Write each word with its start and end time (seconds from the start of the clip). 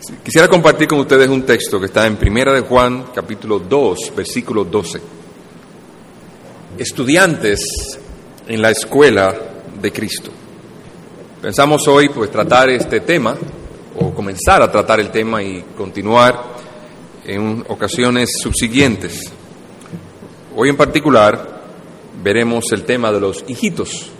Quisiera 0.00 0.48
compartir 0.48 0.88
con 0.88 1.00
ustedes 1.00 1.28
un 1.28 1.42
texto 1.42 1.78
que 1.78 1.84
está 1.84 2.06
en 2.06 2.16
Primera 2.16 2.54
de 2.54 2.62
Juan, 2.62 3.08
capítulo 3.14 3.58
2, 3.58 4.14
versículo 4.16 4.64
12. 4.64 4.98
Estudiantes 6.78 7.98
en 8.48 8.62
la 8.62 8.70
escuela 8.70 9.34
de 9.78 9.92
Cristo. 9.92 10.30
Pensamos 11.42 11.86
hoy 11.86 12.08
pues 12.08 12.30
tratar 12.30 12.70
este 12.70 13.00
tema 13.00 13.36
o 13.98 14.14
comenzar 14.14 14.62
a 14.62 14.72
tratar 14.72 15.00
el 15.00 15.10
tema 15.10 15.42
y 15.42 15.62
continuar 15.76 16.44
en 17.26 17.62
ocasiones 17.68 18.30
subsiguientes. 18.42 19.30
Hoy 20.56 20.70
en 20.70 20.78
particular 20.78 21.60
veremos 22.24 22.64
el 22.72 22.84
tema 22.84 23.12
de 23.12 23.20
los 23.20 23.44
hijitos 23.48 24.10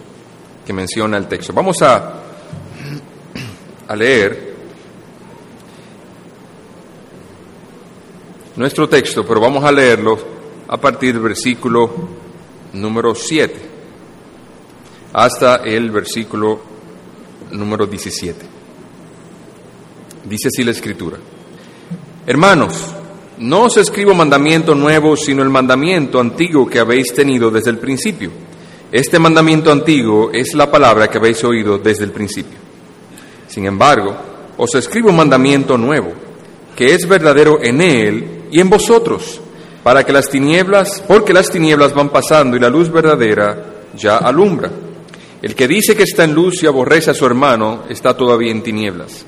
que 0.66 0.74
menciona 0.74 1.16
el 1.16 1.26
texto. 1.26 1.54
Vamos 1.54 1.80
a, 1.80 2.20
a 3.88 3.96
leer 3.96 4.49
nuestro 8.56 8.88
texto, 8.88 9.24
pero 9.26 9.40
vamos 9.40 9.64
a 9.64 9.72
leerlo 9.72 10.18
a 10.68 10.76
partir 10.76 11.14
del 11.14 11.22
versículo 11.22 11.90
número 12.72 13.14
7 13.14 13.70
hasta 15.12 15.56
el 15.56 15.90
versículo 15.90 16.60
número 17.52 17.86
17. 17.86 18.46
Dice 20.24 20.48
así 20.48 20.62
la 20.62 20.70
escritura. 20.70 21.16
Hermanos, 22.26 22.94
no 23.38 23.62
os 23.62 23.76
escribo 23.76 24.14
mandamiento 24.14 24.74
nuevo, 24.74 25.16
sino 25.16 25.42
el 25.42 25.48
mandamiento 25.48 26.20
antiguo 26.20 26.66
que 26.66 26.78
habéis 26.78 27.12
tenido 27.12 27.50
desde 27.50 27.70
el 27.70 27.78
principio. 27.78 28.30
Este 28.92 29.18
mandamiento 29.18 29.72
antiguo 29.72 30.30
es 30.32 30.54
la 30.54 30.70
palabra 30.70 31.08
que 31.08 31.18
habéis 31.18 31.42
oído 31.44 31.78
desde 31.78 32.04
el 32.04 32.10
principio. 32.10 32.58
Sin 33.48 33.66
embargo, 33.66 34.14
os 34.56 34.74
escribo 34.74 35.08
un 35.08 35.16
mandamiento 35.16 35.78
nuevo, 35.78 36.12
que 36.76 36.94
es 36.94 37.08
verdadero 37.08 37.60
en 37.62 37.80
él 37.80 38.39
y 38.50 38.60
en 38.60 38.70
vosotros, 38.70 39.40
para 39.82 40.04
que 40.04 40.12
las 40.12 40.28
tinieblas, 40.28 41.02
porque 41.06 41.32
las 41.32 41.50
tinieblas 41.50 41.94
van 41.94 42.10
pasando 42.10 42.56
y 42.56 42.60
la 42.60 42.68
luz 42.68 42.90
verdadera 42.90 43.64
ya 43.94 44.18
alumbra. 44.18 44.70
El 45.42 45.54
que 45.54 45.66
dice 45.66 45.96
que 45.96 46.02
está 46.02 46.24
en 46.24 46.34
luz 46.34 46.62
y 46.62 46.66
aborrece 46.66 47.10
a 47.10 47.14
su 47.14 47.24
hermano 47.24 47.84
está 47.88 48.16
todavía 48.16 48.50
en 48.50 48.62
tinieblas. 48.62 49.24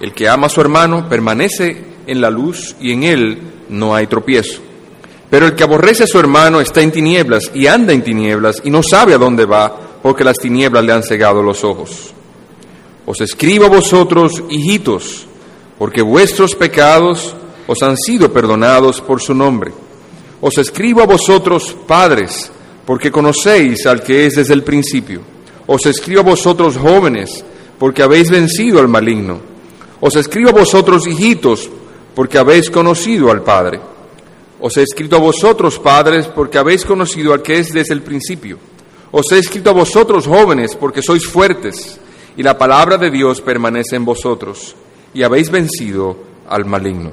El 0.00 0.12
que 0.12 0.28
ama 0.28 0.48
a 0.48 0.50
su 0.50 0.60
hermano 0.60 1.08
permanece 1.08 1.82
en 2.06 2.20
la 2.20 2.30
luz 2.30 2.76
y 2.80 2.92
en 2.92 3.02
él 3.04 3.38
no 3.70 3.94
hay 3.94 4.06
tropiezo. 4.06 4.60
Pero 5.30 5.46
el 5.46 5.54
que 5.54 5.64
aborrece 5.64 6.04
a 6.04 6.06
su 6.06 6.18
hermano 6.18 6.60
está 6.60 6.82
en 6.82 6.92
tinieblas 6.92 7.50
y 7.54 7.66
anda 7.66 7.92
en 7.92 8.04
tinieblas 8.04 8.60
y 8.62 8.70
no 8.70 8.82
sabe 8.82 9.14
a 9.14 9.18
dónde 9.18 9.46
va 9.46 9.74
porque 10.02 10.22
las 10.22 10.36
tinieblas 10.36 10.84
le 10.84 10.92
han 10.92 11.02
cegado 11.02 11.42
los 11.42 11.64
ojos. 11.64 12.12
Os 13.06 13.20
escribo 13.20 13.64
a 13.64 13.70
vosotros, 13.70 14.42
hijitos, 14.50 15.26
porque 15.78 16.02
vuestros 16.02 16.54
pecados 16.54 17.34
os 17.66 17.82
han 17.82 17.96
sido 17.96 18.32
perdonados 18.32 19.00
por 19.00 19.20
su 19.20 19.34
nombre. 19.34 19.72
Os 20.40 20.58
escribo 20.58 21.02
a 21.02 21.06
vosotros, 21.06 21.76
padres, 21.86 22.50
porque 22.84 23.10
conocéis 23.10 23.86
al 23.86 24.02
que 24.02 24.26
es 24.26 24.34
desde 24.34 24.54
el 24.54 24.62
principio. 24.62 25.22
Os 25.66 25.86
escribo 25.86 26.20
a 26.20 26.24
vosotros, 26.24 26.76
jóvenes, 26.76 27.44
porque 27.78 28.02
habéis 28.02 28.30
vencido 28.30 28.80
al 28.80 28.88
maligno. 28.88 29.40
Os 30.00 30.16
escribo 30.16 30.50
a 30.50 30.52
vosotros, 30.52 31.06
hijitos, 31.06 31.70
porque 32.14 32.38
habéis 32.38 32.70
conocido 32.70 33.30
al 33.30 33.42
Padre. 33.42 33.80
Os 34.60 34.76
he 34.76 34.82
escrito 34.82 35.16
a 35.16 35.20
vosotros, 35.20 35.78
padres, 35.78 36.26
porque 36.26 36.56
habéis 36.56 36.86
conocido 36.86 37.34
al 37.34 37.42
que 37.42 37.58
es 37.58 37.72
desde 37.72 37.92
el 37.92 38.02
principio. 38.02 38.58
Os 39.10 39.30
he 39.30 39.38
escrito 39.38 39.68
a 39.68 39.74
vosotros, 39.74 40.26
jóvenes, 40.26 40.74
porque 40.74 41.02
sois 41.02 41.26
fuertes, 41.26 42.00
y 42.36 42.42
la 42.42 42.56
palabra 42.56 42.96
de 42.96 43.10
Dios 43.10 43.42
permanece 43.42 43.96
en 43.96 44.06
vosotros, 44.06 44.74
y 45.12 45.22
habéis 45.22 45.50
vencido 45.50 46.16
al 46.48 46.64
maligno. 46.64 47.12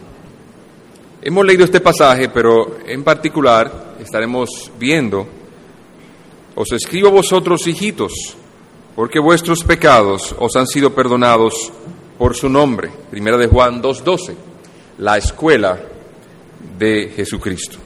Hemos 1.23 1.45
leído 1.45 1.65
este 1.65 1.81
pasaje, 1.81 2.29
pero 2.29 2.79
en 2.87 3.03
particular 3.03 3.93
estaremos 3.99 4.71
viendo, 4.79 5.27
os 6.55 6.71
escribo 6.71 7.09
a 7.09 7.11
vosotros, 7.11 7.67
hijitos, 7.67 8.11
porque 8.95 9.19
vuestros 9.19 9.63
pecados 9.63 10.35
os 10.39 10.55
han 10.55 10.65
sido 10.65 10.95
perdonados 10.95 11.71
por 12.17 12.35
su 12.35 12.49
nombre. 12.49 12.89
Primera 13.11 13.37
de 13.37 13.45
Juan 13.45 13.83
2.12, 13.83 14.33
la 14.97 15.19
escuela 15.19 15.79
de 16.79 17.11
Jesucristo. 17.15 17.77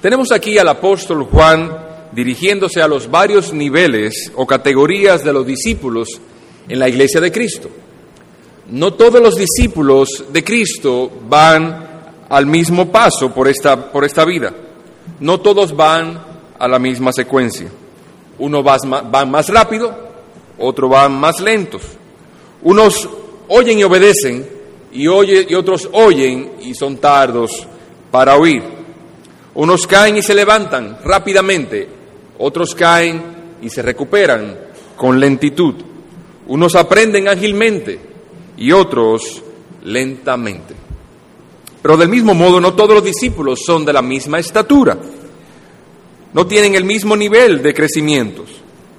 Tenemos 0.00 0.30
aquí 0.30 0.56
al 0.56 0.68
apóstol 0.68 1.24
Juan 1.24 1.76
dirigiéndose 2.12 2.80
a 2.80 2.86
los 2.86 3.10
varios 3.10 3.52
niveles 3.52 4.30
o 4.36 4.46
categorías 4.46 5.24
de 5.24 5.32
los 5.32 5.44
discípulos 5.44 6.20
en 6.68 6.78
la 6.78 6.88
iglesia 6.88 7.20
de 7.20 7.32
Cristo. 7.32 7.68
No 8.70 8.94
todos 8.94 9.20
los 9.20 9.34
discípulos 9.34 10.26
de 10.32 10.44
Cristo 10.44 11.10
van 11.28 11.83
al 12.34 12.46
mismo 12.46 12.90
paso 12.90 13.32
por 13.32 13.46
esta, 13.46 13.92
por 13.92 14.04
esta 14.04 14.24
vida. 14.24 14.52
No 15.20 15.38
todos 15.38 15.76
van 15.76 16.20
a 16.58 16.66
la 16.66 16.80
misma 16.80 17.12
secuencia. 17.12 17.68
Uno 18.40 18.60
va, 18.60 18.76
van 19.08 19.30
más 19.30 19.48
rápido, 19.50 19.94
otros 20.58 20.90
van 20.90 21.12
más 21.12 21.38
lentos. 21.38 21.82
Unos 22.62 23.08
oyen 23.46 23.78
y 23.78 23.84
obedecen 23.84 24.48
y, 24.92 25.04
y 25.04 25.54
otros 25.54 25.88
oyen 25.92 26.54
y 26.60 26.74
son 26.74 26.96
tardos 26.96 27.68
para 28.10 28.34
oír. 28.36 28.64
Unos 29.54 29.86
caen 29.86 30.16
y 30.16 30.22
se 30.22 30.34
levantan 30.34 30.98
rápidamente, 31.04 31.88
otros 32.38 32.74
caen 32.74 33.22
y 33.62 33.70
se 33.70 33.80
recuperan 33.80 34.58
con 34.96 35.20
lentitud. 35.20 35.76
Unos 36.48 36.74
aprenden 36.74 37.28
ágilmente 37.28 38.00
y 38.56 38.72
otros 38.72 39.40
lentamente. 39.84 40.74
Pero 41.84 41.98
del 41.98 42.08
mismo 42.08 42.32
modo, 42.32 42.62
no 42.62 42.72
todos 42.72 42.94
los 42.94 43.04
discípulos 43.04 43.60
son 43.66 43.84
de 43.84 43.92
la 43.92 44.00
misma 44.00 44.38
estatura. 44.38 44.96
No 46.32 46.46
tienen 46.46 46.74
el 46.76 46.84
mismo 46.84 47.14
nivel 47.14 47.62
de 47.62 47.74
crecimientos. 47.74 48.48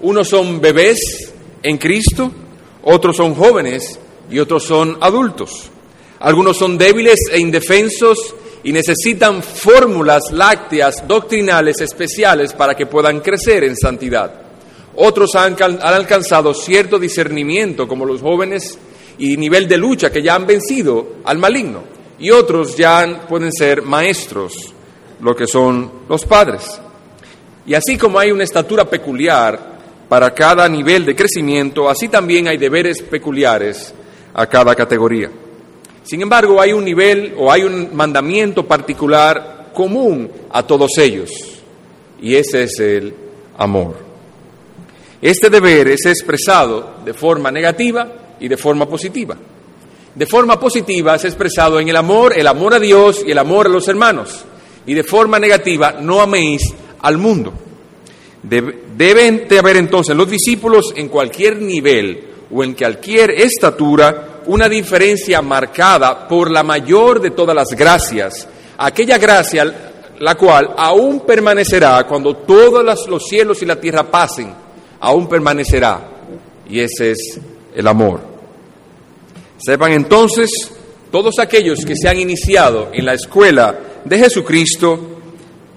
Unos 0.01 0.27
son 0.27 0.61
bebés 0.61 1.33
en 1.63 1.79
Cristo, 1.79 2.31
otros 2.83 3.17
son 3.17 3.33
jóvenes 3.33 3.99
y 4.29 4.37
otros 4.37 4.65
son 4.65 4.99
adultos. 5.01 5.71
Algunos 6.19 6.57
son 6.57 6.77
débiles 6.77 7.21
e 7.31 7.39
indefensos 7.39 8.35
y 8.63 8.71
necesitan 8.71 9.41
fórmulas 9.41 10.25
lácteas 10.31 11.07
doctrinales 11.07 11.81
especiales 11.81 12.53
para 12.53 12.75
que 12.75 12.85
puedan 12.85 13.21
crecer 13.21 13.63
en 13.63 13.75
santidad. 13.75 14.31
Otros 14.93 15.33
han, 15.33 15.55
han, 15.59 15.79
alcanzado 15.81 16.53
cierto 16.53 16.99
discernimiento, 16.99 17.87
como 17.87 18.05
los 18.05 18.21
jóvenes, 18.21 18.77
y 19.17 19.37
nivel 19.37 19.67
de 19.67 19.79
lucha 19.79 20.11
que 20.11 20.21
ya 20.21 20.35
han 20.35 20.45
vencido 20.45 21.15
al 21.23 21.39
maligno 21.39 21.94
y 22.19 22.31
otros 22.31 22.75
ya 22.75 23.25
pueden 23.27 23.51
ser 23.51 23.81
maestros, 23.81 24.73
lo 25.21 25.35
que 25.35 25.47
son 25.47 25.91
los 26.07 26.25
padres. 26.25 26.79
Y 27.65 27.73
así 27.73 27.97
como 27.97 28.19
hay 28.19 28.31
una 28.31 28.43
estatura 28.43 28.85
peculiar 28.85 29.75
para 30.07 30.33
cada 30.33 30.69
nivel 30.69 31.05
de 31.05 31.15
crecimiento, 31.15 31.89
así 31.89 32.07
también 32.07 32.47
hay 32.47 32.57
deberes 32.57 33.01
peculiares 33.01 33.93
a 34.33 34.45
cada 34.47 34.75
categoría. 34.75 35.29
Sin 36.03 36.21
embargo, 36.21 36.61
hay 36.61 36.71
un 36.73 36.85
nivel 36.85 37.33
o 37.37 37.51
hay 37.51 37.63
un 37.63 37.95
mandamiento 37.95 38.65
particular 38.65 39.71
común 39.73 40.31
a 40.51 40.63
todos 40.63 40.97
ellos, 40.99 41.31
y 42.21 42.35
ese 42.35 42.63
es 42.63 42.79
el 42.79 43.13
amor. 43.57 43.95
Este 45.21 45.49
deber 45.49 45.87
es 45.87 46.05
expresado 46.05 46.97
de 47.03 47.13
forma 47.13 47.49
negativa 47.49 48.07
y 48.39 48.47
de 48.47 48.57
forma 48.57 48.87
positiva 48.87 49.35
de 50.15 50.25
forma 50.25 50.57
positiva 50.57 51.15
es 51.15 51.25
expresado 51.25 51.79
en 51.79 51.89
el 51.89 51.95
amor, 51.97 52.37
el 52.37 52.47
amor 52.47 52.73
a 52.73 52.79
Dios 52.79 53.21
y 53.27 53.31
el 53.31 53.37
amor 53.37 53.67
a 53.67 53.69
los 53.69 53.87
hermanos. 53.89 54.45
Y 54.85 54.93
de 54.93 55.03
forma 55.03 55.39
negativa, 55.39 55.97
no 55.99 56.21
améis 56.21 56.61
al 57.01 57.17
mundo. 57.17 57.53
Deben 58.41 59.47
de 59.47 59.59
haber 59.59 59.77
entonces 59.77 60.15
los 60.15 60.29
discípulos 60.29 60.93
en 60.95 61.09
cualquier 61.09 61.61
nivel 61.61 62.29
o 62.49 62.63
en 62.63 62.73
cualquier 62.73 63.31
estatura 63.31 64.41
una 64.45 64.69
diferencia 64.69 65.41
marcada 65.41 66.27
por 66.27 66.49
la 66.49 66.63
mayor 66.63 67.19
de 67.19 67.31
todas 67.31 67.55
las 67.55 67.69
gracias, 67.69 68.47
aquella 68.77 69.17
gracia 69.17 69.91
la 70.19 70.35
cual 70.35 70.73
aún 70.77 71.21
permanecerá 71.21 72.05
cuando 72.07 72.37
todos 72.37 73.07
los 73.07 73.23
cielos 73.23 73.61
y 73.61 73.65
la 73.65 73.79
tierra 73.79 74.03
pasen, 74.03 74.53
aún 74.99 75.27
permanecerá. 75.27 75.99
Y 76.69 76.79
ese 76.79 77.11
es 77.11 77.39
el 77.75 77.87
amor. 77.87 78.34
Sepan 79.57 79.93
entonces 79.93 80.49
todos 81.11 81.39
aquellos 81.39 81.85
que 81.85 81.95
se 81.95 82.09
han 82.09 82.19
iniciado 82.19 82.89
en 82.93 83.05
la 83.05 83.13
escuela 83.13 83.79
de 84.03 84.17
Jesucristo, 84.17 84.99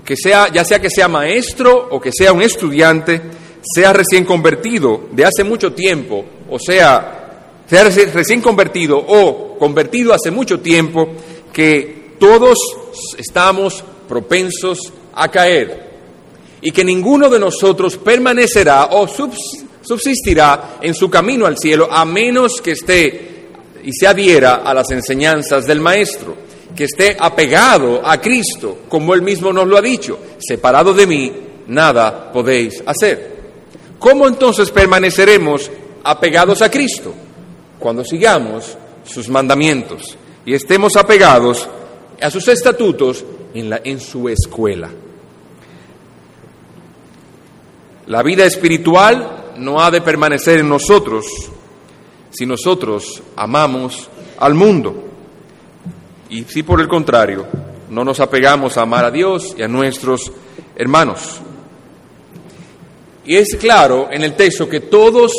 que 0.04 0.16
sea, 0.16 0.52
ya 0.52 0.64
sea 0.64 0.80
que 0.80 0.90
sea 0.90 1.08
maestro 1.08 1.88
o 1.90 2.00
que 2.00 2.10
sea 2.12 2.32
un 2.32 2.42
estudiante, 2.42 3.20
sea 3.62 3.92
recién 3.92 4.24
convertido 4.24 5.08
de 5.12 5.24
hace 5.24 5.44
mucho 5.44 5.72
tiempo, 5.72 6.24
o 6.50 6.58
sea, 6.58 7.62
sea 7.66 7.84
recién 7.84 8.40
convertido 8.40 8.98
o 8.98 9.56
convertido 9.58 10.12
hace 10.14 10.30
mucho 10.30 10.60
tiempo, 10.60 11.08
que 11.52 12.14
todos 12.18 12.58
estamos 13.16 13.84
propensos 14.08 14.92
a 15.14 15.28
caer 15.28 15.88
y 16.60 16.70
que 16.72 16.84
ninguno 16.84 17.28
de 17.28 17.38
nosotros 17.38 17.96
permanecerá 17.96 18.86
o 18.86 19.06
subsistirá 19.06 20.78
en 20.80 20.94
su 20.94 21.08
camino 21.08 21.46
al 21.46 21.58
cielo 21.58 21.88
a 21.90 22.04
menos 22.04 22.60
que 22.60 22.72
esté 22.72 23.37
y 23.84 23.92
se 23.92 24.06
adhiera 24.06 24.56
a 24.56 24.74
las 24.74 24.90
enseñanzas 24.90 25.66
del 25.66 25.80
Maestro, 25.80 26.36
que 26.74 26.84
esté 26.84 27.16
apegado 27.18 28.06
a 28.06 28.20
Cristo, 28.20 28.80
como 28.88 29.14
él 29.14 29.22
mismo 29.22 29.52
nos 29.52 29.66
lo 29.66 29.76
ha 29.76 29.82
dicho, 29.82 30.18
separado 30.38 30.94
de 30.94 31.06
mí, 31.06 31.32
nada 31.66 32.32
podéis 32.32 32.82
hacer. 32.86 33.38
¿Cómo 33.98 34.28
entonces 34.28 34.70
permaneceremos 34.70 35.70
apegados 36.04 36.62
a 36.62 36.70
Cristo? 36.70 37.14
Cuando 37.78 38.04
sigamos 38.04 38.76
sus 39.04 39.28
mandamientos 39.28 40.16
y 40.44 40.54
estemos 40.54 40.96
apegados 40.96 41.68
a 42.20 42.30
sus 42.30 42.46
estatutos 42.48 43.24
en, 43.54 43.78
en 43.84 44.00
su 44.00 44.28
escuela. 44.28 44.90
La 48.06 48.22
vida 48.22 48.44
espiritual 48.44 49.54
no 49.56 49.80
ha 49.80 49.90
de 49.90 50.00
permanecer 50.00 50.60
en 50.60 50.68
nosotros 50.68 51.26
si 52.30 52.46
nosotros 52.46 53.22
amamos 53.36 54.08
al 54.38 54.54
mundo. 54.54 55.04
Y 56.30 56.44
si 56.44 56.62
por 56.62 56.80
el 56.80 56.88
contrario 56.88 57.46
no 57.90 58.04
nos 58.04 58.20
apegamos 58.20 58.76
a 58.76 58.82
amar 58.82 59.04
a 59.04 59.10
Dios 59.10 59.54
y 59.56 59.62
a 59.62 59.68
nuestros 59.68 60.30
hermanos. 60.76 61.40
Y 63.24 63.36
es 63.36 63.56
claro 63.56 64.08
en 64.10 64.24
el 64.24 64.34
texto 64.34 64.68
que 64.68 64.80
todos, 64.80 65.32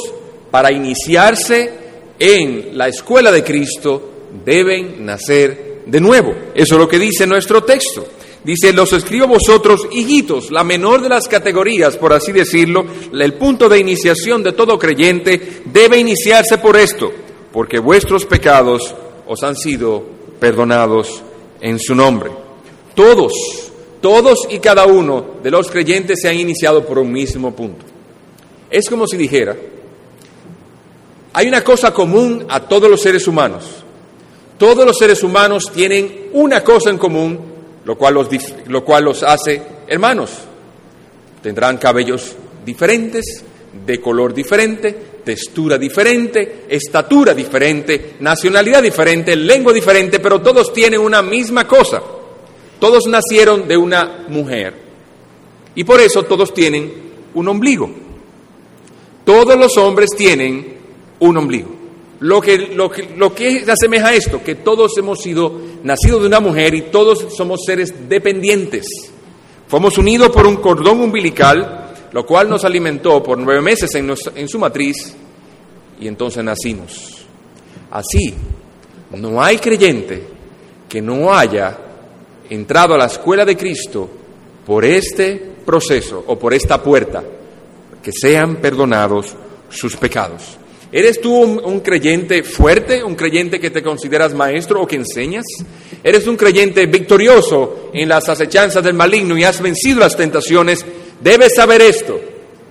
para 0.52 0.72
iniciarse 0.72 1.74
en 2.20 2.78
la 2.78 2.88
escuela 2.88 3.32
de 3.32 3.44
Cristo, 3.44 4.10
deben 4.46 5.06
nacer 5.06 5.84
de 5.86 6.00
nuevo. 6.00 6.36
Eso 6.54 6.76
es 6.76 6.82
lo 6.82 6.88
que 6.88 7.00
dice 7.00 7.26
nuestro 7.26 7.64
texto. 7.64 8.06
Dice, 8.44 8.72
los 8.72 8.94
escribo 8.94 9.28
vosotros, 9.28 9.88
hijitos, 9.92 10.50
la 10.50 10.64
menor 10.64 11.02
de 11.02 11.10
las 11.10 11.28
categorías, 11.28 11.98
por 11.98 12.14
así 12.14 12.32
decirlo, 12.32 12.86
el 13.12 13.34
punto 13.34 13.68
de 13.68 13.80
iniciación 13.80 14.44
de 14.44 14.54
todo 14.54 14.80
creyente 14.80 15.64
debe 15.66 15.98
iniciarse 15.98 16.58
por 16.58 16.78
esto, 16.78 17.12
porque 17.52 17.80
vuestros 17.80 18.26
pecados 18.26 18.96
os 19.28 19.44
han 19.44 19.58
sido 19.58 20.04
perdonados 20.40 21.22
en 21.60 21.80
su 21.80 21.94
nombre. 21.94 22.32
Todos, 22.96 23.34
todos 24.00 24.48
y 24.50 24.60
cada 24.60 24.86
uno 24.86 25.36
de 25.44 25.52
los 25.52 25.70
creyentes 25.70 26.22
se 26.22 26.30
han 26.30 26.40
iniciado 26.40 26.86
por 26.86 26.98
un 26.98 27.12
mismo 27.12 27.54
punto. 27.54 27.86
Es 28.70 28.90
como 28.90 29.06
si 29.06 29.18
dijera, 29.18 29.58
hay 31.34 31.48
una 31.48 31.62
cosa 31.62 31.94
común 31.94 32.46
a 32.48 32.62
todos 32.62 32.90
los 32.90 33.02
seres 33.02 33.28
humanos. 33.28 33.66
Todos 34.58 34.86
los 34.86 34.98
seres 34.98 35.24
humanos 35.24 35.72
tienen 35.74 36.30
una 36.34 36.64
cosa 36.64 36.90
en 36.90 36.98
común 36.98 37.40
lo 37.90 37.98
cual 37.98 38.14
los, 38.14 38.28
lo 38.68 38.86
cual 38.86 39.06
los 39.06 39.24
hace 39.24 39.64
hermanos. 39.88 40.30
Tendrán 41.42 41.80
cabellos 41.80 42.36
diferentes, 42.64 43.44
de 43.84 44.00
color 44.00 44.32
diferente, 44.32 44.96
textura 45.26 45.76
diferente, 45.76 46.66
estatura 46.70 47.34
diferente, 47.34 48.18
nacionalidad 48.20 48.84
diferente, 48.84 49.36
lengua 49.36 49.74
diferente, 49.74 50.20
pero 50.20 50.40
todos 50.40 50.72
tienen 50.72 51.00
una 51.00 51.24
misma 51.24 51.68
cosa. 51.68 52.00
Todos 52.80 53.08
nacieron 53.08 53.68
de 53.68 53.78
una 53.78 54.26
mujer. 54.28 54.76
Y 55.74 55.84
por 55.84 56.00
eso 56.00 56.22
todos 56.22 56.54
tienen 56.54 56.94
un 57.34 57.48
ombligo. 57.48 57.90
Todos 59.26 59.58
los 59.58 59.76
hombres 59.78 60.12
tienen 60.16 60.78
un 61.18 61.38
ombligo. 61.38 61.79
Lo 62.22 62.42
que, 62.42 62.58
lo, 62.58 62.92
que, 62.92 63.14
lo 63.16 63.34
que 63.34 63.66
asemeja 63.68 64.10
a 64.10 64.14
esto, 64.14 64.44
que 64.44 64.56
todos 64.56 64.98
hemos 64.98 65.22
sido 65.22 65.54
nacidos 65.84 66.22
de 66.22 66.28
una 66.28 66.42
mujer 66.42 66.76
y 66.76 66.84
todos 66.84 67.34
somos 67.36 67.62
seres 67.66 68.10
dependientes. 68.10 68.86
Fuimos 69.68 69.98
unidos 69.98 70.30
por 70.30 70.46
un 70.46 70.58
cordón 70.58 71.00
umbilical, 71.00 71.94
lo 72.12 72.26
cual 72.26 72.50
nos 72.50 72.66
alimentó 72.66 73.24
por 73.24 73.38
nueve 73.38 73.62
meses 73.62 73.94
en, 73.96 74.14
en 74.36 74.50
su 74.50 74.60
matriz 74.60 75.16
y 76.00 76.08
entonces 76.08 76.44
nacimos. 76.44 77.26
Así, 77.92 78.34
no 79.12 79.42
hay 79.42 79.58
creyente 79.58 80.24
que 80.88 81.02
no 81.02 81.34
haya 81.34 81.78
entrado 82.50 82.96
a 82.96 82.98
la 82.98 83.06
escuela 83.06 83.46
de 83.46 83.56
Cristo 83.56 84.10
por 84.66 84.84
este 84.84 85.36
proceso 85.66 86.24
o 86.28 86.38
por 86.38 86.54
esta 86.54 86.82
puerta, 86.82 87.24
que 88.04 88.12
sean 88.12 88.58
perdonados 88.58 89.36
sus 89.70 89.96
pecados. 89.96 90.58
¿Eres 90.92 91.22
tú 91.22 91.36
un, 91.36 91.80
creyente 91.82 92.42
fuerte, 92.42 93.04
un 93.04 93.16
creyente 93.16 93.60
que 93.60 93.70
te 93.70 93.84
consideras 93.84 94.34
maestro 94.34 94.82
o 94.82 94.88
que 94.88 94.96
enseñas? 94.96 95.46
¿Eres 96.04 96.26
un 96.26 96.36
creyente 96.36 96.88
victorioso 96.88 97.92
en 97.94 98.10
las 98.10 98.28
acechanzas 98.28 98.84
del 98.84 98.96
maligno 98.96 99.38
y 99.38 99.44
has 99.44 99.62
vencido 99.62 100.00
las 100.00 100.18
tentaciones? 100.18 100.84
Debes 101.22 101.54
saber 101.56 101.82
esto, 101.82 102.20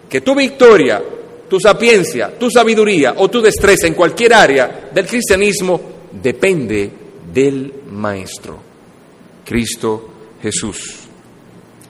que 0.08 0.20
tu 0.20 0.34
victoria, 0.34 1.00
tu 1.48 1.60
sapiencia, 1.60 2.36
tu 2.36 2.50
sabiduría 2.50 3.14
o 3.18 3.28
tu 3.28 3.40
destreza 3.40 3.86
en 3.86 3.94
cualquier 3.94 4.34
área 4.34 4.90
del 4.92 5.06
cristianismo 5.06 5.80
depende 6.20 6.90
del 7.32 7.72
Maestro, 7.88 8.58
Cristo 9.44 10.08
Jesús. 10.42 11.04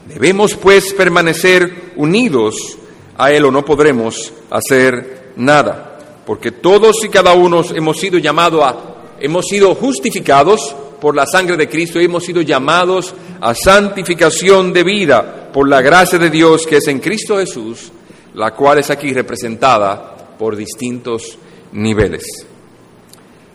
Debemos 0.07 0.55
pues 0.55 0.93
permanecer 0.93 1.93
unidos 1.97 2.77
a 3.17 3.33
Él 3.33 3.47
o 3.47 3.51
no 3.51 3.65
podremos 3.65 4.33
hacer 4.51 5.33
nada 5.37 5.98
porque 6.29 6.53
todos 6.53 7.03
y 7.07 7.09
cada 7.09 7.33
uno 7.33 7.65
hemos 7.75 7.99
sido 7.99 8.19
llamados 8.19 8.63
a, 8.63 8.77
hemos 9.19 9.47
sido 9.47 9.75
justificados 9.75 10.77
por 11.01 11.17
la 11.17 11.25
sangre 11.25 11.57
de 11.57 11.71
Cristo 11.71 11.99
y 11.99 12.05
hemos 12.05 12.23
sido 12.23 12.43
llamados 12.43 13.15
a 13.41 13.55
santificación 13.55 14.71
de 14.71 14.85
vida 14.85 15.51
por 15.51 15.67
la 15.67 15.81
gracia 15.81 16.19
de 16.19 16.29
Dios 16.29 16.67
que 16.67 16.77
es 16.77 16.89
en 16.89 16.99
Cristo 16.99 17.39
Jesús, 17.39 17.91
la 18.35 18.51
cual 18.51 18.79
es 18.79 18.91
aquí 18.91 19.15
representada 19.15 20.37
por 20.39 20.55
distintos 20.55 21.39
niveles. 21.73 22.25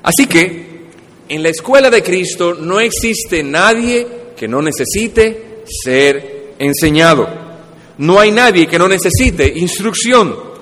Así 0.02 0.26
que 0.26 0.88
en 1.30 1.44
la 1.44 1.50
escuela 1.50 1.92
de 1.92 2.02
Cristo 2.02 2.56
no 2.56 2.80
existe 2.80 3.44
nadie 3.44 4.08
que 4.36 4.48
no 4.48 4.64
necesite 4.64 5.62
ser 5.64 6.56
enseñado. 6.58 7.30
No 8.00 8.20
hay 8.20 8.32
nadie 8.32 8.66
que 8.66 8.80
no 8.80 8.88
necesite 8.88 9.48
instrucción 9.60 10.53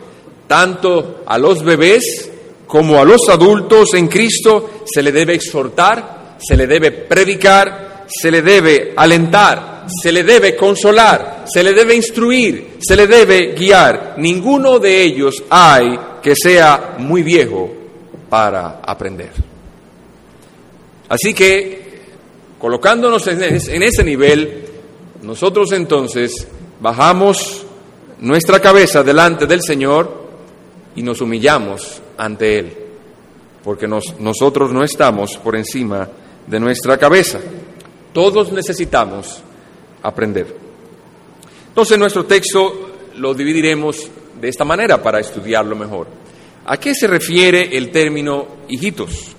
tanto 0.52 1.24
a 1.26 1.38
los 1.38 1.64
bebés 1.64 2.30
como 2.68 3.00
a 3.00 3.06
los 3.06 3.30
adultos 3.30 3.94
en 3.94 4.10
Cristo 4.10 4.82
se 4.84 5.02
le 5.02 5.14
debe 5.14 5.36
exhortar, 5.36 6.36
se 6.46 6.58
le 6.58 6.68
debe 6.68 6.92
predicar, 6.92 8.06
se 8.06 8.30
le 8.30 8.42
debe 8.42 8.92
alentar, 8.98 9.86
se 9.88 10.12
le 10.12 10.26
debe 10.26 10.58
consolar, 10.58 11.46
se 11.48 11.64
le 11.64 11.72
debe 11.72 11.96
instruir, 11.96 12.80
se 12.82 12.98
le 12.98 13.08
debe 13.08 13.54
guiar. 13.54 14.16
Ninguno 14.18 14.78
de 14.78 15.02
ellos 15.02 15.42
hay 15.50 15.98
que 16.22 16.34
sea 16.36 16.96
muy 16.98 17.24
viejo 17.24 17.72
para 18.30 18.82
aprender. 18.86 19.32
Así 21.08 21.34
que, 21.34 22.02
colocándonos 22.60 23.26
en 23.28 23.84
ese 23.84 24.04
nivel, 24.04 24.66
nosotros 25.22 25.72
entonces 25.72 26.46
bajamos 26.82 27.66
nuestra 28.20 28.60
cabeza 28.60 29.02
delante 29.02 29.46
del 29.46 29.62
Señor 29.62 30.21
y 30.96 31.04
nos 31.04 31.22
humillamos 31.22 32.02
ante 32.18 32.60
Él, 32.60 32.78
porque 33.64 33.88
nosotros 33.88 34.72
no 34.72 34.84
estamos 34.84 35.38
por 35.38 35.56
encima 35.56 36.08
de 36.48 36.60
nuestra 36.60 36.98
cabeza. 36.98 37.40
Todos 38.14 38.52
necesitamos 38.52 39.42
aprender. 40.04 40.56
Entonces 41.70 41.98
nuestro 41.98 42.26
texto 42.26 42.90
lo 43.16 43.34
dividiremos 43.34 44.10
de 44.40 44.50
esta 44.50 44.66
manera 44.66 45.02
para 45.02 45.20
estudiarlo 45.20 45.76
mejor. 45.76 46.08
¿A 46.66 46.78
qué 46.78 46.94
se 46.94 47.08
refiere 47.08 47.76
el 47.78 47.92
término 47.92 48.48
hijitos? 48.68 49.36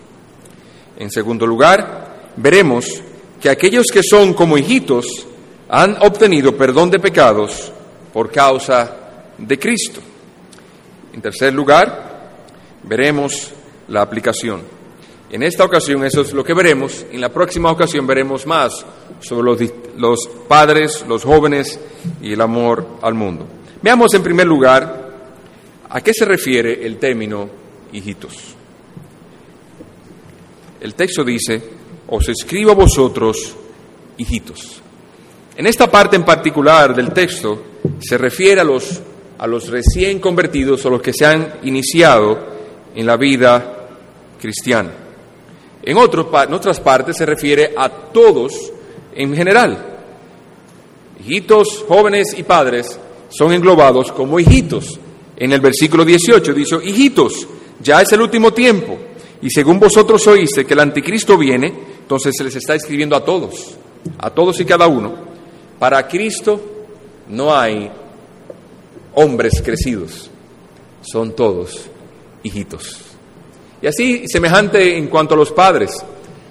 En 0.99 1.11
segundo 1.11 1.47
lugar, 1.47 2.33
veremos 2.37 3.03
que 3.41 3.51
aquellos 3.51 3.87
que 3.93 4.03
son 4.03 4.35
como 4.35 4.57
hijitos 4.57 5.27
han 5.69 5.97
obtenido 6.01 6.57
perdón 6.57 6.91
de 6.91 6.99
pecados 6.99 7.73
por 8.13 8.31
causa 8.31 8.97
de 9.39 9.59
Cristo. 9.59 10.01
En 11.13 11.21
tercer 11.21 11.53
lugar, 11.53 12.31
veremos 12.85 13.53
la 13.89 14.03
aplicación. 14.03 14.63
En 15.31 15.43
esta 15.43 15.65
ocasión 15.65 16.05
eso 16.05 16.21
es 16.21 16.33
lo 16.33 16.45
que 16.45 16.55
veremos. 16.55 17.07
En 17.11 17.21
la 17.21 17.31
próxima 17.31 17.71
ocasión 17.71 18.07
veremos 18.07 18.47
más 18.47 18.85
sobre 19.21 19.71
los, 19.97 20.29
padres, 20.47 21.05
los 21.09 21.25
jóvenes 21.25 21.81
y 22.21 22.33
el 22.33 22.41
amor 22.41 22.87
al 23.01 23.15
mundo. 23.15 23.47
Veamos 23.81 24.13
en 24.15 24.23
primer 24.23 24.47
lugar 24.47 25.11
a 25.89 26.01
qué 26.01 26.13
se 26.13 26.25
refiere 26.25 26.85
el 26.87 26.99
término 26.99 27.49
hijitos. 27.93 28.55
el 30.81 30.95
texto 30.95 31.23
dice, 31.23 31.63
os 32.09 32.29
escribo 32.29 32.73
a 32.73 32.75
vosotros, 32.75 33.55
hijitos. 34.19 34.83
En 35.57 35.67
esta 35.67 35.91
parte 35.91 36.17
en 36.17 36.25
particular 36.25 36.95
del 36.95 37.13
texto 37.13 37.63
se 38.01 38.19
refiere 38.19 38.61
a 38.61 38.65
los, 38.65 39.01
a 39.43 39.47
los 39.49 39.71
recién 39.71 40.21
convertidos 40.21 40.87
o 40.87 40.91
los 40.91 41.03
que 41.03 41.13
se 41.13 41.27
han 41.27 41.55
iniciado 41.65 42.39
en 42.95 43.05
la 43.05 43.17
vida 43.17 43.89
cristiana. 44.41 44.93
En, 45.83 45.97
en 45.97 46.55
otras 46.55 46.79
partes 46.79 47.17
se 47.17 47.27
refiere 47.27 47.75
a 47.77 47.89
todos 47.89 48.73
en 49.13 49.35
general. 49.35 49.77
Hijitos, 51.19 51.85
jóvenes 51.89 52.39
y 52.39 52.45
padres 52.45 52.97
son 53.31 53.53
englobados 53.53 54.13
como 54.13 54.39
hijitos. 54.39 55.01
En 55.37 55.53
el 55.53 55.61
versículo 55.61 56.05
18 56.05 56.55
dice, 56.55 56.77
hijitos, 56.85 57.49
ya 57.83 58.01
es 58.01 58.13
el 58.13 58.21
último 58.21 58.53
tiempo. 58.53 58.97
Y 59.43 59.51
según 59.51 59.81
vosotros 59.81 60.25
oíste 60.29 60.65
que 60.65 60.75
el 60.75 60.81
anticristo 60.81 61.37
viene, 61.37 61.75
entonces 62.03 62.33
se 62.39 62.45
les 62.45 62.55
está 62.55 62.77
escribiendo 62.77 63.17
a 63.17 63.25
todos, 63.25 63.77
a 64.21 64.31
todos 64.31 64.61
y 64.61 64.65
cada 64.65 64.87
uno. 64.87 65.13
Para 65.81 66.07
Cristo 66.07 66.61
no 67.29 67.53
hay 67.53 67.91
hombres 69.15 69.63
crecidos, 69.63 70.31
son 71.03 71.33
todos 71.33 71.89
hijitos. 72.43 72.99
Y 73.81 73.87
así 73.87 74.25
semejante 74.27 74.97
en 74.97 75.09
cuanto 75.09 75.35
a 75.35 75.37
los 75.37 75.51
padres. 75.51 75.91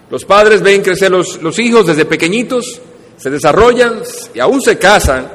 Los 0.10 0.25
padres 0.25 0.62
ven 0.62 0.82
crecer 0.82 1.10
los, 1.10 1.41
los 1.41 1.58
hijos 1.60 1.88
desde 1.88 2.06
pequeñitos, 2.06 2.82
se 3.18 3.30
desarrollan 3.30 4.01
y 4.34 4.39
aún 4.39 4.62
se 4.62 4.77
casan 4.77 5.32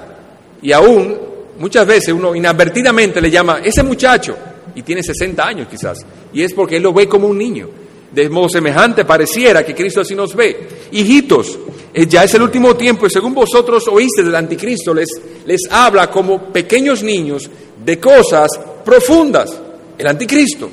y 0.61 0.73
aún 0.73 1.17
muchas 1.59 1.87
veces 1.87 2.13
uno 2.13 2.35
inadvertidamente 2.35 3.21
le 3.21 3.31
llama 3.31 3.61
ese 3.65 3.83
muchacho 3.83 4.37
y 4.75 4.83
tiene 4.83 5.03
60 5.03 5.47
años 5.47 5.69
quizás, 5.71 6.05
y 6.33 6.43
es 6.43 6.53
porque 6.53 6.77
él 6.77 6.83
lo 6.83 6.93
ve 6.93 7.09
como 7.09 7.29
un 7.29 7.39
niño. 7.39 7.69
De 8.13 8.29
modo 8.29 8.49
semejante 8.49 9.05
pareciera 9.05 9.65
que 9.65 9.75
Cristo 9.75 10.01
así 10.01 10.15
nos 10.15 10.35
ve. 10.35 10.69
Hijitos, 10.93 11.59
ya 12.05 12.25
es 12.25 12.35
el 12.35 12.43
último 12.43 12.77
tiempo 12.77 13.07
y 13.07 13.11
según 13.11 13.33
vosotros 13.33 13.89
oíste 13.89 14.23
del 14.23 14.35
anticristo, 14.35 14.93
les, 14.93 15.09
les 15.47 15.63
habla 15.71 16.11
como 16.11 16.53
pequeños 16.53 17.03
niños 17.03 17.49
de 17.83 17.99
cosas 17.99 18.49
profundas. 18.85 19.59
El 19.97 20.07
anticristo. 20.07 20.69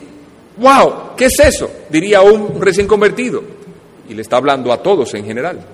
¡Wow! 0.57 1.15
¿Qué 1.15 1.25
es 1.25 1.39
eso? 1.39 1.69
Diría 1.89 2.21
un 2.21 2.59
recién 2.61 2.87
convertido. 2.87 3.41
Y 4.09 4.13
le 4.13 4.21
está 4.21 4.35
hablando 4.35 4.73
a 4.73 4.83
todos 4.83 5.13
en 5.13 5.25
general. 5.25 5.65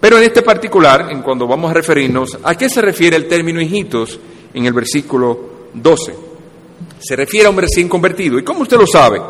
Pero 0.00 0.18
en 0.18 0.24
este 0.24 0.42
particular, 0.42 1.08
en 1.10 1.22
cuando 1.22 1.46
vamos 1.46 1.70
a 1.70 1.74
referirnos, 1.74 2.36
¿a 2.42 2.56
qué 2.56 2.68
se 2.68 2.82
refiere 2.82 3.16
el 3.16 3.28
término 3.28 3.60
hijitos 3.60 4.18
en 4.52 4.66
el 4.66 4.72
versículo 4.72 5.68
12? 5.72 6.14
Se 6.98 7.16
refiere 7.16 7.46
a 7.46 7.50
un 7.50 7.58
recién 7.58 7.88
convertido. 7.88 8.38
¿Y 8.38 8.44
cómo 8.44 8.62
usted 8.62 8.76
lo 8.76 8.86
sabe? 8.86 9.20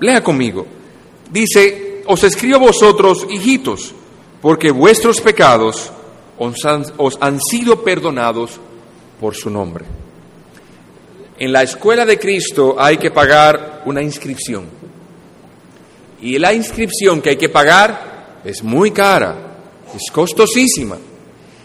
Lea 0.00 0.22
conmigo. 0.22 0.66
Dice, 1.30 2.02
os 2.06 2.24
escribo 2.24 2.58
vosotros, 2.58 3.26
hijitos, 3.30 3.94
porque 4.40 4.70
vuestros 4.70 5.20
pecados 5.20 5.90
os 6.38 6.64
han, 7.20 7.40
sido 7.40 7.82
perdonados 7.82 8.60
por 9.20 9.34
su 9.34 9.50
nombre. 9.50 9.84
En 11.38 11.52
la 11.52 11.62
escuela 11.62 12.04
de 12.04 12.18
Cristo 12.18 12.76
hay 12.78 12.96
que 12.96 13.10
pagar 13.10 13.82
una 13.86 14.02
inscripción. 14.02 14.66
Y 16.20 16.38
la 16.38 16.52
inscripción 16.52 17.20
que 17.20 17.30
hay 17.30 17.36
que 17.36 17.48
pagar 17.48 18.40
es 18.44 18.62
muy 18.62 18.90
cara, 18.90 19.36
es 19.94 20.10
costosísima. 20.12 20.96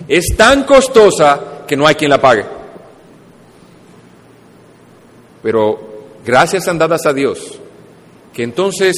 Es 0.08 0.36
tan 0.36 0.64
costosa 0.64 1.64
que 1.68 1.78
no 1.78 1.88
hay 1.88 1.96
quien 1.96 2.10
la 2.10 2.22
pague. 2.22 2.46
Pero 5.42 6.08
gracias 6.26 6.68
han 6.68 6.78
dadas 6.78 7.06
a 7.06 7.14
Dios, 7.14 7.60
que 8.34 8.44
entonces 8.44 8.96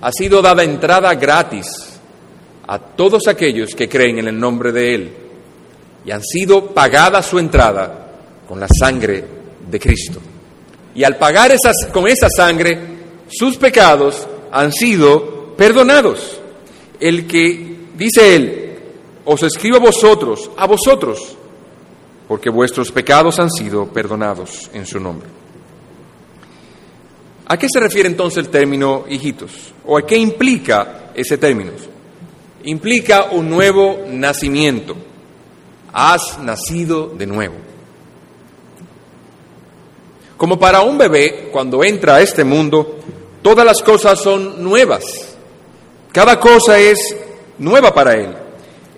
ha 0.00 0.12
sido 0.12 0.40
dada 0.40 0.62
entrada 0.62 1.14
gratis 1.14 1.89
a 2.70 2.78
todos 2.78 3.26
aquellos 3.26 3.74
que 3.74 3.88
creen 3.88 4.20
en 4.20 4.28
el 4.28 4.38
nombre 4.38 4.70
de 4.70 4.94
Él 4.94 5.10
y 6.04 6.12
han 6.12 6.22
sido 6.22 6.66
pagada 6.66 7.20
su 7.20 7.40
entrada 7.40 8.12
con 8.46 8.60
la 8.60 8.68
sangre 8.68 9.24
de 9.68 9.80
Cristo. 9.80 10.20
Y 10.94 11.02
al 11.02 11.16
pagar 11.16 11.50
esas, 11.50 11.88
con 11.92 12.06
esa 12.06 12.28
sangre, 12.30 12.78
sus 13.28 13.56
pecados 13.56 14.24
han 14.52 14.72
sido 14.72 15.56
perdonados. 15.56 16.40
El 17.00 17.26
que, 17.26 17.76
dice 17.96 18.36
Él, 18.36 18.78
os 19.24 19.42
escribo 19.42 19.78
a 19.78 19.80
vosotros, 19.80 20.48
a 20.56 20.68
vosotros, 20.68 21.36
porque 22.28 22.50
vuestros 22.50 22.92
pecados 22.92 23.40
han 23.40 23.50
sido 23.50 23.88
perdonados 23.88 24.70
en 24.72 24.86
su 24.86 25.00
nombre. 25.00 25.28
¿A 27.46 27.58
qué 27.58 27.66
se 27.68 27.80
refiere 27.80 28.08
entonces 28.08 28.44
el 28.44 28.48
término 28.48 29.06
hijitos? 29.08 29.72
¿O 29.86 29.98
a 29.98 30.06
qué 30.06 30.16
implica 30.16 31.10
ese 31.16 31.36
término? 31.36 31.72
Implica 32.64 33.28
un 33.30 33.48
nuevo 33.48 34.00
nacimiento. 34.08 34.96
Has 35.92 36.38
nacido 36.38 37.08
de 37.08 37.26
nuevo. 37.26 37.54
Como 40.36 40.58
para 40.58 40.80
un 40.80 40.96
bebé, 40.96 41.48
cuando 41.52 41.84
entra 41.84 42.16
a 42.16 42.20
este 42.22 42.44
mundo, 42.44 42.98
todas 43.42 43.66
las 43.66 43.82
cosas 43.82 44.20
son 44.20 44.62
nuevas. 44.62 45.04
Cada 46.12 46.40
cosa 46.40 46.78
es 46.78 46.98
nueva 47.58 47.92
para 47.92 48.14
él. 48.14 48.34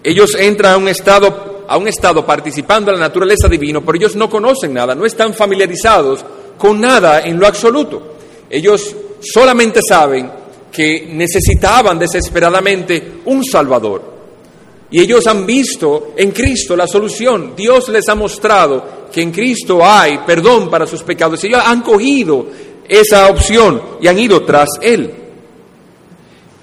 Ellos 0.03 0.35
entran 0.35 0.75
a 0.75 0.77
un 0.77 0.89
estado, 0.89 1.65
a 1.69 1.77
un 1.77 1.89
estado 1.89 2.25
participando 2.25 2.91
en 2.91 2.99
la 2.99 3.07
naturaleza 3.07 3.49
divina, 3.49 3.81
pero 3.81 3.97
ellos 3.97 4.17
no 4.17 4.29
conocen 4.31 4.75
nada, 4.75 4.95
no 4.95 5.05
están 5.05 5.35
familiarizados 5.35 6.25
con 6.59 6.81
nada 6.81 7.21
en 7.21 7.39
lo 7.39 7.47
absoluto. 7.47 8.17
Ellos 8.49 8.95
solamente 9.21 9.81
saben 9.87 10.42
que 10.73 11.07
necesitaban 11.11 11.99
desesperadamente 11.99 13.21
un 13.27 13.45
Salvador. 13.45 14.11
Y 14.91 15.01
ellos 15.01 15.27
han 15.27 15.47
visto 15.47 16.13
en 16.17 16.33
Cristo 16.33 16.75
la 16.75 16.87
solución. 16.87 17.55
Dios 17.57 17.89
les 17.89 18.09
ha 18.09 18.15
mostrado 18.15 19.09
que 19.13 19.23
en 19.23 19.31
Cristo 19.31 19.85
hay 19.85 20.19
perdón 20.27 20.71
para 20.71 20.87
sus 20.87 21.03
pecados. 21.03 21.43
Ellos 21.45 21.63
han 21.65 21.83
cogido 21.83 22.47
esa 22.89 23.29
opción 23.29 23.83
y 24.01 24.09
han 24.09 24.19
ido 24.19 24.43
tras 24.45 24.69
Él. 24.81 25.11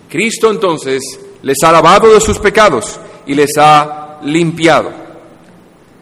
Cristo 0.09 0.49
entonces 0.49 1.01
les 1.43 1.57
ha 1.63 1.71
lavado 1.71 2.13
de 2.13 2.19
sus 2.19 2.39
pecados 2.39 2.99
y 3.25 3.35
les 3.35 3.51
ha 3.57 4.19
limpiado. 4.23 4.91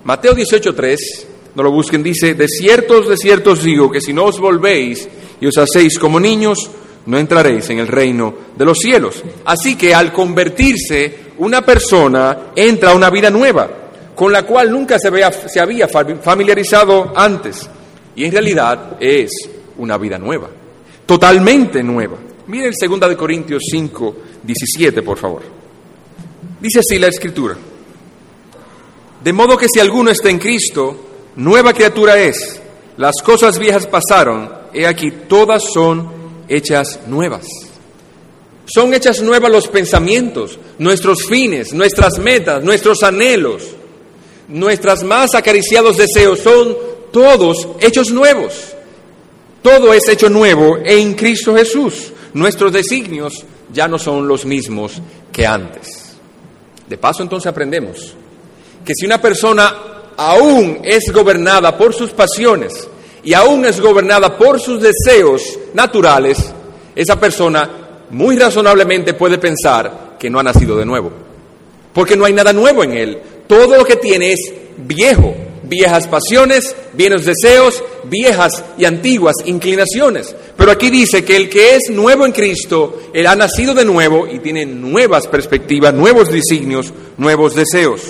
Mateo 0.03 0.33
18.3, 0.33 0.97
no 1.55 1.63
lo 1.63 1.71
busquen, 1.71 2.03
dice, 2.03 2.33
de 2.33 2.47
ciertos, 2.47 3.09
de 3.09 3.17
ciertos 3.17 3.63
digo 3.63 3.91
que 3.91 3.99
si 3.99 4.13
no 4.13 4.25
os 4.25 4.39
volvéis 4.39 5.07
y 5.41 5.47
os 5.47 5.57
hacéis 5.57 5.99
como 5.99 6.19
niños, 6.19 6.69
no 7.07 7.17
entraréis 7.17 7.69
en 7.69 7.79
el 7.79 7.87
reino 7.87 8.33
de 8.55 8.65
los 8.65 8.77
cielos. 8.77 9.23
Así 9.45 9.75
que 9.75 9.95
al 9.95 10.13
convertirse, 10.13 11.27
una 11.39 11.61
persona 11.61 12.51
entra 12.55 12.91
a 12.91 12.95
una 12.95 13.09
vida 13.09 13.29
nueva, 13.29 13.69
con 14.13 14.31
la 14.31 14.43
cual 14.43 14.71
nunca 14.71 14.99
se, 14.99 15.09
se 15.47 15.59
había 15.59 15.87
familiarizado 15.87 17.13
antes. 17.15 17.69
Y 18.15 18.25
en 18.25 18.31
realidad 18.31 18.97
es 18.99 19.31
una 19.77 19.97
vida 19.97 20.17
nueva, 20.17 20.49
totalmente 21.05 21.81
nueva. 21.81 22.17
Miren 22.47 22.73
2 22.79 22.99
de 23.09 23.17
Corintios 23.17 23.63
5, 23.71 24.15
17, 24.43 25.01
por 25.01 25.17
favor. 25.17 25.43
Dice 26.59 26.79
así 26.79 26.99
la 26.99 27.07
escritura. 27.07 27.55
De 29.23 29.33
modo 29.33 29.57
que 29.57 29.67
si 29.69 29.79
alguno 29.79 30.11
está 30.11 30.29
en 30.29 30.39
Cristo, 30.39 31.05
nueva 31.37 31.73
criatura 31.73 32.17
es. 32.17 32.61
Las 32.97 33.21
cosas 33.23 33.59
viejas 33.59 33.87
pasaron, 33.87 34.49
he 34.73 34.87
aquí, 34.87 35.11
todas 35.27 35.63
son 35.73 36.16
hechas 36.47 36.99
nuevas. 37.07 37.45
Son 38.65 38.93
hechas 38.93 39.21
nuevas 39.21 39.51
los 39.51 39.67
pensamientos, 39.67 40.59
nuestros 40.77 41.25
fines, 41.25 41.73
nuestras 41.73 42.19
metas, 42.19 42.63
nuestros 42.63 43.01
anhelos, 43.03 43.63
nuestras 44.47 45.03
más 45.03 45.35
acariciados 45.35 45.97
deseos, 45.97 46.39
son 46.39 46.75
todos 47.11 47.67
hechos 47.79 48.11
nuevos. 48.11 48.73
Todo 49.61 49.93
es 49.93 50.07
hecho 50.07 50.29
nuevo 50.29 50.77
en 50.83 51.13
Cristo 51.13 51.55
Jesús. 51.55 52.11
Nuestros 52.33 52.73
designios 52.73 53.45
ya 53.73 53.87
no 53.87 53.97
son 53.97 54.27
los 54.27 54.45
mismos 54.45 55.01
que 55.31 55.45
antes. 55.45 56.15
De 56.87 56.97
paso 56.97 57.23
entonces 57.23 57.47
aprendemos 57.47 58.13
que 58.85 58.93
si 58.95 59.05
una 59.05 59.21
persona 59.21 59.75
aún 60.15 60.79
es 60.83 61.11
gobernada 61.11 61.77
por 61.77 61.93
sus 61.93 62.11
pasiones, 62.11 62.87
y 63.27 63.33
aún 63.33 63.65
es 63.65 63.81
gobernada 63.81 64.37
por 64.37 64.57
sus 64.57 64.81
deseos 64.81 65.59
naturales, 65.73 66.37
esa 66.95 67.19
persona 67.19 68.05
muy 68.09 68.37
razonablemente 68.37 69.15
puede 69.15 69.37
pensar 69.37 70.15
que 70.17 70.29
no 70.29 70.39
ha 70.39 70.43
nacido 70.43 70.77
de 70.77 70.85
nuevo, 70.85 71.11
porque 71.91 72.15
no 72.15 72.23
hay 72.23 72.31
nada 72.31 72.53
nuevo 72.53 72.85
en 72.85 72.93
él. 72.93 73.21
Todo 73.45 73.75
lo 73.75 73.83
que 73.83 73.97
tiene 73.97 74.31
es 74.31 74.53
viejo, 74.77 75.35
viejas 75.63 76.07
pasiones, 76.07 76.73
viejos 76.93 77.25
deseos, 77.25 77.83
viejas 78.05 78.63
y 78.77 78.85
antiguas 78.85 79.35
inclinaciones. 79.43 80.33
Pero 80.55 80.71
aquí 80.71 80.89
dice 80.89 81.25
que 81.25 81.35
el 81.35 81.49
que 81.49 81.75
es 81.75 81.89
nuevo 81.89 82.25
en 82.25 82.31
Cristo, 82.31 82.97
él 83.13 83.27
ha 83.27 83.35
nacido 83.35 83.73
de 83.73 83.83
nuevo 83.83 84.25
y 84.25 84.39
tiene 84.39 84.65
nuevas 84.65 85.27
perspectivas, 85.27 85.93
nuevos 85.93 86.31
designios, 86.31 86.93
nuevos 87.17 87.55
deseos. 87.55 88.03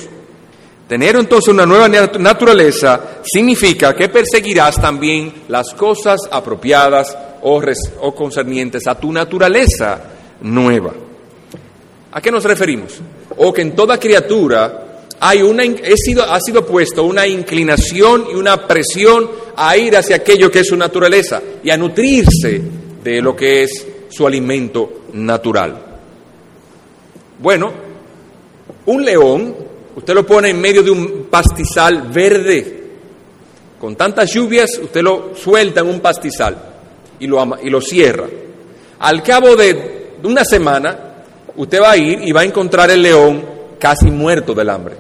Tener 0.88 1.17
entonces 1.17 1.53
una 1.53 1.65
nueva 1.65 1.89
naturaleza 1.89 3.20
significa 3.24 3.94
que 3.94 4.08
perseguirás 4.08 4.79
también 4.82 5.34
las 5.50 5.74
cosas 5.74 6.22
apropiadas 6.32 7.15
o, 7.41 8.15
concernientes 8.15 8.88
a 8.88 8.96
tu 8.96 9.12
naturaleza 9.12 10.00
nueva. 10.41 10.94
¿A 12.12 12.22
qué 12.22 12.32
nos 12.32 12.46
referimos? 12.46 13.01
O 13.36 13.51
que 13.51 13.63
en 13.63 13.75
toda 13.75 14.00
criatura 14.00 15.03
hay 15.20 15.41
una, 15.41 15.63
sido, 15.96 16.24
ha 16.24 16.39
sido 16.39 16.65
puesto 16.65 17.03
una 17.03 17.27
inclinación 17.27 18.27
y 18.32 18.36
una 18.36 18.65
presión 18.65 19.29
a 19.58 19.75
ir 19.75 19.98
hacia 19.98 20.15
aquello 20.15 20.50
que 20.50 20.60
es 20.60 20.67
su 20.67 20.77
naturaleza 20.77 21.41
y 21.63 21.70
a 21.70 21.77
nutrirse 21.77 22.62
de 23.03 23.22
lo 23.22 23.36
que 23.36 23.63
es 23.63 23.88
su 24.10 24.25
alimento 24.25 25.01
natural. 25.13 25.84
Bueno, 27.39 27.72
un 28.86 29.06
león, 29.06 29.56
usted 29.98 30.13
lo 30.13 30.25
pone 30.25 30.51
en 30.51 30.62
medio 30.62 30.84
de 30.84 30.92
un 30.92 31.27
pastizal 31.30 32.04
verde, 32.13 32.84
con 33.80 33.96
tantas 33.96 34.32
lluvias, 34.32 34.77
usted 34.77 35.01
lo 35.01 35.32
suelta 35.36 35.82
en 35.82 35.88
un 35.88 36.00
pastizal 36.00 36.56
y 37.20 37.25
lo, 37.25 37.58
y 37.63 37.70
lo 37.72 37.82
cierra. 37.82 38.27
Al 39.00 39.24
cabo 39.24 39.56
de 39.56 40.12
una 40.24 40.46
semana, 40.46 40.98
usted 41.56 41.82
va 41.82 41.92
a 41.92 41.98
ir 41.98 42.20
y 42.24 42.32
va 42.32 42.42
a 42.42 42.46
encontrar 42.46 42.92
el 42.92 43.01
león 43.01 43.44
casi 43.80 44.06
muerto 44.06 44.54
del 44.54 44.70
hambre. 44.70 44.96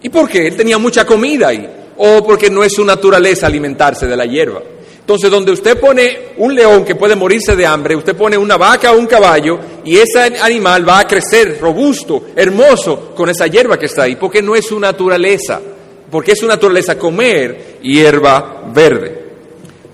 ¿Y 0.00 0.08
por 0.10 0.28
qué? 0.28 0.46
Él 0.46 0.56
tenía 0.56 0.78
mucha 0.78 1.04
comida 1.04 1.48
ahí. 1.48 1.68
O 1.96 2.24
porque 2.24 2.48
no 2.50 2.62
es 2.62 2.74
su 2.74 2.84
naturaleza 2.84 3.46
alimentarse 3.46 4.06
de 4.06 4.16
la 4.16 4.26
hierba. 4.26 4.62
Entonces, 5.08 5.30
donde 5.30 5.52
usted 5.52 5.80
pone 5.80 6.18
un 6.36 6.54
león 6.54 6.84
que 6.84 6.94
puede 6.94 7.16
morirse 7.16 7.56
de 7.56 7.64
hambre, 7.64 7.96
usted 7.96 8.14
pone 8.14 8.36
una 8.36 8.58
vaca 8.58 8.92
o 8.92 8.98
un 8.98 9.06
caballo 9.06 9.58
y 9.82 9.96
ese 9.96 10.20
animal 10.38 10.86
va 10.86 10.98
a 10.98 11.06
crecer 11.06 11.58
robusto, 11.58 12.26
hermoso, 12.36 13.14
con 13.14 13.30
esa 13.30 13.46
hierba 13.46 13.78
que 13.78 13.86
está 13.86 14.02
ahí, 14.02 14.16
porque 14.16 14.42
no 14.42 14.54
es 14.54 14.66
su 14.66 14.78
naturaleza, 14.78 15.62
porque 16.10 16.32
es 16.32 16.38
su 16.38 16.46
naturaleza 16.46 16.98
comer 16.98 17.78
hierba 17.80 18.64
verde. 18.70 19.28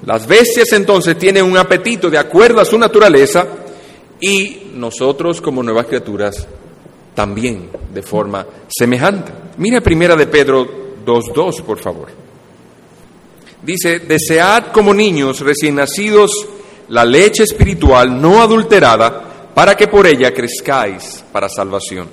Las 0.04 0.26
bestias 0.26 0.72
entonces 0.72 1.16
tienen 1.16 1.44
un 1.44 1.58
apetito 1.58 2.10
de 2.10 2.18
acuerdo 2.18 2.60
a 2.60 2.64
su 2.64 2.76
naturaleza 2.76 3.46
y 4.18 4.72
nosotros 4.74 5.40
como 5.40 5.62
nuevas 5.62 5.86
criaturas 5.86 6.44
también 7.14 7.68
de 7.94 8.02
forma 8.02 8.44
semejante. 8.66 9.30
Mira 9.58 9.80
primera 9.80 10.16
de 10.16 10.26
Pedro 10.26 10.66
2.2, 11.06 11.62
por 11.62 11.78
favor. 11.78 12.23
Dice, 13.64 14.00
desead 14.00 14.72
como 14.72 14.92
niños 14.92 15.40
recién 15.40 15.76
nacidos 15.76 16.30
la 16.88 17.04
leche 17.04 17.44
espiritual 17.44 18.20
no 18.20 18.42
adulterada 18.42 19.52
para 19.54 19.74
que 19.74 19.88
por 19.88 20.06
ella 20.06 20.32
crezcáis 20.34 21.24
para 21.32 21.48
salvación. 21.48 22.08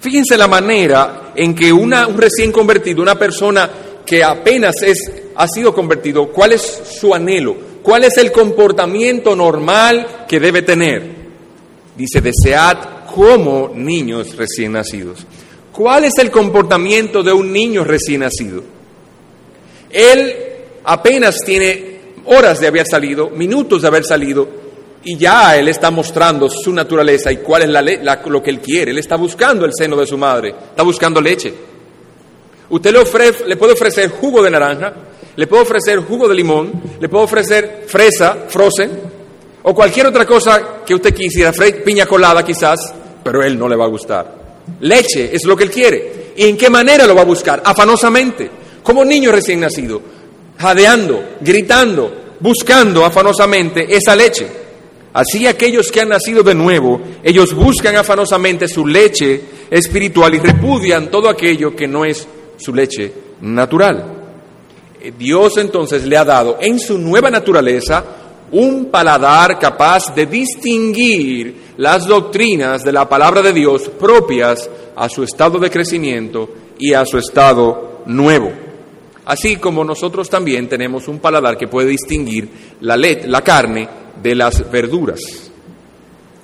Fíjense 0.00 0.36
la 0.36 0.46
manera 0.46 1.32
en 1.34 1.54
que 1.54 1.72
una, 1.72 2.06
un 2.06 2.18
recién 2.18 2.52
convertido, 2.52 3.02
una 3.02 3.18
persona 3.18 3.70
que 4.04 4.22
apenas 4.22 4.74
es, 4.82 4.98
ha 5.34 5.48
sido 5.48 5.74
convertido, 5.74 6.28
cuál 6.28 6.52
es 6.52 6.82
su 7.00 7.14
anhelo, 7.14 7.56
cuál 7.82 8.04
es 8.04 8.16
el 8.18 8.30
comportamiento 8.30 9.34
normal 9.34 10.24
que 10.28 10.38
debe 10.38 10.62
tener. 10.62 11.22
Dice, 11.96 12.20
desead 12.20 13.06
como 13.12 13.72
niños 13.74 14.36
recién 14.36 14.72
nacidos. 14.72 15.26
¿Cuál 15.72 16.04
es 16.04 16.12
el 16.18 16.30
comportamiento 16.30 17.22
de 17.22 17.32
un 17.32 17.52
niño 17.52 17.82
recién 17.82 18.20
nacido? 18.20 18.62
Él 19.90 20.51
apenas 20.84 21.36
tiene 21.44 22.00
horas 22.26 22.60
de 22.60 22.66
haber 22.66 22.86
salido, 22.86 23.30
minutos 23.30 23.82
de 23.82 23.88
haber 23.88 24.04
salido, 24.04 24.48
y 25.04 25.18
ya 25.18 25.56
él 25.56 25.68
está 25.68 25.90
mostrando 25.90 26.48
su 26.48 26.72
naturaleza 26.72 27.32
y 27.32 27.38
cuál 27.38 27.62
es 27.62 27.68
la, 27.68 28.20
lo 28.26 28.42
que 28.42 28.50
él 28.50 28.60
quiere. 28.60 28.92
Él 28.92 28.98
está 28.98 29.16
buscando 29.16 29.64
el 29.64 29.72
seno 29.76 29.96
de 29.96 30.06
su 30.06 30.16
madre, 30.16 30.50
está 30.50 30.82
buscando 30.82 31.20
leche. 31.20 31.52
Usted 32.70 32.92
le, 32.92 32.98
ofrece, 32.98 33.44
le 33.46 33.56
puede 33.56 33.72
ofrecer 33.72 34.10
jugo 34.10 34.42
de 34.42 34.50
naranja, 34.50 34.92
le 35.36 35.46
puede 35.46 35.62
ofrecer 35.62 35.98
jugo 36.00 36.28
de 36.28 36.34
limón, 36.34 36.72
le 37.00 37.08
puede 37.08 37.24
ofrecer 37.24 37.84
fresa, 37.86 38.44
frozen, 38.48 38.90
o 39.64 39.74
cualquier 39.74 40.06
otra 40.06 40.24
cosa 40.24 40.82
que 40.84 40.94
usted 40.94 41.14
quisiera, 41.14 41.52
piña 41.84 42.06
colada 42.06 42.44
quizás, 42.44 42.94
pero 43.22 43.42
él 43.42 43.58
no 43.58 43.68
le 43.68 43.76
va 43.76 43.84
a 43.84 43.88
gustar. 43.88 44.42
Leche 44.80 45.34
es 45.34 45.44
lo 45.44 45.56
que 45.56 45.64
él 45.64 45.70
quiere. 45.70 46.22
¿Y 46.36 46.44
en 46.44 46.56
qué 46.56 46.70
manera 46.70 47.06
lo 47.06 47.14
va 47.14 47.22
a 47.22 47.26
buscar? 47.26 47.62
Afanosamente, 47.64 48.50
como 48.82 49.04
niño 49.04 49.30
recién 49.32 49.60
nacido, 49.60 50.00
jadeando, 50.58 51.36
gritando, 51.40 52.12
buscando 52.40 53.04
afanosamente 53.04 53.94
esa 53.94 54.14
leche. 54.16 54.46
Así 55.12 55.46
aquellos 55.46 55.92
que 55.92 56.00
han 56.00 56.08
nacido 56.08 56.42
de 56.42 56.54
nuevo, 56.54 57.00
ellos 57.22 57.54
buscan 57.54 57.96
afanosamente 57.96 58.66
su 58.66 58.86
leche 58.86 59.40
espiritual 59.70 60.34
y 60.34 60.38
repudian 60.38 61.10
todo 61.10 61.28
aquello 61.28 61.76
que 61.76 61.86
no 61.86 62.04
es 62.04 62.26
su 62.56 62.74
leche 62.74 63.12
natural. 63.42 64.20
Dios 65.18 65.56
entonces 65.58 66.04
le 66.06 66.16
ha 66.16 66.24
dado 66.24 66.58
en 66.60 66.78
su 66.78 66.96
nueva 66.96 67.30
naturaleza 67.30 68.04
un 68.52 68.86
paladar 68.86 69.58
capaz 69.58 70.14
de 70.14 70.26
distinguir 70.26 71.72
las 71.78 72.06
doctrinas 72.06 72.82
de 72.82 72.92
la 72.92 73.08
palabra 73.08 73.42
de 73.42 73.52
Dios 73.52 73.90
propias 73.98 74.68
a 74.94 75.08
su 75.08 75.24
estado 75.24 75.58
de 75.58 75.70
crecimiento 75.70 76.48
y 76.78 76.92
a 76.92 77.04
su 77.04 77.18
estado 77.18 78.02
nuevo. 78.06 78.52
Así 79.24 79.56
como 79.56 79.84
nosotros 79.84 80.28
también 80.28 80.68
tenemos 80.68 81.06
un 81.08 81.18
paladar 81.18 81.56
que 81.56 81.68
puede 81.68 81.88
distinguir 81.88 82.48
la, 82.80 82.96
la 82.96 83.42
carne 83.42 83.88
de 84.20 84.34
las 84.34 84.70
verduras 84.70 85.20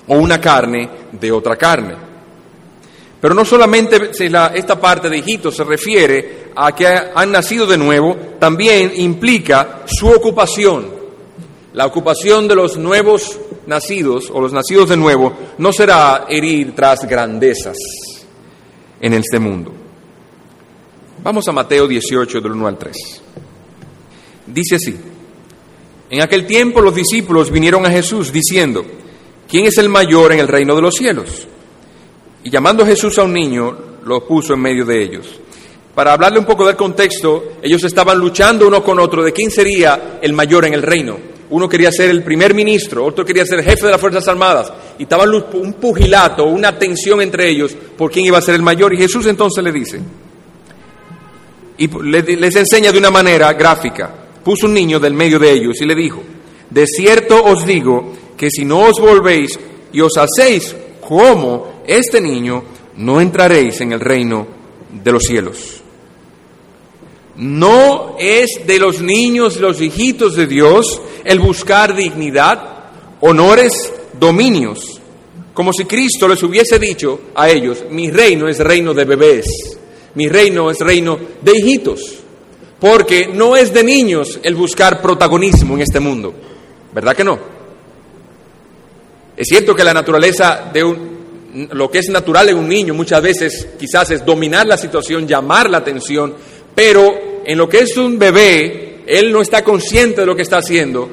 o 0.07 0.17
una 0.17 0.41
carne 0.41 0.88
de 1.12 1.33
otra 1.33 1.57
carne. 1.57 2.09
Pero 3.21 3.35
no 3.35 3.45
solamente 3.45 4.11
esta 4.12 4.81
parte 4.81 5.11
de 5.11 5.19
hijitos 5.19 5.57
se 5.57 5.64
refiere 5.64 6.51
a 6.55 6.73
que 6.73 6.87
han 6.87 7.33
nacido 7.33 7.67
de 7.67 7.77
nuevo, 7.77 8.17
también 8.38 8.93
implica 8.95 9.83
su 9.87 10.09
ocupación. 10.09 10.97
La 11.73 11.87
ocupación 11.87 12.47
de 12.47 12.55
los 12.55 12.77
nuevos 12.77 13.38
nacidos 13.67 14.31
o 14.33 14.41
los 14.41 14.53
nacidos 14.53 14.88
de 14.88 14.97
nuevo 14.97 15.33
no 15.59 15.73
será 15.73 16.27
herir 16.29 16.75
tras 16.75 17.01
grandezas 17.07 17.77
en 19.01 19.14
este 19.14 19.38
mundo. 19.38 19.78
Vamos 21.29 21.47
a 21.47 21.53
Mateo 21.53 21.87
18 21.87 22.41
del 22.41 22.53
1 22.53 22.67
al 22.67 22.79
3. 22.79 22.97
Dice 24.47 24.77
así, 24.77 24.97
en 26.09 26.23
aquel 26.23 26.47
tiempo 26.47 26.81
los 26.81 26.95
discípulos 26.95 27.51
vinieron 27.51 27.85
a 27.85 27.91
Jesús 27.91 28.33
diciendo, 28.33 28.83
¿quién 29.47 29.67
es 29.67 29.77
el 29.77 29.91
mayor 29.91 30.33
en 30.33 30.38
el 30.38 30.49
reino 30.49 30.75
de 30.75 30.81
los 30.81 30.95
cielos? 30.95 31.47
Y 32.45 32.49
llamando 32.49 32.87
Jesús 32.87 33.19
a 33.19 33.25
un 33.25 33.35
niño, 33.35 33.77
lo 34.07 34.27
puso 34.27 34.55
en 34.55 34.61
medio 34.61 34.87
de 34.87 35.03
ellos. 35.03 35.27
Para 35.95 36.14
hablarle 36.14 36.38
un 36.38 36.47
poco 36.47 36.67
del 36.67 36.77
contexto, 36.77 37.59
ellos 37.61 37.85
estaban 37.85 38.19
luchando 38.19 38.67
uno 38.67 38.83
con 38.83 38.99
otro 38.99 39.23
de 39.23 39.35
quién 39.35 39.51
sería 39.51 40.19
el 40.23 40.33
mayor 40.33 40.64
en 40.64 40.73
el 40.73 40.83
reino. 40.83 41.19
Uno 41.51 41.69
quería 41.69 41.93
ser 41.93 42.09
el 42.09 42.23
primer 42.23 42.55
ministro, 42.55 43.05
otro 43.05 43.27
quería 43.27 43.45
ser 43.45 43.62
jefe 43.62 43.85
de 43.85 43.93
las 43.93 44.01
Fuerzas 44.01 44.27
Armadas. 44.29 44.73
Y 44.99 45.03
estaba 45.03 45.25
un 45.25 45.75
pugilato, 45.75 46.45
una 46.47 46.79
tensión 46.79 47.21
entre 47.21 47.51
ellos 47.51 47.77
por 47.99 48.11
quién 48.11 48.25
iba 48.25 48.38
a 48.38 48.41
ser 48.41 48.55
el 48.55 48.62
mayor. 48.62 48.95
Y 48.95 48.97
Jesús 48.97 49.27
entonces 49.27 49.62
le 49.62 49.73
dice, 49.73 50.01
y 51.79 51.87
les 51.87 52.57
enseña 52.57 52.93
de 52.93 52.99
una 52.99 53.11
manera 53.11 53.53
gráfica. 53.53 54.12
Puso 54.45 54.67
un 54.67 54.75
niño 54.75 54.99
del 54.99 55.14
medio 55.14 55.38
de 55.38 55.53
ellos 55.53 55.81
y 55.81 55.87
le 55.87 55.95
dijo, 55.95 56.23
de 56.71 56.87
cierto 56.87 57.43
os 57.45 57.64
digo 57.64 58.12
que 58.37 58.51
si 58.51 58.64
no 58.64 58.81
os 58.81 59.01
volvéis 59.01 59.59
y 59.93 60.01
os 60.01 60.12
hacéis 60.17 60.75
como 61.01 61.83
este 61.87 62.21
niño, 62.21 62.62
no 62.97 63.21
entraréis 63.21 63.81
en 63.81 63.93
el 63.93 64.01
reino 64.01 64.47
de 64.93 65.12
los 65.12 65.23
cielos. 65.23 65.83
No 67.37 68.17
es 68.19 68.67
de 68.67 68.79
los 68.79 69.01
niños, 69.01 69.59
los 69.59 69.81
hijitos 69.81 70.35
de 70.35 70.47
Dios, 70.47 71.01
el 71.25 71.38
buscar 71.38 71.95
dignidad, 71.95 72.61
honores, 73.21 73.93
dominios, 74.19 75.01
como 75.55 75.73
si 75.73 75.85
Cristo 75.85 76.27
les 76.27 76.43
hubiese 76.43 76.79
dicho 76.79 77.21
a 77.35 77.49
ellos, 77.49 77.85
mi 77.91 78.11
reino 78.11 78.49
es 78.49 78.59
reino 78.59 78.93
de 78.93 79.05
bebés, 79.05 79.78
mi 80.14 80.29
reino 80.29 80.71
es 80.71 80.79
reino 80.81 81.18
de 81.42 81.57
hijitos, 81.57 82.18
porque 82.81 83.29
no 83.33 83.57
es 83.57 83.73
de 83.73 83.85
niños 83.85 84.38
el 84.42 84.55
buscar 84.55 85.03
protagonismo 85.03 85.75
en 85.75 85.83
este 85.83 86.01
mundo, 86.01 86.35
¿verdad 86.94 87.14
que 87.14 87.25
no? 87.25 87.38
Es 89.37 89.47
cierto 89.49 89.75
que 89.75 89.85
la 89.85 89.94
naturaleza 89.94 90.71
de 90.73 90.83
un, 90.83 91.18
lo 91.73 91.90
que 91.90 91.99
es 91.99 92.09
natural 92.09 92.49
en 92.49 92.59
un 92.59 92.68
niño 92.68 92.94
muchas 92.94 93.23
veces 93.23 93.68
quizás 93.79 94.11
es 94.11 94.25
dominar 94.25 94.66
la 94.66 94.77
situación, 94.77 95.27
llamar 95.27 95.71
la 95.71 95.79
atención, 95.79 96.35
pero 96.75 97.42
en 97.44 97.57
lo 97.57 97.68
que 97.68 97.79
es 97.79 97.97
un 97.97 98.18
bebé, 98.18 99.03
él 99.07 99.33
no 99.33 99.40
está 99.40 99.62
consciente 99.62 100.23
de 100.23 100.27
lo 100.27 100.37
que 100.37 100.42
está 100.42 100.59
haciendo 100.59 101.09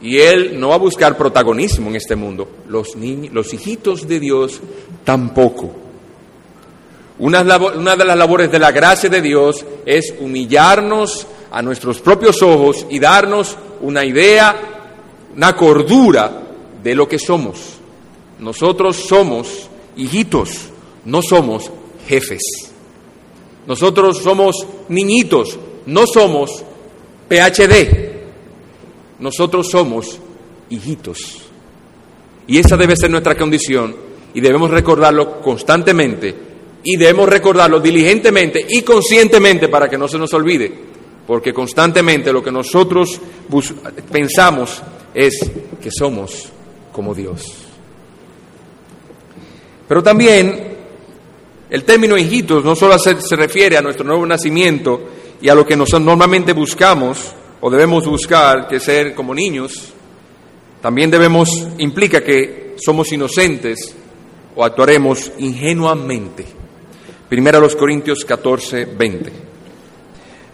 y 0.00 0.18
él 0.18 0.58
no 0.58 0.68
va 0.68 0.76
a 0.76 0.78
buscar 0.78 1.16
protagonismo 1.16 1.90
en 1.90 1.96
este 1.96 2.16
mundo. 2.16 2.48
Los, 2.68 2.96
niños, 2.96 3.32
los 3.32 3.52
hijitos 3.52 4.06
de 4.06 4.20
Dios 4.20 4.60
tampoco. 5.04 5.87
Una, 7.18 7.42
de 7.42 8.04
las 8.04 8.16
labores 8.16 8.50
de 8.50 8.60
la 8.60 8.70
gracia 8.70 9.10
de 9.10 9.20
Dios 9.20 9.64
es 9.84 10.14
humillarnos 10.20 11.26
a 11.50 11.62
nuestros 11.62 12.00
propios 12.00 12.40
ojos 12.42 12.86
y 12.88 13.00
darnos 13.00 13.56
una 13.80 14.04
idea, 14.04 14.54
una 15.34 15.56
cordura 15.56 16.30
de 16.82 16.94
lo 16.94 17.08
que 17.08 17.18
somos. 17.18 17.58
Nosotros 18.38 18.96
somos 18.96 19.68
hijitos, 19.96 20.68
no 21.04 21.20
somos 21.20 21.72
jefes. 22.06 22.42
Nosotros 23.66 24.18
somos 24.18 24.64
niñitos, 24.88 25.58
no 25.86 26.06
somos 26.06 26.62
PhD. 27.28 28.16
Nosotros 29.18 29.68
somos 29.68 30.20
hijitos. 30.70 31.18
Y 32.46 32.58
esa 32.58 32.76
debe 32.76 32.96
ser 32.96 33.10
nuestra 33.10 33.36
condición 33.36 33.96
y 34.32 34.40
debemos 34.40 34.70
recordarlo 34.70 35.40
constantemente 35.42 36.47
y 36.90 36.96
debemos 36.96 37.28
recordarlo 37.28 37.80
diligentemente 37.80 38.64
y 38.66 38.80
conscientemente 38.80 39.68
para 39.68 39.90
que 39.90 39.98
no 39.98 40.08
se 40.08 40.16
nos 40.16 40.32
olvide, 40.32 40.72
porque 41.26 41.52
constantemente 41.52 42.32
lo 42.32 42.42
que 42.42 42.50
nosotros 42.50 43.20
pensamos 44.10 44.82
es 45.12 45.38
que 45.82 45.90
somos 45.90 46.48
como 46.90 47.14
Dios. 47.14 47.44
Pero 49.86 50.02
también 50.02 50.78
el 51.68 51.84
término 51.84 52.16
hijitos 52.16 52.64
no 52.64 52.74
solo 52.74 52.98
se, 52.98 53.20
se, 53.20 53.36
refiere 53.36 53.76
a 53.76 53.82
nuestro 53.82 54.06
nuevo 54.06 54.24
nacimiento 54.24 55.10
y 55.42 55.50
a 55.50 55.54
lo 55.54 55.66
que 55.66 55.76
nosotros 55.76 56.06
normalmente 56.06 56.54
buscamos 56.54 57.34
o 57.60 57.70
debemos 57.70 58.06
buscar, 58.06 58.66
que 58.66 58.80
ser 58.80 59.14
como 59.14 59.34
niños, 59.34 59.92
también 60.80 61.10
debemos, 61.10 61.68
implica 61.76 62.24
que 62.24 62.76
somos 62.78 63.12
inocentes 63.12 63.94
o 64.56 64.64
actuaremos 64.64 65.30
ingenuamente. 65.36 66.56
Primera 67.28 67.60
los 67.60 67.76
Corintios 67.76 68.24
14, 68.24 68.86
20. 68.86 69.32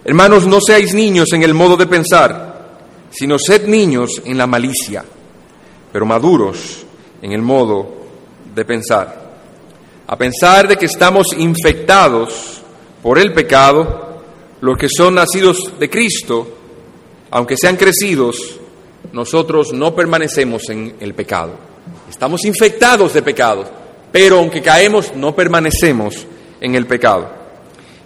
Hermanos, 0.04 0.44
no 0.44 0.60
seáis 0.60 0.92
niños 0.92 1.32
en 1.32 1.44
el 1.44 1.54
modo 1.54 1.76
de 1.76 1.86
pensar, 1.86 2.78
sino 3.10 3.38
sed 3.38 3.68
niños 3.68 4.20
en 4.24 4.36
la 4.36 4.48
malicia, 4.48 5.04
pero 5.92 6.04
maduros 6.04 6.84
en 7.22 7.30
el 7.30 7.42
modo 7.42 7.94
de 8.52 8.64
pensar. 8.64 9.36
A 10.08 10.18
pensar 10.18 10.66
de 10.66 10.76
que 10.76 10.86
estamos 10.86 11.28
infectados 11.38 12.60
por 13.00 13.20
el 13.20 13.32
pecado, 13.32 14.24
los 14.60 14.76
que 14.76 14.88
son 14.88 15.14
nacidos 15.14 15.78
de 15.78 15.88
Cristo, 15.88 16.58
aunque 17.30 17.56
sean 17.56 17.76
crecidos, 17.76 18.58
nosotros 19.12 19.72
no 19.72 19.94
permanecemos 19.94 20.68
en 20.70 20.96
el 20.98 21.14
pecado. 21.14 21.52
Estamos 22.10 22.44
infectados 22.44 23.14
de 23.14 23.22
pecado, 23.22 23.64
pero 24.10 24.38
aunque 24.38 24.60
caemos, 24.60 25.14
no 25.14 25.36
permanecemos 25.36 26.26
en 26.64 26.74
el 26.74 26.86
pecado. 26.86 27.30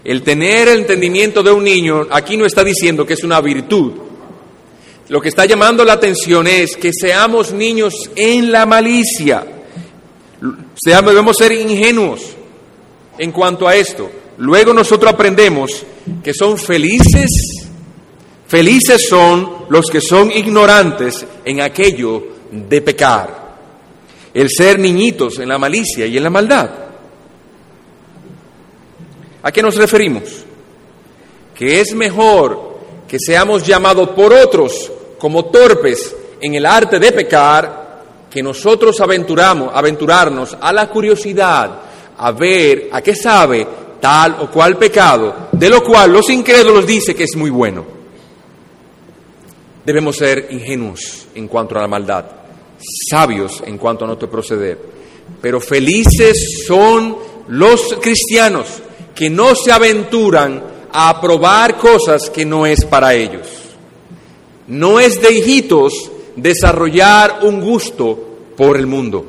El 0.05 0.23
tener 0.23 0.69
el 0.69 0.81
entendimiento 0.81 1.43
de 1.43 1.51
un 1.51 1.65
niño 1.65 2.07
aquí 2.11 2.37
no 2.37 2.47
está 2.47 2.63
diciendo 2.65 3.05
que 3.07 3.15
es 3.15 3.25
una 3.25 3.41
virtud. 3.41 3.93
Lo 5.09 5.21
que 5.21 5.29
está 5.29 5.45
llamando 5.47 5.85
la 5.85 5.95
atención 5.95 6.47
es 6.47 6.77
que 6.77 6.93
seamos 6.93 7.53
niños 7.53 7.95
en 8.15 8.53
la 8.53 8.67
malicia. 8.67 9.45
Seamos, 10.75 11.11
debemos 11.11 11.37
ser 11.37 11.53
ingenuos 11.53 12.21
en 13.19 13.33
cuanto 13.33 13.67
a 13.67 13.75
esto. 13.75 14.11
Luego 14.39 14.73
nosotros 14.73 15.13
aprendemos 15.13 15.85
que 16.23 16.33
son 16.33 16.57
felices 16.59 17.59
Felices 18.49 19.07
son 19.07 19.67
los 19.69 19.91
que 19.91 20.01
son 20.01 20.33
ignorantes 20.33 21.27
en 21.45 21.61
aquello 21.61 22.29
de 22.51 22.81
pecar, 22.81 23.59
el 24.33 24.49
ser 24.49 24.79
niñitos 24.79 25.39
en 25.39 25.51
la 25.51 25.59
malicia 25.59 26.07
y 26.07 26.17
en 26.17 26.23
la 26.23 26.31
maldad. 26.31 26.71
¿A 29.49 29.51
qué 29.51 29.63
nos 29.63 29.77
referimos? 29.77 30.25
Que 31.55 31.81
es 31.81 31.95
mejor 31.95 32.81
que 33.09 33.17
seamos 33.19 33.67
llamados 33.67 34.11
por 34.11 34.31
otros 34.31 34.93
como 35.19 35.47
torpes 35.47 36.15
en 36.39 36.55
el 36.55 36.67
arte 36.67 36.99
de 36.99 37.13
pecar, 37.13 38.05
que 38.29 38.43
nosotros 38.43 39.01
aventuramos, 39.01 39.71
aventurarnos 39.73 40.55
a 40.61 40.71
la 40.71 40.91
curiosidad, 40.91 41.81
a 42.19 42.33
ver 42.33 42.91
a 42.93 43.01
qué 43.01 43.17
sabe 43.17 43.67
tal 43.99 44.37
o 44.39 44.51
cual 44.51 44.77
pecado, 44.77 45.49
de 45.53 45.71
lo 45.71 45.83
cual 45.83 46.13
los 46.13 46.29
incrédulos 46.29 46.87
dicen 46.87 47.17
que 47.17 47.25
es 47.25 47.35
muy 47.35 47.49
bueno 47.49 47.87
debemos 49.83 50.17
ser 50.17 50.49
ingenuos 50.51 51.29
en 51.35 51.49
cuanto 51.49 51.79
a 51.79 51.81
la 51.81 51.89
maldad, 51.89 52.27
sabios 53.09 53.63
en 53.65 53.79
cuanto 53.79 54.05
a 54.05 54.09
nuestro 54.09 54.29
proceder. 54.29 54.79
Pero 55.41 55.59
felices 55.63 56.67
son 56.67 57.17
los 57.49 57.95
cristianos 57.99 58.83
que 59.19 59.29
no 59.29 59.57
se 59.57 59.73
aventuran 59.73 60.63
a 60.93 61.21
probar 61.21 61.77
cosas 61.77 62.31
que 62.31 62.45
no 62.45 62.65
es 62.67 62.85
para 62.85 63.15
ellos. 63.15 63.49
No 64.69 65.01
es 65.01 65.21
de 65.21 65.33
hijitos 65.33 66.09
desarrollar 66.37 67.41
un 67.43 67.61
gusto 67.61 68.17
por 68.57 68.77
el 68.77 68.87
mundo. 68.87 69.27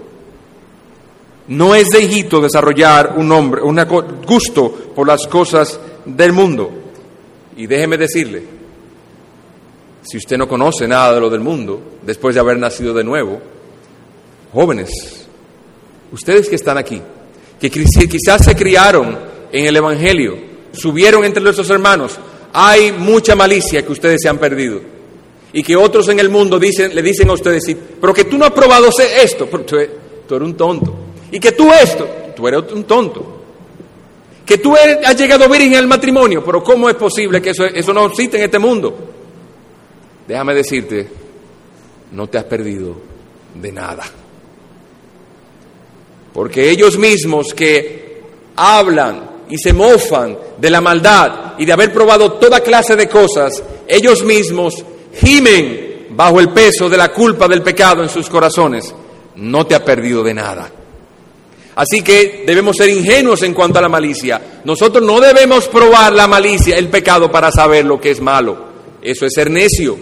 No 1.48 1.74
es 1.74 1.90
de 1.90 2.04
hijito 2.04 2.40
desarrollar 2.40 3.16
un 3.18 3.32
hombre, 3.32 3.64
un 3.64 3.84
gusto 4.28 4.72
por 4.96 5.08
las 5.08 5.26
cosas 5.26 5.80
del 6.06 6.34
mundo. 6.34 6.70
Y 7.58 7.66
déjeme 7.66 7.98
decirle, 7.98 8.44
si 10.04 10.18
usted 10.18 10.38
no 10.38 10.48
conoce 10.48 10.88
nada 10.88 11.16
de 11.16 11.20
lo 11.20 11.32
del 11.32 11.42
mundo, 11.42 11.82
después 12.04 12.36
de 12.36 12.42
haber 12.42 12.60
nacido 12.60 12.94
de 12.94 13.04
nuevo, 13.04 13.42
jóvenes, 14.54 14.92
ustedes 16.12 16.48
que 16.48 16.58
están 16.58 16.78
aquí, 16.78 17.02
que 17.60 17.72
quizás 17.72 18.46
se 18.46 18.56
criaron 18.56 19.39
en 19.52 19.66
el 19.66 19.76
Evangelio, 19.76 20.38
subieron 20.72 21.24
entre 21.26 21.44
nuestros 21.44 21.70
hermanos, 21.70 22.18
hay 22.54 22.92
mucha 22.92 23.36
malicia 23.36 23.86
que 23.86 23.92
ustedes 23.92 24.22
se 24.22 24.30
han 24.30 24.38
perdido. 24.38 24.82
Y 25.52 25.64
que 25.64 25.76
otros 25.76 26.08
en 26.10 26.20
el 26.20 26.30
mundo 26.30 26.60
le 26.60 27.02
dicen 27.02 27.30
a 27.30 27.34
ustedes, 27.34 27.76
pero 28.00 28.14
que 28.14 28.26
tú 28.26 28.38
no 28.38 28.46
has 28.46 28.52
probado 28.52 28.90
esto, 29.00 29.46
tú, 29.48 29.76
eres 29.78 29.90
un 30.30 30.56
tonto. 30.56 30.96
Y 31.32 31.40
que 31.40 31.54
tú 31.54 31.72
esto, 31.72 32.08
tú 32.36 32.48
eres 32.48 32.72
un 32.72 32.84
tonto. 32.84 33.38
Que 34.46 34.60
tú 34.60 34.76
has 34.76 35.18
llegado 35.18 35.50
virgen 35.50 35.76
al 35.76 35.88
matrimonio, 35.88 36.44
pero 36.44 36.64
¿cómo 36.64 36.90
es 36.90 36.96
posible 36.96 37.42
que 37.42 37.52
eso, 37.52 37.66
eso 37.66 37.94
no 37.94 38.06
existe 38.06 38.38
en 38.38 38.44
este 38.44 38.60
mundo? 38.60 39.10
déjame 40.30 40.54
decirte, 40.54 41.08
no 42.12 42.28
te 42.28 42.38
has 42.38 42.44
perdido 42.44 42.96
de 43.56 43.72
nada. 43.72 44.04
Porque 46.32 46.70
ellos 46.70 47.00
mismos 47.00 47.52
que 47.56 48.22
hablan 48.56 49.28
y 49.50 49.58
se 49.58 49.74
mofan 49.74 50.38
de 50.58 50.70
la 50.70 50.82
maldad 50.82 51.54
y 51.58 51.66
de 51.66 51.74
haber 51.74 51.92
probado 51.92 52.34
toda 52.34 52.62
clase 52.62 52.96
de 52.96 53.10
cosas, 53.10 53.64
ellos 53.88 54.24
mismos 54.24 54.76
gimen 55.14 56.08
bajo 56.12 56.40
el 56.40 56.50
peso 56.50 56.90
de 56.90 56.98
la 56.98 57.10
culpa 57.12 57.48
del 57.48 57.62
pecado 57.62 58.04
en 58.04 58.10
sus 58.10 58.30
corazones. 58.30 58.94
No 59.36 59.66
te 59.66 59.76
has 59.76 59.82
perdido 59.82 60.24
de 60.24 60.34
nada. 60.34 60.70
Así 61.76 62.02
que 62.02 62.44
debemos 62.46 62.76
ser 62.76 62.90
ingenuos 62.90 63.42
en 63.44 63.54
cuanto 63.54 63.80
a 63.80 63.82
la 63.82 63.90
malicia. 63.90 64.42
Nosotros 64.66 65.04
no 65.04 65.20
debemos 65.22 65.68
probar 65.68 66.14
la 66.14 66.28
malicia, 66.28 66.76
el 66.76 66.90
pecado, 66.90 67.32
para 67.32 67.52
saber 67.52 67.86
lo 67.86 68.02
que 68.02 68.12
es 68.12 68.20
malo. 68.20 68.58
Eso 69.02 69.26
es 69.26 69.34
ser 69.34 69.50
necio. 69.50 69.98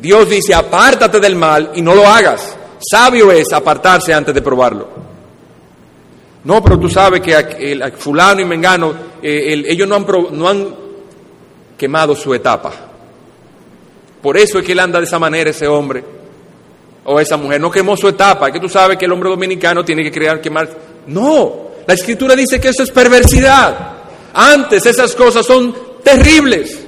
Dios 0.00 0.28
dice, 0.28 0.54
apártate 0.54 1.18
del 1.18 1.34
mal 1.34 1.72
y 1.74 1.82
no 1.82 1.94
lo 1.94 2.06
hagas. 2.06 2.56
Sabio 2.78 3.32
es 3.32 3.52
apartarse 3.52 4.14
antes 4.14 4.34
de 4.34 4.42
probarlo. 4.42 4.88
No, 6.46 6.62
pero 6.62 6.78
tú 6.78 6.88
sabes 6.88 7.20
que 7.20 7.34
el, 7.72 7.92
fulano 7.94 8.40
y 8.40 8.44
mengano, 8.44 8.94
eh, 9.20 9.64
ellos 9.66 9.88
no 9.88 9.96
han, 9.96 10.06
no 10.30 10.48
han 10.48 10.74
quemado 11.76 12.14
su 12.14 12.32
etapa. 12.32 12.72
Por 14.22 14.36
eso 14.36 14.60
es 14.60 14.64
que 14.64 14.70
él 14.70 14.78
anda 14.78 15.00
de 15.00 15.06
esa 15.06 15.18
manera, 15.18 15.50
ese 15.50 15.66
hombre 15.66 16.04
o 17.04 17.18
esa 17.18 17.36
mujer. 17.36 17.60
No 17.60 17.68
quemó 17.68 17.96
su 17.96 18.06
etapa. 18.06 18.52
Que 18.52 18.60
tú 18.60 18.68
sabes 18.68 18.96
que 18.96 19.06
el 19.06 19.12
hombre 19.12 19.28
dominicano 19.28 19.84
tiene 19.84 20.04
que 20.04 20.12
crear, 20.12 20.40
quemar. 20.40 20.68
No, 21.08 21.70
la 21.84 21.94
escritura 21.94 22.36
dice 22.36 22.60
que 22.60 22.68
eso 22.68 22.84
es 22.84 22.92
perversidad. 22.92 23.94
Antes 24.32 24.86
esas 24.86 25.16
cosas 25.16 25.44
son 25.44 25.74
terribles 26.04 26.84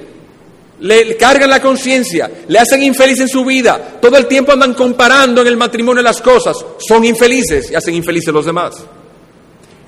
le 0.79 1.17
cargan 1.17 1.49
la 1.49 1.61
conciencia, 1.61 2.31
le 2.47 2.57
hacen 2.57 2.81
infeliz 2.81 3.19
en 3.19 3.27
su 3.27 3.43
vida, 3.43 3.97
todo 4.01 4.15
el 4.15 4.27
tiempo 4.27 4.53
andan 4.53 4.73
comparando 4.73 5.41
en 5.41 5.47
el 5.47 5.57
matrimonio 5.57 6.01
las 6.01 6.21
cosas, 6.21 6.55
son 6.77 7.03
infelices 7.03 7.69
y 7.69 7.75
hacen 7.75 7.95
infelices 7.95 8.33
los 8.33 8.45
demás. 8.45 8.75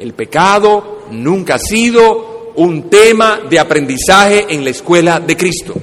El 0.02 0.14
pecado 0.14 1.04
nunca 1.12 1.56
ha 1.56 1.60
sido 1.60 2.54
un 2.56 2.90
tema 2.90 3.42
de 3.48 3.60
aprendizaje 3.60 4.48
en 4.50 4.64
la 4.64 4.72
escuela 4.72 5.20
de 5.20 5.38
Cristo. 5.38 5.76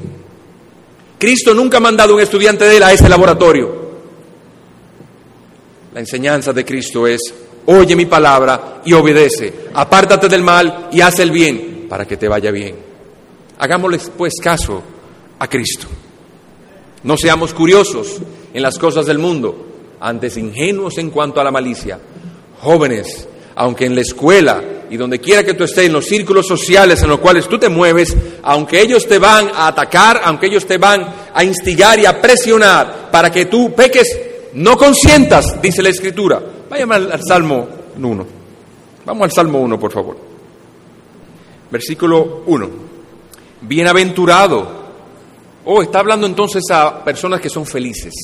Cristo 1.17 1.55
nunca 1.55 1.77
ha 1.77 1.81
mandado 1.81 2.17
un 2.17 2.21
estudiante 2.21 2.65
de 2.65 2.79
él 2.79 2.83
a 2.83 2.93
ese 2.93 3.09
laboratorio. 3.09 3.89
La 5.95 6.01
enseñanza 6.01 6.53
de 6.53 6.65
Cristo 6.65 7.07
es, 7.07 7.33
oye 7.67 7.95
mi 7.95 8.07
palabra 8.07 8.83
y 8.85 8.93
obedece, 8.93 9.69
apártate 9.73 10.29
del 10.29 10.43
mal 10.43 10.89
y 10.91 11.01
haz 11.01 11.21
el 11.21 11.31
bien 11.31 11.87
para 11.89 12.05
que 12.05 12.17
te 12.17 12.27
vaya 12.27 12.51
bien. 12.51 12.75
Hagámosles 13.57 14.11
pues 14.19 14.35
caso 14.43 14.83
a 15.39 15.47
Cristo. 15.49 15.87
No 17.05 17.17
seamos 17.17 17.55
curiosos 17.55 18.17
en 18.53 18.63
las 18.63 18.81
cosas 18.81 19.07
del 19.07 19.19
mundo, 19.19 19.67
antes 20.01 20.37
ingenuos 20.37 20.99
en 20.99 21.11
cuanto 21.11 21.41
a 21.41 21.45
la 21.45 21.53
malicia. 21.53 22.01
Jóvenes, 22.61 23.29
aunque 23.59 23.85
en 23.85 23.95
la 23.95 24.01
escuela 24.01 24.63
y 24.89 24.97
donde 24.97 25.19
quiera 25.19 25.45
que 25.45 25.55
tú 25.55 25.65
estés, 25.65 25.87
en 25.87 25.93
los 25.93 26.07
círculos 26.07 26.47
sociales 26.47 27.03
en 27.03 27.11
los 27.11 27.19
cuales 27.19 27.47
tú 27.47 27.59
te 27.59 27.69
mueves, 27.69 28.17
aunque 28.43 28.81
ellos 28.81 29.07
te 29.07 29.19
van 29.19 29.51
a 29.55 29.67
atacar, 29.67 30.23
aunque 30.25 30.47
ellos 30.47 30.67
te 30.67 30.79
van 30.79 31.07
a 31.35 31.45
instigar 31.45 31.99
y 31.99 32.07
a 32.07 32.21
presionar 32.21 33.11
para 33.11 33.31
que 33.31 33.47
tú 33.47 33.75
peques, 33.75 34.19
no 34.55 34.77
consientas, 34.77 35.61
dice 35.61 35.83
la 35.83 35.91
Escritura. 35.91 36.41
Váyame 36.71 36.95
al, 36.95 37.13
al 37.13 37.21
Salmo 37.23 37.69
1. 38.01 38.27
Vamos 39.05 39.25
al 39.25 39.33
Salmo 39.33 39.61
1, 39.61 39.79
por 39.79 39.93
favor. 39.93 40.17
Versículo 41.71 42.45
1. 42.47 42.71
Bienaventurado 43.63 44.79
Oh, 45.71 45.83
está 45.83 45.99
hablando 45.99 46.27
entonces 46.27 46.63
a 46.71 47.05
personas 47.05 47.43
que 47.43 47.51
son 47.51 47.67
felices. 47.67 48.15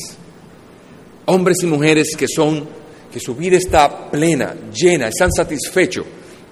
Hombres 1.27 1.59
y 1.63 1.67
mujeres 1.67 2.17
que 2.17 2.27
son 2.27 2.67
que 3.15 3.21
su 3.21 3.37
vida 3.37 3.57
está 3.57 4.11
plena, 4.11 4.57
llena, 4.73 5.07
están 5.07 5.31
satisfechos. 5.31 6.05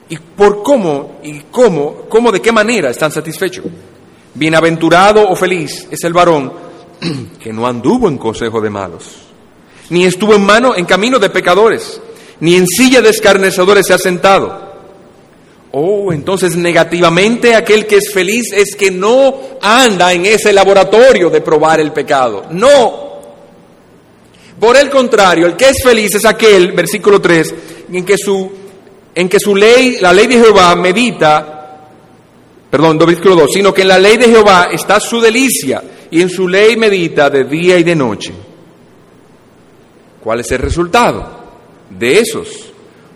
¿Y 0.08 0.16
por 0.16 0.62
cómo? 0.62 1.18
¿Y 1.24 1.40
cómo? 1.50 2.06
¿Cómo 2.08 2.30
de 2.30 2.40
qué 2.40 2.52
manera 2.52 2.90
están 2.90 3.10
satisfechos? 3.10 3.64
Bienaventurado 4.32 5.28
o 5.28 5.34
feliz 5.34 5.88
es 5.90 6.04
el 6.04 6.12
varón 6.12 6.52
que 7.40 7.52
no 7.52 7.66
anduvo 7.66 8.06
en 8.06 8.16
consejo 8.16 8.60
de 8.60 8.70
malos, 8.70 9.10
ni 9.90 10.04
estuvo 10.04 10.36
en 10.36 10.46
mano 10.46 10.76
en 10.76 10.84
camino 10.84 11.18
de 11.18 11.30
pecadores, 11.30 12.00
ni 12.38 12.54
en 12.54 12.68
silla 12.68 13.02
de 13.02 13.10
escarnecedores 13.10 13.84
se 13.84 13.94
ha 13.94 13.98
sentado. 13.98 14.70
Oh, 15.72 16.12
entonces 16.12 16.54
negativamente 16.54 17.56
aquel 17.56 17.88
que 17.88 17.96
es 17.96 18.12
feliz 18.12 18.52
es 18.52 18.76
que 18.76 18.92
no 18.92 19.34
anda 19.60 20.12
en 20.12 20.26
ese 20.26 20.52
laboratorio 20.52 21.28
de 21.28 21.40
probar 21.40 21.80
el 21.80 21.90
pecado. 21.90 22.44
No. 22.50 23.01
Por 24.62 24.76
el 24.76 24.90
contrario, 24.90 25.48
el 25.48 25.56
que 25.56 25.70
es 25.70 25.82
feliz 25.82 26.14
es 26.14 26.24
aquel, 26.24 26.70
versículo 26.70 27.20
3, 27.20 27.54
en 27.94 28.04
que 28.04 28.16
su, 28.16 28.48
en 29.12 29.28
que 29.28 29.40
su 29.40 29.56
ley, 29.56 29.96
la 30.00 30.12
ley 30.12 30.28
de 30.28 30.36
Jehová 30.38 30.76
medita, 30.76 31.88
perdón, 32.70 32.96
versículo 32.96 33.34
2, 33.34 33.50
sino 33.54 33.74
que 33.74 33.82
en 33.82 33.88
la 33.88 33.98
ley 33.98 34.18
de 34.18 34.28
Jehová 34.28 34.68
está 34.70 35.00
su 35.00 35.20
delicia 35.20 35.82
y 36.12 36.22
en 36.22 36.30
su 36.30 36.46
ley 36.46 36.76
medita 36.76 37.28
de 37.28 37.42
día 37.42 37.76
y 37.76 37.82
de 37.82 37.96
noche. 37.96 38.32
¿Cuál 40.22 40.38
es 40.38 40.52
el 40.52 40.60
resultado 40.60 41.28
de 41.90 42.20
esos? 42.20 42.46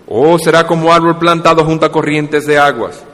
Oh, 0.09 0.37
será 0.41 0.67
como 0.67 0.93
árbol 0.93 1.17
plantado 1.17 1.65
junto 1.65 1.87
a 1.87 1.93
corrientes 1.93 2.45
de 2.45 2.59
aguas. 2.59 3.05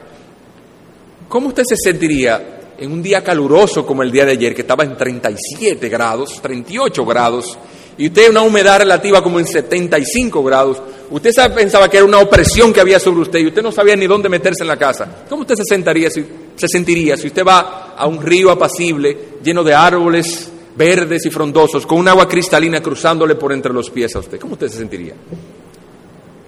¿Cómo 1.28 1.48
usted 1.48 1.64
se 1.68 1.76
sentiría 1.76 2.60
en 2.78 2.92
un 2.92 3.02
día 3.02 3.22
caluroso 3.22 3.84
como 3.84 4.02
el 4.02 4.10
día 4.10 4.24
de 4.24 4.32
ayer, 4.32 4.54
que 4.54 4.62
estaba 4.62 4.84
en 4.84 4.96
37 4.96 5.86
grados, 5.90 6.40
38 6.40 7.04
grados, 7.04 7.58
y 7.98 8.06
usted 8.06 8.30
una 8.30 8.42
humedad 8.42 8.78
relativa 8.78 9.22
como 9.22 9.38
en 9.38 9.46
75 9.46 10.42
grados? 10.42 10.82
Usted 11.10 11.30
pensaba 11.54 11.88
que 11.88 11.98
era 11.98 12.06
una 12.06 12.18
opresión 12.18 12.72
que 12.72 12.80
había 12.80 12.98
sobre 12.98 13.22
usted 13.22 13.38
y 13.40 13.46
usted 13.48 13.62
no 13.62 13.70
sabía 13.70 13.94
ni 13.96 14.06
dónde 14.06 14.28
meterse 14.28 14.62
en 14.62 14.68
la 14.68 14.76
casa. 14.76 15.24
¿Cómo 15.28 15.42
usted 15.42 15.56
se 15.56 15.64
sentiría 15.64 16.10
si, 16.10 16.24
se 16.56 16.68
sentiría 16.68 17.16
si 17.16 17.26
usted 17.26 17.44
va 17.44 17.94
a 17.96 18.06
un 18.06 18.22
río 18.22 18.50
apacible 18.50 19.16
lleno 19.42 19.62
de 19.62 19.74
árboles 19.74 20.50
verdes 20.74 21.26
y 21.26 21.30
frondosos 21.30 21.86
con 21.86 21.98
un 21.98 22.08
agua 22.08 22.26
cristalina 22.26 22.80
cruzándole 22.80 23.34
por 23.34 23.52
entre 23.52 23.72
los 23.72 23.90
pies 23.90 24.16
a 24.16 24.20
usted? 24.20 24.40
¿Cómo 24.40 24.54
usted 24.54 24.68
se 24.68 24.78
sentiría? 24.78 25.14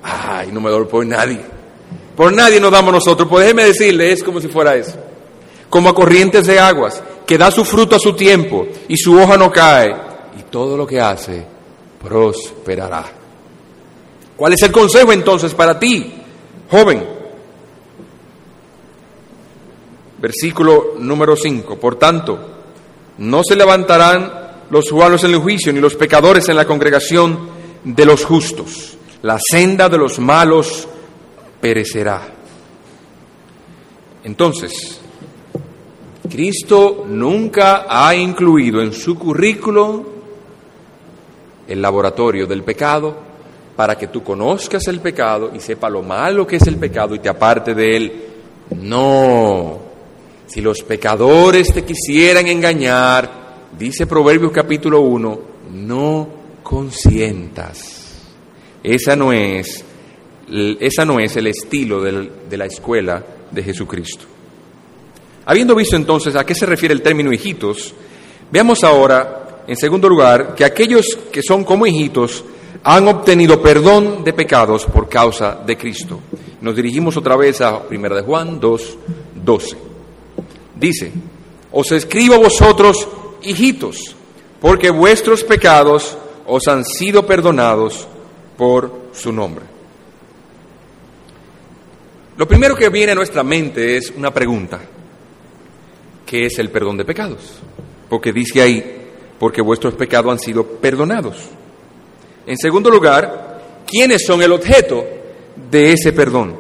Ay, 0.03 0.51
no 0.51 0.61
me 0.61 0.71
doy 0.71 0.87
por 0.87 1.05
nadie. 1.05 1.41
Por 2.17 2.33
nadie 2.33 2.61
nos 2.61 2.71
damos 2.71 2.93
nosotros. 2.93 3.29
Pues 3.29 3.45
déjeme 3.45 3.65
decirle, 3.65 4.13
es 4.13 4.23
como 4.23 4.41
si 4.41 4.49
fuera 4.49 4.77
eso. 4.77 4.97
Como 5.69 5.89
a 5.89 5.95
corrientes 5.95 6.47
de 6.47 6.59
aguas, 6.59 7.03
que 7.27 7.39
da 7.39 7.51
su 7.51 7.65
fruto 7.65 7.97
a 7.97 7.99
su 7.99 8.15
tiempo 8.15 8.67
y 8.89 8.97
su 8.97 9.19
hoja 9.19 9.37
no 9.37 9.51
cae, 9.51 9.95
y 10.39 10.43
todo 10.45 10.77
lo 10.77 10.87
que 10.87 11.01
hace 11.01 11.45
prosperará. 12.03 13.05
¿Cuál 14.37 14.53
es 14.53 14.63
el 14.63 14.73
consejo 14.73 15.13
entonces 15.13 15.55
para 15.55 15.79
ti, 15.79 16.13
joven? 16.71 17.05
Versículo 20.21 20.95
número 20.99 21.37
5. 21.37 21.79
Por 21.79 21.97
tanto, 21.97 22.39
no 23.19 23.43
se 23.45 23.57
levantarán 23.57 24.45
los 24.71 24.91
juanos 24.91 25.23
en 25.25 25.33
el 25.33 25.39
juicio, 25.39 25.73
ni 25.73 25.81
los 25.81 25.95
pecadores 25.95 26.49
en 26.49 26.57
la 26.57 26.67
congregación 26.67 27.49
de 27.85 28.05
los 28.05 28.25
justos. 28.25 28.97
La 29.23 29.39
senda 29.39 29.89
de 29.89 29.99
los 29.99 30.19
malos 30.19 30.89
perecerá. 31.61 32.23
Entonces, 34.25 35.01
Cristo 36.29 37.05
nunca 37.07 37.87
ha 37.89 38.15
incluido 38.17 38.81
en 38.81 38.93
su 38.93 39.17
currículo 39.19 40.14
el 41.69 41.81
laboratorio 41.81 42.47
del 42.47 42.63
pecado 42.63 43.17
para 43.77 43.97
que 43.97 44.09
tú 44.09 44.23
conozcas 44.23 44.87
el 44.89 45.01
pecado 45.01 45.51
y 45.55 45.61
sepa 45.61 45.91
lo 45.91 46.03
malo 46.03 46.47
que 46.47 46.57
es 46.57 46.67
el 46.67 46.77
pecado 46.77 47.15
y 47.15 47.19
te 47.19 47.29
aparte 47.29 47.75
de 47.75 47.97
él. 47.97 48.13
No, 48.81 49.79
si 50.47 50.61
los 50.61 50.83
pecadores 50.83 51.73
te 51.73 51.85
quisieran 51.85 52.47
engañar, 52.47 53.31
dice 53.79 54.07
Proverbios 54.07 54.53
capítulo 54.53 55.01
1, 55.01 55.41
no 55.73 56.29
consientas. 56.63 58.21
Esa 58.83 59.17
no 59.17 59.33
es, 59.33 59.85
esa 60.81 61.05
no 61.05 61.19
es 61.19 61.37
el 61.37 61.49
estilo 61.49 62.01
de 62.01 62.57
la 62.57 62.67
escuela 62.67 63.25
de 63.51 63.63
Jesucristo. 63.63 64.27
Habiendo 65.47 65.75
visto 65.75 65.97
entonces 65.97 66.37
a 66.37 66.45
qué 66.45 66.55
se 66.55 66.67
refiere 66.67 66.95
el 66.95 67.03
término 67.03 67.33
hijitos, 67.33 67.95
veamos 68.51 68.83
ahora, 68.83 69.44
en 69.67 69.77
segundo 69.77 70.09
lugar, 70.09 70.55
que 70.55 70.65
aquellos 70.65 71.19
que 71.33 71.43
son 71.43 71.65
como 71.65 71.87
hijitos 71.87 72.45
han 72.83 73.09
obtenido 73.09 73.63
perdón 73.63 74.23
de 74.23 74.33
pecados 74.33 74.85
por 74.85 75.09
causa 75.09 75.59
de 75.67 75.77
Cristo. 75.77 76.21
Nos 76.61 76.77
dirigimos 76.77 77.17
otra 77.17 77.37
vez 77.37 77.61
a 77.61 77.83
1 77.91 78.15
de 78.15 78.23
Juan 78.23 78.61
2, 78.61 78.99
12. 79.43 79.77
Dice, 80.77 81.13
os 81.73 81.91
escribo 81.93 82.35
a 82.35 82.39
vosotros, 82.39 83.09
hijitos, 83.43 84.15
porque 84.61 84.91
vuestros 84.91 85.45
pecados 85.45 86.17
os 86.47 86.69
han 86.69 86.85
sido 86.85 87.27
perdonados 87.27 88.07
por 88.57 89.09
su 89.13 89.33
nombre. 89.33 89.65
Lo 92.37 92.47
primero 92.49 92.75
que 92.77 92.89
viene 92.89 93.13
a 93.13 93.15
nuestra 93.15 93.43
mente 93.43 93.97
es 93.97 94.13
una 94.17 94.33
pregunta. 94.35 94.81
¿Qué 96.27 96.47
es 96.47 96.59
el 96.59 96.71
perdón 96.71 96.97
de 96.97 97.05
pecados? 97.05 97.61
Porque 98.09 98.33
dice 98.33 98.61
ahí, 98.61 99.04
porque 99.45 99.61
vuestros 99.61 99.93
pecados 99.93 100.33
han 100.33 100.39
sido 100.39 100.65
perdonados. 100.65 101.37
En 102.47 102.57
segundo 102.57 102.89
lugar, 102.89 103.83
¿quiénes 103.87 104.25
son 104.25 104.41
el 104.41 104.51
objeto 104.53 105.05
de 105.71 105.93
ese 105.93 106.15
perdón? 106.15 106.57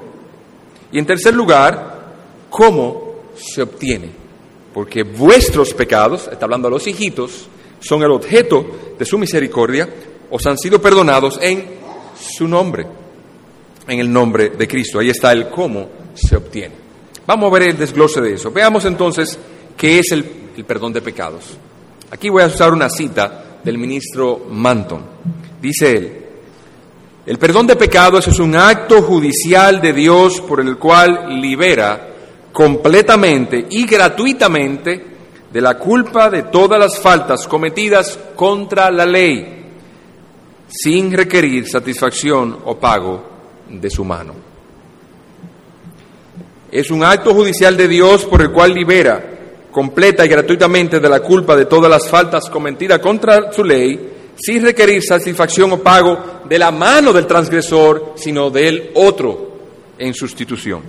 Y 0.93 0.99
en 0.99 1.07
tercer 1.07 1.33
lugar, 1.33 2.13
¿cómo 2.51 3.23
se 3.35 3.63
obtiene, 3.63 4.11
porque 4.75 5.03
vuestros 5.03 5.73
pecados, 5.73 6.29
está 6.31 6.45
hablando 6.45 6.69
a 6.69 6.73
los 6.73 6.87
hijitos, 6.87 7.47
son 7.81 8.03
el 8.03 8.11
objeto 8.11 8.67
de 8.99 9.05
su 9.07 9.17
misericordia, 9.17 9.89
os 10.29 10.45
han 10.45 10.59
sido 10.59 10.79
perdonados 10.79 11.39
en 11.41 11.65
su 12.21 12.47
nombre, 12.47 12.87
en 13.89 13.99
el 13.99 14.13
nombre 14.13 14.51
de 14.51 14.69
Cristo. 14.69 14.99
Ahí 14.99 15.09
está 15.09 15.33
el 15.33 15.49
cómo 15.49 15.89
se 16.13 16.37
obtiene. 16.37 16.75
Vamos 17.27 17.51
a 17.51 17.55
ver 17.55 17.63
el 17.71 17.79
desglose 17.79 18.21
de 18.21 18.35
eso. 18.35 18.51
Veamos 18.51 18.85
entonces 18.85 19.39
qué 19.75 20.01
es 20.01 20.13
el, 20.13 20.51
el 20.55 20.65
perdón 20.67 20.93
de 20.93 21.01
pecados. 21.01 21.57
Aquí 22.15 22.29
voy 22.29 22.45
a 22.45 22.47
usar 22.47 22.73
una 22.73 22.89
cita 22.89 23.59
del 23.65 23.77
ministro 23.77 24.47
Manton. 24.49 25.03
Dice 25.61 25.97
él, 25.97 26.25
el 27.27 27.39
perdón 27.39 27.67
de 27.67 27.75
pecados 27.75 28.29
es 28.29 28.39
un 28.39 28.55
acto 28.55 29.03
judicial 29.03 29.81
de 29.81 29.93
Dios 29.93 30.41
por 30.41 30.61
el 30.61 30.79
cual 30.79 31.41
libera 31.41 32.11
completamente 32.53 33.67
y 33.69 33.85
gratuitamente 33.85 35.07
de 35.53 35.61
la 35.61 35.77
culpa 35.77 36.31
de 36.31 36.45
todas 36.45 36.79
las 36.79 37.01
faltas 37.01 37.49
cometidas 37.49 38.17
contra 38.37 38.93
la 38.93 39.07
ley, 39.07 39.65
sin 40.69 41.11
requerir 41.13 41.69
satisfacción 41.69 42.61
o 42.65 42.79
pago 42.79 43.29
de 43.69 43.91
su 43.91 44.05
mano. 44.05 44.35
Es 46.71 46.93
un 46.93 47.03
acto 47.03 47.35
judicial 47.35 47.77
de 47.77 47.89
Dios 47.89 48.25
por 48.25 48.41
el 48.41 48.53
cual 48.53 48.73
libera 48.73 49.34
completa 49.75 50.25
y 50.25 50.29
gratuitamente 50.29 51.01
de 51.01 51.09
la 51.09 51.19
culpa 51.19 51.57
de 51.57 51.67
todas 51.67 51.91
las 51.91 52.09
faltas 52.09 52.49
cometidas 52.49 53.01
contra 53.01 53.53
su 53.53 53.65
ley, 53.65 54.33
sin 54.37 54.63
requerir 54.63 55.03
satisfacción 55.03 55.73
o 55.73 55.83
pago 55.83 56.43
de 56.49 56.57
la 56.61 56.71
mano 56.71 57.13
del 57.13 57.27
transgresor, 57.27 58.13
sino 58.15 58.51
del 58.51 58.93
otro 58.95 59.59
en 59.99 60.15
sustitución. 60.15 60.81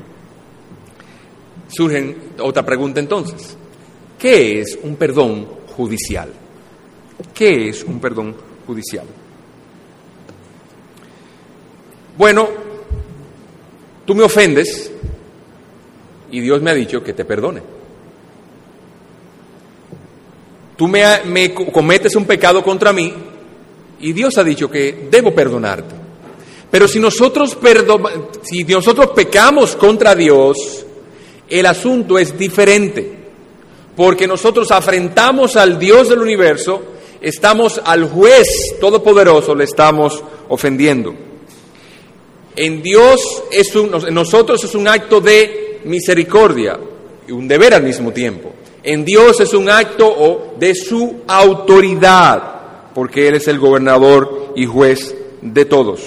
Surge 1.67 2.15
otra 2.38 2.63
pregunta 2.63 3.00
entonces. 3.00 3.58
¿Qué 4.19 4.62
es 4.62 4.78
un 4.84 4.98
perdón 4.98 5.48
judicial? 5.76 6.30
¿Qué 7.34 7.69
es 7.69 7.84
un 7.84 8.00
perdón 8.00 8.36
judicial? 8.67 9.08
Bueno, 12.15 12.48
tú 14.06 14.13
me 14.13 14.24
ofendes 14.24 14.91
y 16.30 16.39
Dios 16.39 16.62
me 16.62 16.69
ha 16.69 16.76
dicho 16.76 17.04
que 17.04 17.13
te 17.13 17.26
perdone. 17.26 17.74
Tú 20.77 20.88
me, 20.88 21.03
me 21.25 21.53
cometes 21.53 22.15
un 22.15 22.25
pecado 22.25 22.63
contra 22.63 22.91
mí 22.91 23.13
y 23.99 24.13
Dios 24.13 24.38
ha 24.38 24.43
dicho 24.43 24.69
que 24.69 25.07
debo 25.09 25.33
perdonarte. 25.33 25.95
Pero 26.69 26.88
si 26.88 26.99
nosotros, 26.99 27.57
si 28.43 28.63
nosotros 28.65 29.11
pecamos 29.15 29.75
contra 29.75 30.13
Dios, 30.15 30.85
el 31.49 31.65
asunto 31.65 32.19
es 32.19 32.38
diferente, 32.38 33.17
porque 33.95 34.27
nosotros 34.27 34.71
afrentamos 34.71 35.55
al 35.55 35.79
Dios 35.79 36.09
del 36.09 36.19
universo, 36.19 36.81
estamos 37.21 37.79
al 37.83 38.09
juez 38.09 38.47
todopoderoso, 38.81 39.55
le 39.55 39.63
estamos 39.63 40.21
ofendiendo. 40.49 41.15
En 42.55 42.81
Dios 42.81 43.43
es 43.51 43.75
un, 43.75 43.93
en 44.07 44.13
nosotros 44.13 44.63
es 44.63 44.75
un 44.75 44.88
acto 44.88 45.21
de 45.21 45.81
misericordia 45.85 46.77
y 47.27 47.31
un 47.31 47.47
deber 47.47 47.73
al 47.73 47.83
mismo 47.83 48.11
tiempo. 48.11 48.53
En 48.86 49.04
Dios 49.04 49.39
es 49.39 49.54
un 49.56 49.67
acto 49.67 50.54
de 50.60 50.76
su 50.76 51.21
autoridad, 51.28 52.43
porque 52.93 53.28
Él 53.28 53.36
es 53.36 53.48
el 53.48 53.58
gobernador 53.58 54.54
y 54.56 54.67
juez 54.67 55.15
de 55.41 55.65
todos. 55.65 56.02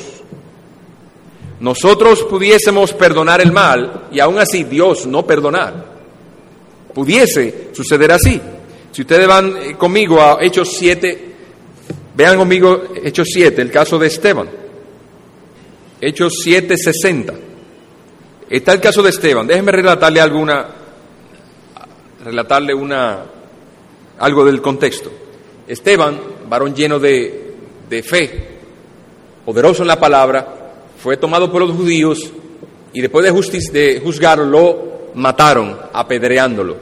nosotros 1.61 2.23
pudiésemos 2.23 2.93
perdonar 2.93 3.41
el 3.41 3.51
mal 3.51 4.07
y 4.13 4.21
aún 4.21 4.39
así 4.39 4.63
Dios 4.63 5.07
no 5.07 5.27
perdonar. 5.27 5.87
Pudiese 6.95 7.71
suceder 7.73 8.13
así. 8.13 8.41
Si 8.93 9.03
ustedes 9.03 9.27
van 9.27 9.57
eh, 9.57 9.77
conmigo 9.77 10.21
a 10.21 10.39
Hechos 10.41 10.77
7, 10.79 11.35
vean 12.15 12.37
conmigo 12.37 12.85
Hechos 13.03 13.29
7, 13.33 13.61
el 13.61 13.71
caso 13.73 13.99
de 13.99 14.07
Esteban. 14.07 14.49
Hechos 16.01 16.33
7, 16.45 16.77
60. 16.77 17.35
Está 18.49 18.73
el 18.73 18.81
caso 18.81 19.03
de 19.03 19.11
Esteban. 19.11 19.47
Déjenme 19.47 19.73
relatarle 19.73 20.21
alguna, 20.21 20.67
relatarle 22.29 22.75
una, 22.75 23.25
algo 24.19 24.45
del 24.45 24.61
contexto. 24.61 25.11
Esteban, 25.67 26.21
varón 26.47 26.75
lleno 26.75 26.99
de, 26.99 27.55
de 27.89 28.03
fe, 28.03 28.49
poderoso 29.47 29.81
en 29.81 29.89
la 29.89 29.99
palabra, 29.99 30.75
fue 31.03 31.17
tomado 31.17 31.51
por 31.51 31.63
los 31.63 31.75
judíos 31.75 32.31
y 32.93 33.01
después 33.01 33.25
de, 33.25 33.81
de 33.81 34.01
juzgarlo 34.01 34.45
lo 34.45 34.89
mataron 35.15 35.75
apedreándolo. 35.91 36.77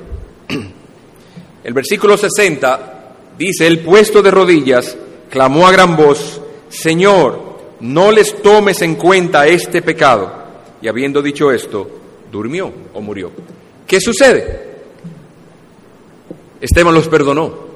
El 1.62 1.72
versículo 1.72 2.16
60 2.16 3.14
dice, 3.38 3.68
el 3.68 3.80
puesto 3.80 4.22
de 4.22 4.32
rodillas 4.32 4.96
clamó 5.30 5.68
a 5.68 5.72
gran 5.72 5.96
voz, 5.96 6.40
Señor, 6.68 7.40
no 7.80 8.10
les 8.10 8.42
tomes 8.42 8.82
en 8.82 8.96
cuenta 8.96 9.46
este 9.46 9.80
pecado. 9.80 10.44
Y 10.82 10.88
habiendo 10.88 11.22
dicho 11.22 11.52
esto, 11.52 11.88
durmió 12.32 12.72
o 12.94 13.00
murió. 13.00 13.30
¿Qué 13.86 14.00
sucede? 14.00 14.75
Esteban 16.66 16.94
los 16.94 17.08
perdonó. 17.08 17.66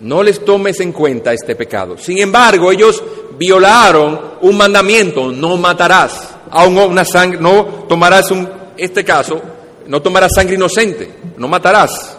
No 0.00 0.22
les 0.22 0.44
tomes 0.44 0.78
en 0.80 0.92
cuenta 0.92 1.32
este 1.32 1.56
pecado. 1.56 1.96
Sin 1.96 2.18
embargo, 2.18 2.70
ellos 2.70 3.02
violaron 3.38 4.20
un 4.42 4.56
mandamiento, 4.56 5.32
no 5.32 5.56
matarás. 5.56 6.30
Una 6.68 7.04
sangre, 7.04 7.40
no 7.40 7.64
tomarás 7.88 8.30
un, 8.30 8.48
este 8.76 9.02
caso, 9.04 9.40
no 9.86 10.00
tomarás 10.00 10.32
sangre 10.34 10.54
inocente, 10.54 11.10
no 11.36 11.48
matarás. 11.48 12.18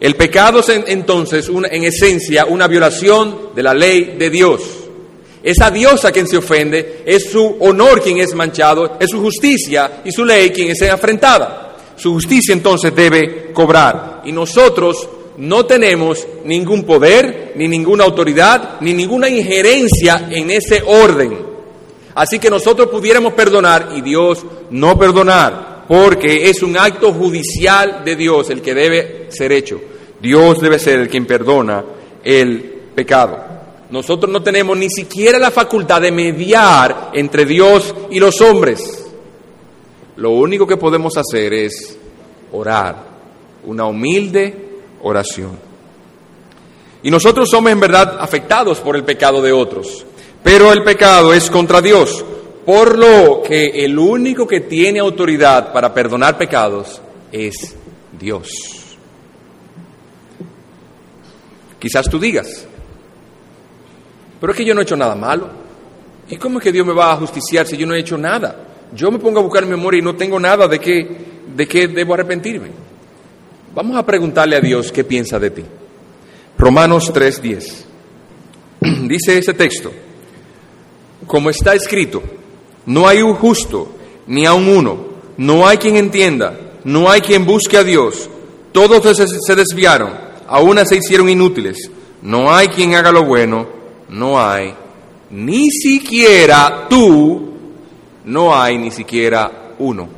El 0.00 0.16
pecado 0.16 0.60
es 0.60 0.68
entonces, 0.68 1.48
en 1.48 1.84
esencia, 1.84 2.46
una 2.46 2.66
violación 2.66 3.50
de 3.54 3.62
la 3.62 3.74
ley 3.74 4.16
de 4.18 4.30
Dios. 4.30 4.62
Es 5.42 5.60
a 5.60 5.70
Dios 5.70 6.04
a 6.04 6.10
quien 6.10 6.26
se 6.26 6.38
ofende, 6.38 7.02
es 7.04 7.30
su 7.30 7.58
honor 7.60 8.02
quien 8.02 8.18
es 8.18 8.34
manchado, 8.34 8.96
es 8.98 9.10
su 9.10 9.20
justicia 9.20 10.00
y 10.04 10.10
su 10.10 10.24
ley 10.24 10.50
quien 10.50 10.70
es 10.70 10.82
afrentada. 10.82 11.67
Su 11.98 12.12
justicia 12.14 12.52
entonces 12.52 12.94
debe 12.94 13.52
cobrar. 13.52 14.22
Y 14.24 14.32
nosotros 14.32 15.08
no 15.38 15.66
tenemos 15.66 16.26
ningún 16.44 16.84
poder, 16.84 17.52
ni 17.56 17.68
ninguna 17.68 18.04
autoridad, 18.04 18.80
ni 18.80 18.92
ninguna 18.92 19.28
injerencia 19.28 20.28
en 20.30 20.50
ese 20.50 20.82
orden. 20.84 21.38
Así 22.14 22.38
que 22.38 22.50
nosotros 22.50 22.88
pudiéramos 22.88 23.32
perdonar 23.34 23.90
y 23.96 24.00
Dios 24.00 24.44
no 24.70 24.98
perdonar, 24.98 25.84
porque 25.86 26.50
es 26.50 26.62
un 26.62 26.76
acto 26.76 27.12
judicial 27.12 28.02
de 28.04 28.16
Dios 28.16 28.50
el 28.50 28.60
que 28.60 28.74
debe 28.74 29.26
ser 29.28 29.52
hecho. 29.52 29.80
Dios 30.20 30.60
debe 30.60 30.78
ser 30.78 30.98
el 30.98 31.08
quien 31.08 31.26
perdona 31.26 31.84
el 32.24 32.60
pecado. 32.94 33.38
Nosotros 33.90 34.30
no 34.30 34.42
tenemos 34.42 34.76
ni 34.76 34.90
siquiera 34.90 35.38
la 35.38 35.50
facultad 35.50 36.00
de 36.02 36.10
mediar 36.10 37.10
entre 37.14 37.46
Dios 37.46 37.94
y 38.10 38.18
los 38.18 38.40
hombres. 38.40 38.97
Lo 40.18 40.32
único 40.32 40.66
que 40.66 40.76
podemos 40.76 41.16
hacer 41.16 41.54
es 41.54 41.96
orar, 42.50 42.96
una 43.64 43.84
humilde 43.84 44.52
oración. 45.00 45.56
Y 47.04 47.10
nosotros 47.12 47.48
somos 47.48 47.70
en 47.70 47.78
verdad 47.78 48.16
afectados 48.18 48.80
por 48.80 48.96
el 48.96 49.04
pecado 49.04 49.40
de 49.40 49.52
otros, 49.52 50.04
pero 50.42 50.72
el 50.72 50.82
pecado 50.82 51.32
es 51.32 51.48
contra 51.48 51.80
Dios, 51.80 52.24
por 52.66 52.98
lo 52.98 53.42
que 53.42 53.84
el 53.84 53.96
único 53.96 54.44
que 54.44 54.58
tiene 54.62 54.98
autoridad 54.98 55.72
para 55.72 55.94
perdonar 55.94 56.36
pecados 56.36 57.00
es 57.30 57.76
Dios. 58.18 58.50
Quizás 61.78 62.10
tú 62.10 62.18
digas, 62.18 62.66
pero 64.40 64.52
es 64.52 64.56
que 64.56 64.64
yo 64.64 64.74
no 64.74 64.80
he 64.80 64.82
hecho 64.82 64.96
nada 64.96 65.14
malo. 65.14 65.48
¿Y 66.28 66.36
cómo 66.38 66.58
es 66.58 66.64
que 66.64 66.72
Dios 66.72 66.84
me 66.84 66.92
va 66.92 67.12
a 67.12 67.16
justiciar 67.16 67.68
si 67.68 67.76
yo 67.76 67.86
no 67.86 67.94
he 67.94 68.00
hecho 68.00 68.18
nada? 68.18 68.64
Yo 68.94 69.10
me 69.10 69.18
pongo 69.18 69.40
a 69.40 69.42
buscar 69.42 69.66
memoria 69.66 69.98
y 69.98 70.02
no 70.02 70.16
tengo 70.16 70.40
nada 70.40 70.66
de 70.66 70.78
qué, 70.78 71.06
de 71.54 71.66
qué 71.66 71.88
debo 71.88 72.14
arrepentirme. 72.14 72.68
Vamos 73.74 73.96
a 73.96 74.04
preguntarle 74.04 74.56
a 74.56 74.60
Dios 74.60 74.90
qué 74.90 75.04
piensa 75.04 75.38
de 75.38 75.50
ti. 75.50 75.64
Romanos 76.56 77.12
3:10. 77.12 77.84
Dice 79.08 79.38
ese 79.38 79.54
texto, 79.54 79.92
como 81.26 81.50
está 81.50 81.74
escrito, 81.74 82.22
no 82.86 83.06
hay 83.06 83.22
un 83.22 83.34
justo, 83.34 83.88
ni 84.26 84.46
a 84.46 84.54
un 84.54 84.68
uno, 84.68 84.98
no 85.36 85.66
hay 85.66 85.78
quien 85.78 85.96
entienda, 85.96 86.58
no 86.84 87.10
hay 87.10 87.20
quien 87.20 87.44
busque 87.44 87.76
a 87.76 87.84
Dios, 87.84 88.28
todos 88.72 89.16
se 89.16 89.54
desviaron, 89.54 90.10
aún 90.46 90.78
se 90.86 90.96
hicieron 90.96 91.28
inútiles, 91.28 91.90
no 92.22 92.52
hay 92.52 92.68
quien 92.68 92.94
haga 92.94 93.12
lo 93.12 93.24
bueno, 93.24 93.68
no 94.08 94.40
hay, 94.40 94.74
ni 95.30 95.70
siquiera 95.70 96.86
tú, 96.88 97.47
no 98.24 98.54
hay 98.54 98.78
ni 98.78 98.90
siquiera 98.90 99.74
uno. 99.78 100.08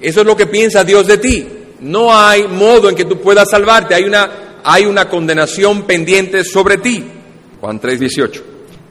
Eso 0.00 0.20
es 0.20 0.26
lo 0.26 0.36
que 0.36 0.46
piensa 0.46 0.84
Dios 0.84 1.06
de 1.06 1.18
ti. 1.18 1.46
No 1.80 2.16
hay 2.16 2.46
modo 2.48 2.88
en 2.88 2.94
que 2.94 3.04
tú 3.04 3.20
puedas 3.20 3.50
salvarte, 3.50 3.94
hay 3.94 4.04
una, 4.04 4.60
hay 4.64 4.84
una 4.86 5.08
condenación 5.08 5.82
pendiente 5.82 6.44
sobre 6.44 6.78
ti. 6.78 7.04
Juan 7.60 7.80
3:18. 7.80 8.42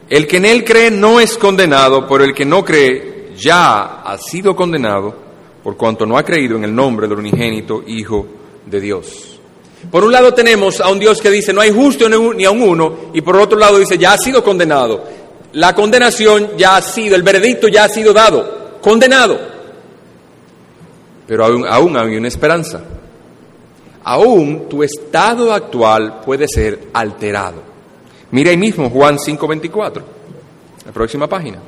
El 0.08 0.26
que 0.26 0.38
en 0.38 0.44
él 0.44 0.64
cree 0.64 0.90
no 0.90 1.20
es 1.20 1.36
condenado, 1.38 2.06
pero 2.06 2.24
el 2.24 2.34
que 2.34 2.44
no 2.44 2.64
cree 2.64 3.32
ya 3.36 4.02
ha 4.02 4.18
sido 4.18 4.54
condenado 4.54 5.14
por 5.62 5.76
cuanto 5.76 6.04
no 6.04 6.18
ha 6.18 6.24
creído 6.24 6.56
en 6.56 6.64
el 6.64 6.74
nombre 6.74 7.08
del 7.08 7.18
unigénito 7.18 7.82
Hijo 7.86 8.26
de 8.66 8.80
Dios. 8.80 9.38
Por 9.90 10.04
un 10.04 10.12
lado 10.12 10.32
tenemos 10.32 10.80
a 10.80 10.88
un 10.90 10.98
Dios 10.98 11.20
que 11.20 11.30
dice 11.30 11.52
no 11.52 11.60
hay 11.60 11.70
justo 11.70 12.08
ni 12.08 12.44
a 12.44 12.50
un 12.50 12.62
uno, 12.62 12.94
y 13.12 13.20
por 13.20 13.36
otro 13.36 13.58
lado 13.58 13.78
dice 13.78 13.98
ya 13.98 14.12
ha 14.12 14.18
sido 14.18 14.42
condenado. 14.42 15.04
La 15.52 15.74
condenación 15.74 16.56
ya 16.56 16.76
ha 16.76 16.82
sido, 16.82 17.14
el 17.14 17.22
veredicto 17.22 17.68
ya 17.68 17.84
ha 17.84 17.88
sido 17.88 18.12
dado, 18.12 18.78
condenado 18.80 19.52
pero 21.32 21.46
aún, 21.46 21.66
aún 21.66 21.96
hay 21.96 22.16
una 22.16 22.28
esperanza. 22.28 22.82
Aún 24.04 24.68
tu 24.68 24.82
estado 24.82 25.52
actual 25.52 26.20
puede 26.24 26.46
ser 26.46 26.88
alterado. 26.92 27.62
Mira 28.32 28.50
ahí 28.50 28.58
mismo 28.58 28.90
Juan 28.90 29.16
5:24, 29.16 30.02
la 30.84 30.92
próxima 30.92 31.26
página. 31.28 31.58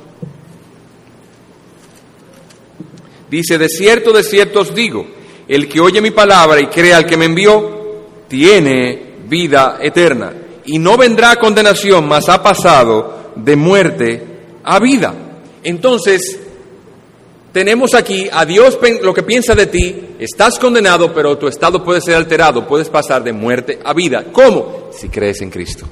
Dice, 3.27 3.57
de 3.57 3.67
cierto, 3.67 4.11
de 4.11 4.21
cierto 4.21 4.59
os 4.59 4.75
digo, 4.75 5.03
el 5.47 5.67
que 5.67 5.79
oye 5.79 5.99
mi 5.99 6.11
palabra 6.11 6.61
y 6.61 6.67
crea 6.67 6.97
al 6.97 7.05
que 7.07 7.17
me 7.17 7.25
envió, 7.25 8.03
tiene 8.27 9.15
vida 9.27 9.79
eterna. 9.81 10.31
Y 10.65 10.77
no 10.77 10.95
vendrá 10.95 11.37
condenación, 11.37 12.07
mas 12.07 12.29
ha 12.29 12.43
pasado 12.43 13.14
de 13.35 13.55
muerte 13.55 14.23
a 14.63 14.79
vida. 14.79 15.13
Entonces, 15.63 16.39
tenemos 17.55 17.93
aquí 17.93 18.27
a 18.31 18.45
Dios 18.45 18.77
lo 19.01 19.13
que 19.13 19.23
piensa 19.23 19.55
de 19.55 19.67
ti, 19.67 20.15
estás 20.19 20.59
condenado, 20.59 21.13
pero 21.13 21.37
tu 21.37 21.47
estado 21.47 21.83
puede 21.83 22.01
ser 22.01 22.15
alterado, 22.15 22.67
puedes 22.67 22.89
pasar 22.89 23.23
de 23.23 23.31
muerte 23.31 23.79
a 23.83 23.93
vida. 23.93 24.25
¿Cómo? 24.31 24.89
Si 24.91 25.07
crees 25.07 25.41
en 25.41 25.49
Cristo. 25.49 25.85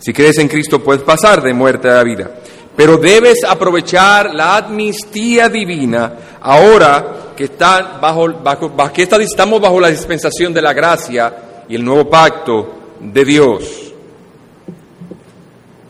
Si 0.00 0.12
crees 0.12 0.38
en 0.38 0.48
Cristo 0.48 0.82
puedes 0.82 1.02
pasar 1.02 1.40
de 1.40 1.54
muerte 1.54 1.88
a 1.88 2.02
vida. 2.02 2.30
Pero 2.74 2.96
debes 2.96 3.44
aprovechar 3.44 4.34
la 4.34 4.56
amnistía 4.56 5.48
divina 5.48 6.14
ahora 6.40 7.32
que, 7.36 7.44
está 7.44 7.98
bajo, 8.00 8.28
bajo, 8.42 8.92
que 8.92 9.02
estamos 9.02 9.60
bajo 9.60 9.78
la 9.78 9.88
dispensación 9.88 10.52
de 10.52 10.62
la 10.62 10.72
gracia 10.72 11.64
y 11.68 11.76
el 11.76 11.84
nuevo 11.84 12.10
pacto 12.10 12.74
de 12.98 13.24
Dios. 13.24 13.89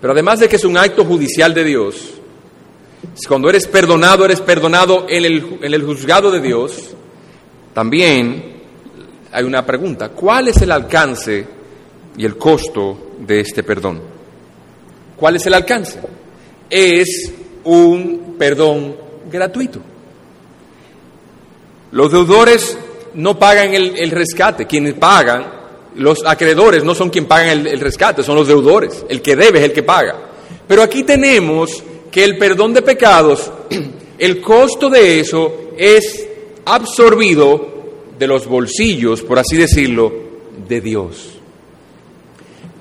Pero 0.01 0.12
además 0.12 0.40
de 0.40 0.48
que 0.48 0.57
es 0.57 0.64
un 0.64 0.76
acto 0.76 1.05
judicial 1.05 1.53
de 1.53 1.64
Dios, 1.64 2.14
cuando 3.28 3.48
eres 3.48 3.66
perdonado, 3.66 4.24
eres 4.24 4.40
perdonado 4.40 5.07
en 5.09 5.24
el, 5.24 5.59
en 5.62 5.74
el 5.74 5.84
juzgado 5.84 6.30
de 6.30 6.40
Dios. 6.40 6.90
También 7.74 8.62
hay 9.32 9.44
una 9.44 9.64
pregunta, 9.64 10.09
¿cuál 10.11 10.48
es 10.48 10.61
el 10.62 10.72
alcance 10.72 11.46
y 12.16 12.24
el 12.24 12.36
costo 12.36 13.12
de 13.20 13.40
este 13.40 13.62
perdón? 13.62 14.01
¿Cuál 15.16 15.36
es 15.36 15.46
el 15.46 15.55
alcance? 15.55 16.01
Es 16.68 17.32
un 17.64 18.36
perdón 18.38 18.96
gratuito. 19.30 19.80
Los 21.92 22.12
deudores 22.12 22.78
no 23.14 23.38
pagan 23.38 23.74
el, 23.74 24.11
rescate, 24.11 24.66
quienes 24.66 24.94
pagan, 24.94 25.59
los 25.97 26.24
acreedores 26.24 26.84
no 26.84 26.95
son 26.95 27.11
quienes 27.11 27.28
pagan 27.28 27.49
el, 27.49 27.66
el 27.66 27.80
rescate, 27.80 28.22
son 28.22 28.36
los 28.36 28.49
deudores, 28.49 29.05
el 29.09 29.20
que 29.20 29.36
debe 29.36 29.59
es 29.59 29.64
el 29.64 29.72
que 29.72 29.82
paga. 29.82 30.16
Pero 30.66 30.82
aquí 30.82 31.03
tenemos 31.03 31.82
que 32.11 32.24
el 32.24 32.38
perdón 32.38 32.74
de 32.74 32.82
pecados, 32.82 33.51
el 34.18 34.41
costo 34.41 34.88
de 34.88 35.20
eso 35.20 35.72
es 35.76 36.26
absorbido 36.64 37.68
de 38.18 38.26
los 38.26 38.47
bolsillos, 38.47 39.22
por 39.22 39.38
así 39.38 39.57
decirlo, 39.57 40.12
de 40.68 40.80
Dios. 40.80 41.30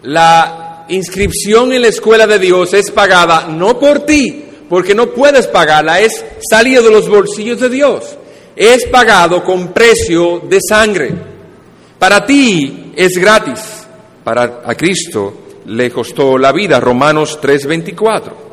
La 0.03 0.86
inscripción 0.89 1.72
en 1.72 1.82
la 1.82 1.88
escuela 1.88 2.28
de 2.28 2.39
Dios 2.39 2.74
es 2.74 2.91
pagada 2.91 3.47
no 3.47 3.80
por 3.80 4.05
ti, 4.05 4.43
porque 4.70 4.93
no 4.93 5.12
puedes 5.12 5.47
pagarla, 5.47 5.99
es 5.99 6.24
salido 6.49 6.84
de 6.84 6.91
los 6.91 7.10
bolsillos 7.10 7.60
de 7.60 7.70
Dios. 7.70 8.18
Es 8.55 8.86
pagado 8.86 9.43
con 9.43 9.70
precio 9.70 10.39
de 10.39 10.60
sangre. 10.68 11.28
Para 12.00 12.26
ti 12.26 12.93
es 12.95 13.18
gratis, 13.18 13.86
para 14.24 14.62
a 14.66 14.76
Cristo 14.76 15.34
le 15.66 15.91
costó 15.91 16.38
la 16.38 16.54
vida, 16.54 16.80
Romanos 16.80 17.39
3:24. 17.41 18.50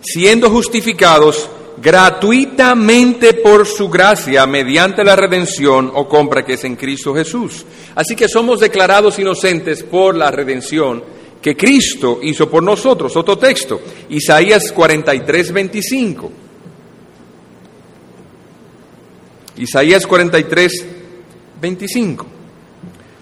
Siendo 0.00 0.50
justificados 0.50 1.48
gratuitamente 1.80 3.34
por 3.34 3.66
su 3.66 3.88
gracia 3.88 4.46
mediante 4.46 5.04
la 5.04 5.16
redención 5.16 5.90
o 5.94 6.08
compra 6.08 6.44
que 6.44 6.54
es 6.54 6.64
en 6.64 6.76
Cristo 6.76 7.14
Jesús. 7.14 7.64
Así 7.94 8.14
que 8.14 8.28
somos 8.28 8.60
declarados 8.60 9.18
inocentes 9.18 9.82
por 9.82 10.14
la 10.14 10.30
redención 10.30 11.02
que 11.40 11.56
Cristo 11.56 12.20
hizo 12.22 12.48
por 12.50 12.62
nosotros. 12.62 13.16
Otro 13.16 13.38
texto, 13.38 13.80
Isaías 14.10 14.72
43, 14.72 15.52
25. 15.52 16.32
Isaías 19.56 20.06
43, 20.06 20.86
25. 21.60 22.26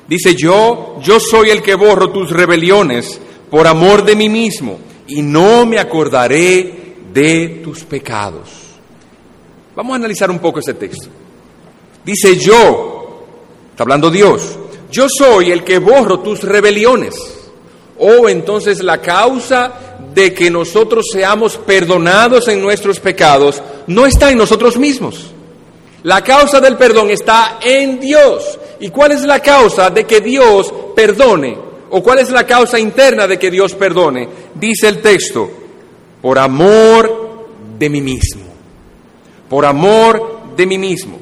Dice, 0.09 0.35
yo, 0.35 0.99
yo 1.03 1.19
soy 1.19 1.51
el 1.51 1.63
que 1.63 1.75
borro 1.75 2.11
tus 2.11 2.31
rebeliones 2.31 3.21
por 3.51 3.67
amor 3.67 4.05
de 4.05 4.15
mí 4.15 4.29
mismo 4.29 4.79
y 5.07 5.23
no 5.23 5.67
me 5.67 5.79
acordaré 5.79 6.97
de 7.13 7.61
tus 7.65 7.85
pecados. 7.85 8.51
Vamos 9.75 9.93
a 9.93 9.97
analizar 9.97 10.31
un 10.31 10.39
poco 10.39 10.61
ese 10.61 10.75
texto. 10.75 11.09
Dice 12.05 12.37
yo, 12.37 13.27
está 13.71 13.83
hablando 13.83 14.11
Dios, 14.11 14.59
yo 14.91 15.07
soy 15.09 15.51
el 15.51 15.65
que 15.65 15.79
borro 15.79 16.21
tus 16.21 16.43
rebeliones. 16.43 17.15
O 17.99 18.29
entonces 18.29 18.83
la 18.83 19.01
causa 19.01 19.99
de 20.15 20.33
que 20.33 20.51
nosotros 20.51 21.07
seamos 21.13 21.57
perdonados 21.57 22.49
en 22.49 22.61
nuestros 22.61 23.01
pecados 23.01 23.63
no 23.87 24.07
está 24.07 24.31
en 24.31 24.39
nosotros 24.39 24.77
mismos. 24.77 25.33
La 26.03 26.23
causa 26.23 26.61
del 26.61 26.77
perdón 26.77 27.11
está 27.11 27.59
en 27.61 27.99
Dios. 27.99 28.59
¿Y 28.81 28.91
cuál 28.91 29.13
es 29.13 29.23
la 29.25 29.41
causa 29.41 29.91
de 29.91 30.05
que 30.05 30.21
Dios 30.21 30.73
perdone? 30.95 31.57
¿O 31.91 32.03
cuál 32.03 32.19
es 32.19 32.31
la 32.31 32.47
causa 32.47 32.79
interna 32.79 33.27
de 33.27 33.39
que 33.39 33.51
Dios 33.51 33.75
perdone? 33.75 34.29
Dice 34.55 34.89
el 34.89 35.01
texto, 35.01 35.49
por 36.23 36.39
amor 36.39 37.49
de 37.79 37.89
mí 37.89 38.01
mismo. 38.01 38.43
Por 39.49 39.65
amor 39.65 40.55
de 40.57 40.67
mí 40.67 40.79
mismo. 40.79 41.19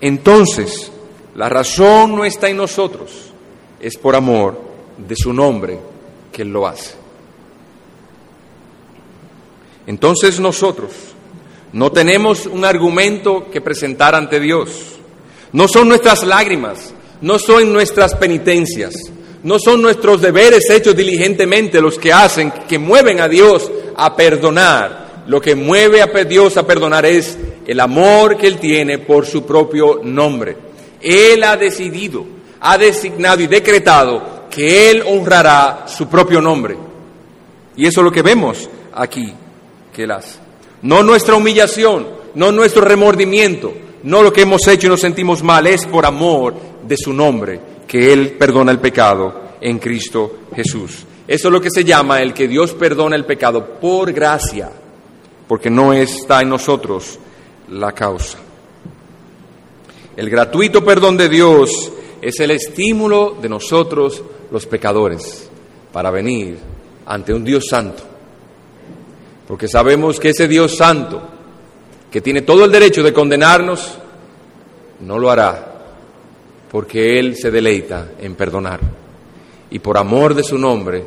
Entonces, 0.00 0.90
la 1.34 1.48
razón 1.48 2.16
no 2.16 2.24
está 2.24 2.48
en 2.48 2.56
nosotros, 2.56 3.10
es 3.80 3.96
por 3.96 4.16
amor 4.16 4.60
de 4.96 5.16
su 5.16 5.32
nombre 5.32 5.78
que 6.32 6.42
Él 6.42 6.48
lo 6.52 6.66
hace. 6.66 6.94
Entonces 9.86 10.38
nosotros 10.38 10.92
no 11.72 11.92
tenemos 11.92 12.46
un 12.46 12.64
argumento 12.64 13.48
que 13.50 13.60
presentar 13.60 14.14
ante 14.14 14.40
Dios. 14.40 14.96
No 15.52 15.68
son 15.68 15.88
nuestras 15.88 16.24
lágrimas, 16.24 16.92
no 17.20 17.38
son 17.38 17.72
nuestras 17.72 18.14
penitencias, 18.14 18.94
no 19.42 19.58
son 19.58 19.80
nuestros 19.80 20.20
deberes 20.20 20.68
hechos 20.68 20.96
diligentemente 20.96 21.80
los 21.80 21.98
que 21.98 22.12
hacen, 22.12 22.52
que 22.68 22.78
mueven 22.78 23.20
a 23.20 23.28
Dios 23.28 23.70
a 23.96 24.16
perdonar. 24.16 25.22
Lo 25.26 25.40
que 25.40 25.54
mueve 25.54 26.02
a 26.02 26.06
Dios 26.24 26.56
a 26.56 26.66
perdonar 26.66 27.06
es 27.06 27.38
el 27.66 27.78
amor 27.78 28.36
que 28.36 28.48
Él 28.48 28.58
tiene 28.58 28.98
por 28.98 29.26
su 29.26 29.46
propio 29.46 30.00
nombre. 30.02 30.56
Él 31.00 31.44
ha 31.44 31.56
decidido, 31.56 32.26
ha 32.60 32.76
designado 32.76 33.42
y 33.42 33.46
decretado 33.46 34.48
que 34.50 34.90
Él 34.90 35.04
honrará 35.06 35.84
su 35.86 36.08
propio 36.08 36.40
nombre. 36.40 36.76
Y 37.76 37.86
eso 37.86 38.00
es 38.00 38.04
lo 38.04 38.10
que 38.10 38.22
vemos 38.22 38.68
aquí 38.92 39.32
que 39.92 40.02
Él. 40.02 40.40
No 40.82 41.02
nuestra 41.02 41.36
humillación, 41.36 42.06
no 42.34 42.52
nuestro 42.52 42.82
remordimiento, 42.82 43.72
no 44.02 44.22
lo 44.22 44.32
que 44.32 44.42
hemos 44.42 44.66
hecho 44.66 44.86
y 44.86 44.90
nos 44.90 45.00
sentimos 45.00 45.42
mal, 45.42 45.66
es 45.66 45.86
por 45.86 46.06
amor 46.06 46.54
de 46.86 46.96
su 46.96 47.12
nombre 47.12 47.60
que 47.86 48.12
Él 48.12 48.32
perdona 48.32 48.72
el 48.72 48.78
pecado 48.78 49.50
en 49.60 49.78
Cristo 49.78 50.38
Jesús. 50.54 51.04
Eso 51.26 51.48
es 51.48 51.52
lo 51.52 51.60
que 51.60 51.70
se 51.70 51.84
llama 51.84 52.22
el 52.22 52.32
que 52.32 52.48
Dios 52.48 52.72
perdona 52.72 53.16
el 53.16 53.24
pecado 53.24 53.78
por 53.80 54.12
gracia, 54.12 54.70
porque 55.46 55.70
no 55.70 55.92
está 55.92 56.40
en 56.40 56.48
nosotros 56.48 57.18
la 57.70 57.92
causa. 57.92 58.38
El 60.16 60.28
gratuito 60.28 60.84
perdón 60.84 61.16
de 61.16 61.28
Dios 61.28 61.92
es 62.20 62.40
el 62.40 62.50
estímulo 62.50 63.36
de 63.40 63.48
nosotros 63.48 64.22
los 64.50 64.66
pecadores 64.66 65.48
para 65.92 66.10
venir 66.10 66.58
ante 67.06 67.32
un 67.32 67.44
Dios 67.44 67.66
santo. 67.68 68.09
Porque 69.50 69.66
sabemos 69.66 70.20
que 70.20 70.28
ese 70.28 70.46
Dios 70.46 70.76
santo, 70.76 71.20
que 72.08 72.20
tiene 72.20 72.42
todo 72.42 72.64
el 72.64 72.70
derecho 72.70 73.02
de 73.02 73.12
condenarnos, 73.12 73.98
no 75.00 75.18
lo 75.18 75.28
hará, 75.28 75.74
porque 76.70 77.18
Él 77.18 77.34
se 77.34 77.50
deleita 77.50 78.12
en 78.20 78.36
perdonar. 78.36 78.78
Y 79.72 79.80
por 79.80 79.98
amor 79.98 80.34
de 80.34 80.44
su 80.44 80.56
nombre, 80.56 81.04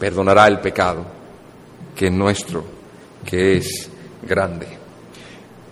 perdonará 0.00 0.48
el 0.48 0.58
pecado, 0.58 1.06
que 1.94 2.06
es 2.06 2.12
nuestro, 2.12 2.64
que 3.24 3.58
es 3.58 3.88
grande. 4.20 4.66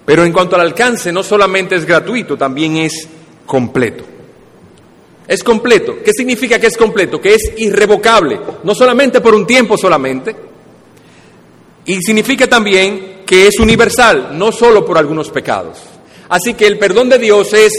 Pero 0.05 0.25
en 0.25 0.33
cuanto 0.33 0.55
al 0.55 0.63
alcance, 0.63 1.11
no 1.11 1.25
solamente 1.25 1.75
es 1.75 1.85
gratuito, 1.85 2.37
también 2.37 2.77
es 2.77 3.09
completo. 3.45 4.05
Es 5.27 5.43
completo. 5.43 5.97
¿Qué 6.05 6.13
significa 6.13 6.61
que 6.61 6.69
es 6.69 6.77
completo? 6.77 7.21
Que 7.21 7.35
es 7.35 7.55
irrevocable, 7.57 8.39
no 8.63 8.73
solamente 8.73 9.21
por 9.21 9.35
un 9.35 9.45
tiempo 9.45 9.77
solamente. 9.77 10.48
Y 11.89 12.03
significa 12.03 12.47
también 12.47 13.23
que 13.25 13.47
es 13.47 13.59
universal, 13.59 14.31
no 14.33 14.53
solo 14.53 14.85
por 14.85 14.99
algunos 14.99 15.31
pecados. 15.31 15.79
Así 16.29 16.53
que 16.53 16.67
el 16.67 16.79
perdón 16.79 17.09
de 17.09 17.19
Dios 17.19 17.51
es 17.55 17.73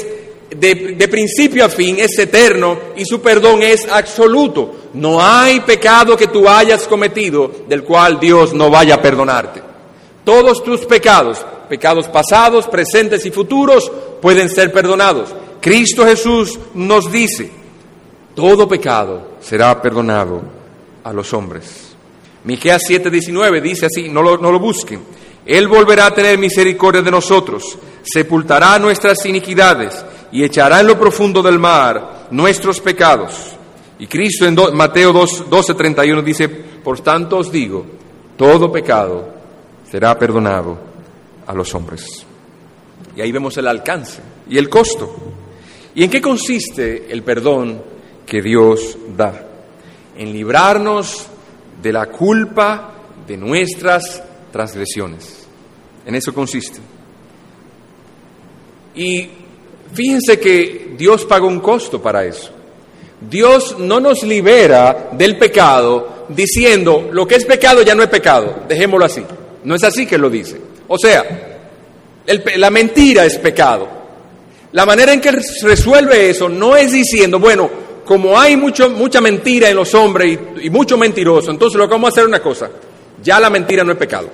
de, 0.50 0.96
de, 0.98 1.08
principio 1.08 1.64
a 1.64 1.70
fin, 1.70 1.98
es 2.00 2.18
eterno 2.18 2.76
y 2.98 3.06
su 3.06 3.22
perdón 3.22 3.62
es 3.62 3.88
absoluto. 3.88 4.76
No 4.96 5.22
hay 5.22 5.60
pecado 5.60 6.18
que 6.18 6.26
tú 6.26 6.50
hayas 6.50 6.88
cometido 6.88 7.52
del 7.68 7.84
cual 7.84 8.20
Dios 8.20 8.52
no 8.52 8.72
vaya 8.72 8.96
a 8.96 9.02
perdonarte. 9.02 9.62
Todos 10.24 10.64
tus 10.64 10.88
pecados, 10.88 11.46
pecados 11.70 12.08
pasados, 12.08 12.66
presentes 12.66 13.24
y 13.28 13.30
futuros, 13.30 13.92
pueden 14.20 14.50
ser 14.50 14.74
perdonados. 14.74 15.30
Cristo 15.62 16.04
Jesús 16.04 16.58
nos 16.74 17.12
dice, 17.12 17.52
todo 18.34 18.68
pecado 18.68 19.34
será 19.40 19.80
perdonado 19.80 20.42
a 21.04 21.14
los 21.14 21.32
hombres. 21.32 21.89
Miqueas 22.44 22.82
7:19 22.88 23.62
dice 23.62 23.88
así, 23.88 24.10
no 24.10 24.22
lo, 24.22 24.38
no 24.38 24.52
lo 24.52 24.60
busquen. 24.60 25.02
Él 25.46 25.68
volverá 25.68 26.08
a 26.08 26.14
tener 26.14 26.38
misericordia 26.38 27.02
de 27.02 27.12
nosotros, 27.12 27.78
sepultará 28.04 28.78
nuestras 28.80 29.26
iniquidades 29.26 30.06
y 30.32 30.44
echará 30.44 30.80
en 30.80 30.88
lo 30.88 31.00
profundo 31.00 31.42
del 31.42 31.60
mar 31.60 32.28
nuestros 32.32 32.80
pecados. 32.80 33.56
Y 33.98 34.08
Cristo 34.08 34.46
en 34.46 34.56
Mateo 34.74 35.14
12:31 35.14 36.24
dice, 36.24 36.48
por 36.48 37.02
tanto 37.02 37.38
os 37.38 37.52
digo, 37.52 37.86
todo 38.38 38.72
pecado 38.72 39.28
será 39.90 40.18
perdonado 40.18 40.78
a 41.46 41.54
los 41.54 41.74
hombres. 41.76 42.26
Y 43.16 43.22
ahí 43.22 43.32
vemos 43.32 43.58
el 43.58 43.68
alcance 43.68 44.22
y 44.50 44.58
el 44.58 44.70
costo. 44.70 45.14
¿Y 45.96 46.04
en 46.04 46.10
qué 46.10 46.22
consiste 46.22 47.12
el 47.12 47.24
perdón 47.24 47.82
que 48.26 48.42
Dios 48.42 48.98
da? 49.18 49.48
En 50.16 50.32
librarnos 50.32 51.29
de 51.82 51.94
la 51.94 52.08
culpa 52.08 52.92
de 53.28 53.38
nuestras 53.38 54.22
transgresiones. 54.52 55.48
En 56.06 56.16
eso 56.16 56.34
consiste. 56.34 56.80
Y 58.96 59.30
fíjense 59.94 60.40
que 60.40 60.96
Dios 60.98 61.26
pagó 61.26 61.48
un 61.48 61.60
costo 61.60 62.02
para 62.02 62.26
eso. 62.26 62.52
Dios 63.22 63.78
no 63.80 64.00
nos 64.00 64.24
libera 64.24 65.10
del 65.12 65.38
pecado 65.38 66.26
diciendo 66.30 67.10
lo 67.12 67.28
que 67.28 67.36
es 67.36 67.46
pecado 67.46 67.82
ya 67.82 67.96
no 67.96 68.04
es 68.04 68.10
pecado, 68.10 68.64
dejémoslo 68.68 69.06
así. 69.06 69.24
No 69.64 69.76
es 69.76 69.84
así 69.84 70.06
que 70.06 70.18
lo 70.18 70.30
dice. 70.30 70.60
O 70.88 70.98
sea, 70.98 71.60
la 72.58 72.70
mentira 72.70 73.26
es 73.26 73.38
pecado. 73.38 73.88
La 74.72 74.86
manera 74.86 75.14
en 75.14 75.20
que 75.22 75.32
resuelve 75.64 76.30
eso 76.30 76.48
no 76.48 76.76
es 76.76 76.92
diciendo, 76.92 77.40
bueno, 77.40 77.70
como 78.10 78.40
hay 78.40 78.58
mucho, 78.58 78.90
mucha 78.90 79.22
mentira 79.22 79.70
en 79.70 79.76
los 79.76 79.94
hombres 79.94 80.40
y, 80.58 80.66
y 80.66 80.70
mucho 80.72 80.98
mentiroso, 80.98 81.52
entonces 81.52 81.78
lo 81.78 81.88
que 81.88 81.92
vamos 81.92 82.08
a 82.08 82.10
hacer 82.10 82.24
es 82.24 82.28
una 82.28 82.42
cosa, 82.42 82.68
ya 83.22 83.40
la 83.40 83.52
mentira 83.52 83.84
no 83.84 83.92
es 83.92 84.00
pecado. 84.00 84.28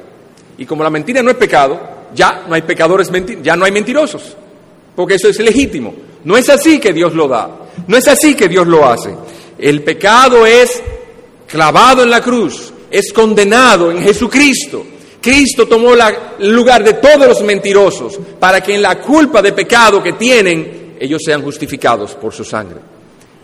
Y 0.57 0.65
como 0.65 0.81
la 0.81 0.89
mentira 0.89 1.21
no 1.21 1.29
es 1.29 1.35
pecado, 1.35 1.77
ya 2.15 2.45
no 2.47 2.55
hay 2.55 2.61
pecadores, 2.61 3.11
ya 3.43 3.57
no 3.57 3.65
hay 3.65 3.73
mentirosos, 3.73 4.33
porque 4.95 5.15
eso 5.15 5.27
es 5.27 5.37
legítimo. 5.39 5.93
No 6.23 6.37
es 6.37 6.47
así 6.47 6.79
que 6.79 6.93
Dios 6.93 7.13
lo 7.15 7.27
da, 7.27 7.49
no 7.85 7.97
es 7.97 8.07
así 8.07 8.33
que 8.33 8.47
Dios 8.47 8.65
lo 8.65 8.87
hace. 8.87 9.13
El 9.57 9.83
pecado 9.83 10.45
es 10.45 10.81
clavado 11.45 12.01
en 12.01 12.11
la 12.11 12.21
cruz, 12.21 12.71
es 12.89 13.11
condenado 13.11 13.91
en 13.91 14.01
Jesucristo. 14.01 14.85
Cristo 15.19 15.67
tomó 15.67 15.95
el 16.39 16.49
lugar 16.49 16.81
de 16.81 16.93
todos 16.93 17.27
los 17.27 17.41
mentirosos 17.41 18.17
para 18.39 18.61
que 18.61 18.73
en 18.73 18.81
la 18.81 19.01
culpa 19.01 19.41
de 19.41 19.51
pecado 19.51 20.01
que 20.01 20.13
tienen, 20.13 20.95
ellos 20.97 21.21
sean 21.25 21.41
justificados 21.41 22.13
por 22.13 22.33
su 22.33 22.45
sangre. 22.45 22.94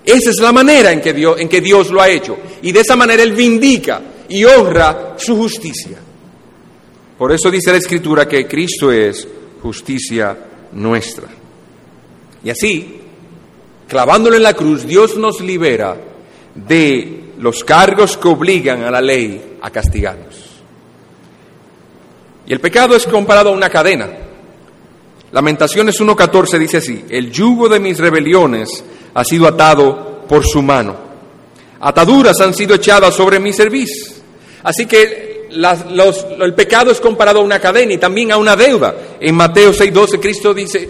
Esa 0.05 0.29
es 0.31 0.39
la 0.39 0.51
manera 0.51 0.91
en 0.91 1.01
que, 1.01 1.13
Dios, 1.13 1.39
en 1.39 1.47
que 1.47 1.61
Dios 1.61 1.91
lo 1.91 2.01
ha 2.01 2.09
hecho. 2.09 2.37
Y 2.61 2.71
de 2.71 2.81
esa 2.81 2.95
manera 2.95 3.23
Él 3.23 3.33
vindica 3.33 4.01
y 4.29 4.43
honra 4.45 5.15
su 5.17 5.35
justicia. 5.35 5.97
Por 7.17 7.31
eso 7.31 7.51
dice 7.51 7.71
la 7.71 7.77
Escritura 7.77 8.27
que 8.27 8.47
Cristo 8.47 8.91
es 8.91 9.27
justicia 9.61 10.35
nuestra. 10.71 11.27
Y 12.43 12.49
así, 12.49 12.99
clavándolo 13.87 14.35
en 14.35 14.43
la 14.43 14.55
cruz, 14.55 14.87
Dios 14.87 15.17
nos 15.17 15.39
libera 15.41 15.95
de 16.55 17.21
los 17.37 17.63
cargos 17.63 18.17
que 18.17 18.27
obligan 18.27 18.83
a 18.83 18.91
la 18.91 19.01
ley 19.01 19.57
a 19.61 19.69
castigarnos. 19.69 20.51
Y 22.47 22.53
el 22.53 22.59
pecado 22.59 22.95
es 22.95 23.05
comparado 23.05 23.49
a 23.49 23.53
una 23.53 23.69
cadena. 23.69 24.09
Lamentaciones 25.31 25.99
1.14 26.01 26.57
dice 26.57 26.77
así, 26.77 27.05
el 27.09 27.31
yugo 27.31 27.69
de 27.69 27.79
mis 27.79 27.97
rebeliones 27.99 28.83
ha 29.13 29.23
sido 29.23 29.47
atado 29.47 30.23
por 30.27 30.45
su 30.45 30.61
mano. 30.61 30.95
Ataduras 31.79 32.39
han 32.41 32.53
sido 32.53 32.75
echadas 32.75 33.15
sobre 33.15 33.39
mi 33.39 33.53
cerviz. 33.53 34.21
Así 34.63 34.85
que 34.85 35.47
el 35.51 36.53
pecado 36.53 36.91
es 36.91 37.01
comparado 37.01 37.39
a 37.39 37.43
una 37.43 37.59
cadena 37.59 37.93
y 37.93 37.97
también 37.97 38.31
a 38.31 38.37
una 38.37 38.55
deuda. 38.55 38.95
En 39.19 39.35
Mateo 39.35 39.71
6.12 39.71 40.19
Cristo 40.19 40.53
dice, 40.53 40.89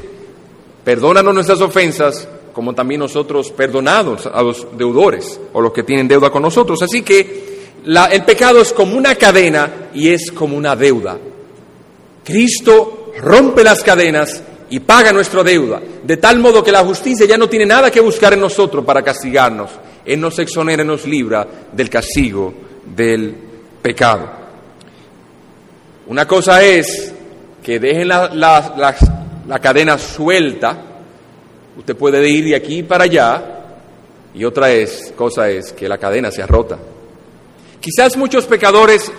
perdónanos 0.84 1.34
nuestras 1.34 1.62
ofensas 1.62 2.28
como 2.54 2.74
también 2.74 3.00
nosotros 3.00 3.52
perdonados 3.52 4.26
a 4.26 4.42
los 4.44 4.68
deudores 4.78 5.40
o 5.54 5.62
los 5.62 5.72
que 5.72 5.84
tienen 5.84 6.08
deuda 6.08 6.30
con 6.30 6.42
nosotros. 6.42 6.82
Así 6.82 7.02
que 7.02 7.52
el 7.86 8.26
pecado 8.26 8.62
es 8.62 8.74
como 8.74 8.98
una 8.98 9.16
cadena 9.16 9.90
y 9.94 10.10
es 10.10 10.32
como 10.32 10.58
una 10.58 10.76
deuda. 10.76 11.18
Cristo 12.24 13.12
rompe 13.20 13.64
las 13.64 13.82
cadenas 13.82 14.44
y 14.72 14.80
paga 14.80 15.12
nuestra 15.12 15.44
deuda, 15.44 15.82
de 16.02 16.18
tal 16.18 16.40
modo 16.40 16.64
que 16.64 16.72
la 16.72 16.84
justicia 16.84 17.26
ya 17.26 17.38
no 17.38 17.50
tiene 17.50 17.66
nada 17.66 17.92
que 17.92 18.00
buscar 18.00 18.34
en 18.34 18.40
nosotros 18.40 18.86
para 18.86 19.04
castigarnos. 19.04 19.70
Él 20.06 20.20
nos 20.20 20.40
exonera 20.40 20.84
nos 20.84 21.06
libra 21.06 21.46
del 21.72 21.90
castigo 21.90 22.54
del 22.96 23.36
pecado. 23.82 24.32
Una 26.08 26.26
cosa 26.26 26.64
es 26.64 27.14
que 27.62 27.80
dejen 27.80 28.08
la, 28.08 28.32
la 29.46 29.60
cadena 29.60 29.98
suelta, 29.98 30.78
usted 31.78 31.96
puede 31.98 32.28
ir 32.30 32.46
de 32.46 32.56
aquí 32.56 32.82
para 32.82 33.04
allá, 33.04 33.44
y 34.34 34.46
otra 34.46 34.72
es, 34.72 35.14
cosa 35.18 35.50
es 35.50 35.74
que 35.74 35.90
la 35.90 35.98
cadena 35.98 36.32
sea 36.32 36.48
rota. 36.48 36.78
Quizás 37.82 38.16
muchos 38.16 38.46
pecadores, 38.46 39.12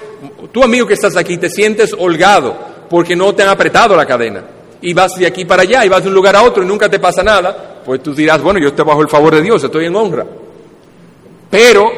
tú 0.51 0.63
amigo 0.63 0.87
que 0.87 0.95
estás 0.95 1.15
aquí, 1.15 1.37
te 1.37 1.51
sientes 1.51 1.95
holgado 1.99 2.57
porque 2.89 3.15
no 3.15 3.35
te 3.35 3.43
han 3.43 3.51
apretado 3.51 3.95
la 3.95 4.07
cadena. 4.07 4.43
Y 4.83 4.93
vas 4.93 5.15
de 5.15 5.27
aquí 5.27 5.45
para 5.45 5.63
allá 5.63 5.85
y 5.85 5.89
vas 5.89 6.03
de 6.03 6.09
un 6.09 6.15
lugar 6.15 6.37
a 6.37 6.43
otro 6.43 6.63
y 6.63 6.67
nunca 6.67 6.91
te 6.91 6.99
pasa 6.99 7.23
nada, 7.23 7.81
pues 7.85 8.03
tú 8.03 8.15
dirás, 8.15 8.43
bueno, 8.43 8.61
yo 8.61 8.69
estoy 8.69 8.85
bajo 8.85 9.01
el 9.01 9.09
favor 9.09 9.35
de 9.35 9.43
Dios, 9.43 9.63
estoy 9.63 9.87
en 9.87 9.97
honra. 9.97 10.27
Pero 11.49 11.91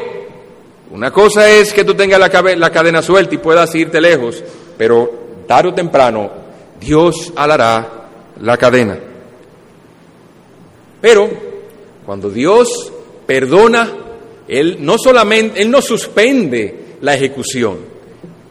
una 0.91 1.11
cosa 1.11 1.49
es 1.49 1.73
que 1.73 1.83
tú 1.83 1.95
tengas 1.95 2.19
la, 2.19 2.55
la 2.55 2.69
cadena 2.69 3.01
suelta 3.01 3.33
y 3.33 3.39
puedas 3.39 3.73
irte 3.75 3.99
lejos, 3.99 4.43
pero 4.77 5.11
tarde 5.47 5.69
o 5.69 5.73
temprano 5.73 6.31
Dios 6.79 7.33
alará 7.35 8.07
la 8.41 8.57
cadena. 8.57 8.97
Pero 11.01 11.29
cuando 12.05 12.29
Dios 12.29 12.91
perdona, 13.25 13.89
Él 14.47 14.77
no 14.79 14.97
solamente, 14.97 15.61
Él 15.61 15.71
no 15.71 15.81
suspende 15.81 16.97
la 17.01 17.15
ejecución, 17.15 17.77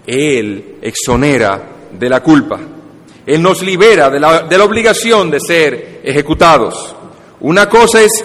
Él 0.06 0.76
exonera 0.82 1.62
de 1.98 2.08
la 2.08 2.22
culpa. 2.22 2.60
Él 3.26 3.40
nos 3.40 3.62
libera 3.62 4.10
de 4.10 4.20
la, 4.20 4.64
obligación 4.64 5.30
de 5.30 5.38
ser 5.40 6.00
ejecutados. 6.04 6.94
Una 7.40 7.68
cosa 7.68 8.02
es, 8.02 8.24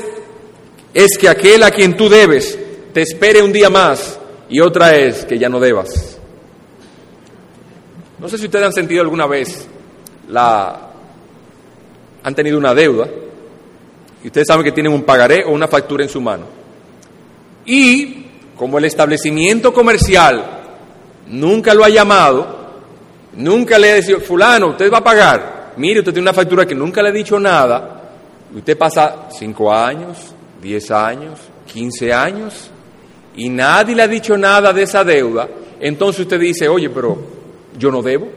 es 0.94 1.18
que 1.18 1.30
aquel 1.30 1.64
a 1.64 1.72
quien 1.72 1.96
tú 1.96 2.10
debes 2.10 2.58
te 2.94 3.02
espere 3.02 3.42
un 3.42 3.54
día 3.54 3.70
más 3.70 4.20
y 4.50 4.60
otra 4.60 4.96
es 4.96 5.26
que 5.26 5.38
ya 5.38 5.48
no 5.48 5.60
debas. 5.60 6.18
No 8.20 8.28
sé 8.28 8.38
si 8.38 8.46
ustedes 8.46 8.66
han 8.66 8.74
sentido 8.74 9.02
alguna 9.02 9.26
vez 9.26 9.68
la 10.28 10.90
han 12.24 12.36
tenido 12.36 12.58
una 12.58 12.74
deuda 12.74 13.08
y 14.24 14.28
ustedes 14.28 14.48
saben 14.48 14.66
que 14.66 14.74
tienen 14.74 14.92
un 14.92 15.04
pagaré 15.04 15.46
o 15.46 15.52
una 15.52 15.68
factura 15.68 16.04
en 16.04 16.10
su 16.10 16.20
mano. 16.20 16.46
Y 17.66 18.26
como 18.58 18.78
el 18.78 18.86
establecimiento 18.86 19.74
comercial 19.74 20.44
nunca 21.28 21.74
lo 21.74 21.86
ha 21.86 21.90
llamado, 21.90 22.59
Nunca 23.34 23.78
le 23.78 23.92
he 23.98 24.02
dicho, 24.02 24.20
fulano, 24.20 24.70
usted 24.70 24.92
va 24.92 24.98
a 24.98 25.04
pagar. 25.04 25.74
Mire, 25.78 26.00
usted 26.00 26.14
tiene 26.14 26.30
una 26.30 26.34
factura 26.34 26.66
que 26.66 26.76
nunca 26.76 27.02
le 27.02 27.10
ha 27.10 27.12
dicho 27.14 27.40
nada. 27.40 28.02
Usted 28.54 28.78
pasa 28.78 29.28
cinco 29.38 29.72
años, 29.72 30.34
diez 30.62 30.90
años, 30.92 31.40
quince 31.72 32.12
años 32.12 32.72
y 33.36 33.50
nadie 33.50 33.96
le 33.96 34.04
ha 34.04 34.08
dicho 34.08 34.38
nada 34.38 34.74
de 34.74 34.84
esa 34.84 35.04
deuda. 35.04 35.48
Entonces 35.80 36.22
usted 36.22 36.40
dice, 36.40 36.68
oye, 36.68 36.90
pero 36.90 37.18
yo 37.78 37.92
no 37.92 38.02
debo. 38.02 38.28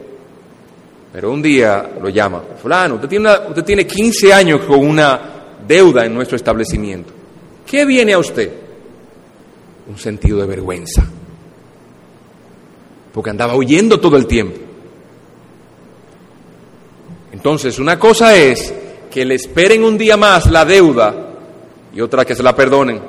Pero 1.13 1.33
un 1.33 1.43
día 1.43 1.91
lo 2.01 2.09
llama, 2.09 2.43
fulano, 2.61 2.95
usted 2.95 3.09
tiene, 3.09 3.31
usted 3.49 3.65
tiene 3.65 3.87
15 3.87 4.33
años 4.33 4.61
con 4.63 4.79
una 4.79 5.21
deuda 5.67 6.07
en 6.07 6.15
nuestro 6.15 6.37
establecimiento. 6.37 7.13
¿Qué 7.67 7.85
viene 7.85 8.15
a 8.15 8.19
usted? 8.19 8.51
Un 9.89 9.99
sentido 9.99 10.39
de 10.41 10.47
vergüenza. 10.47 11.05
Porque 13.13 13.31
andaba 13.31 13.57
huyendo 13.57 14.01
todo 14.01 14.17
el 14.17 14.27
tiempo. 14.27 14.59
Entonces, 17.43 17.81
una 17.81 17.99
cosa 17.99 18.37
es 18.37 18.73
que 19.11 19.25
le 19.25 19.35
esperen 19.35 19.83
un 19.83 19.99
día 19.99 20.17
más 20.17 20.49
la 20.49 20.65
deuda 20.65 21.13
y 21.93 22.01
otra 22.01 22.25
que 22.25 22.37
se 22.37 22.43
la 22.45 22.55
perdonen. 22.55 23.01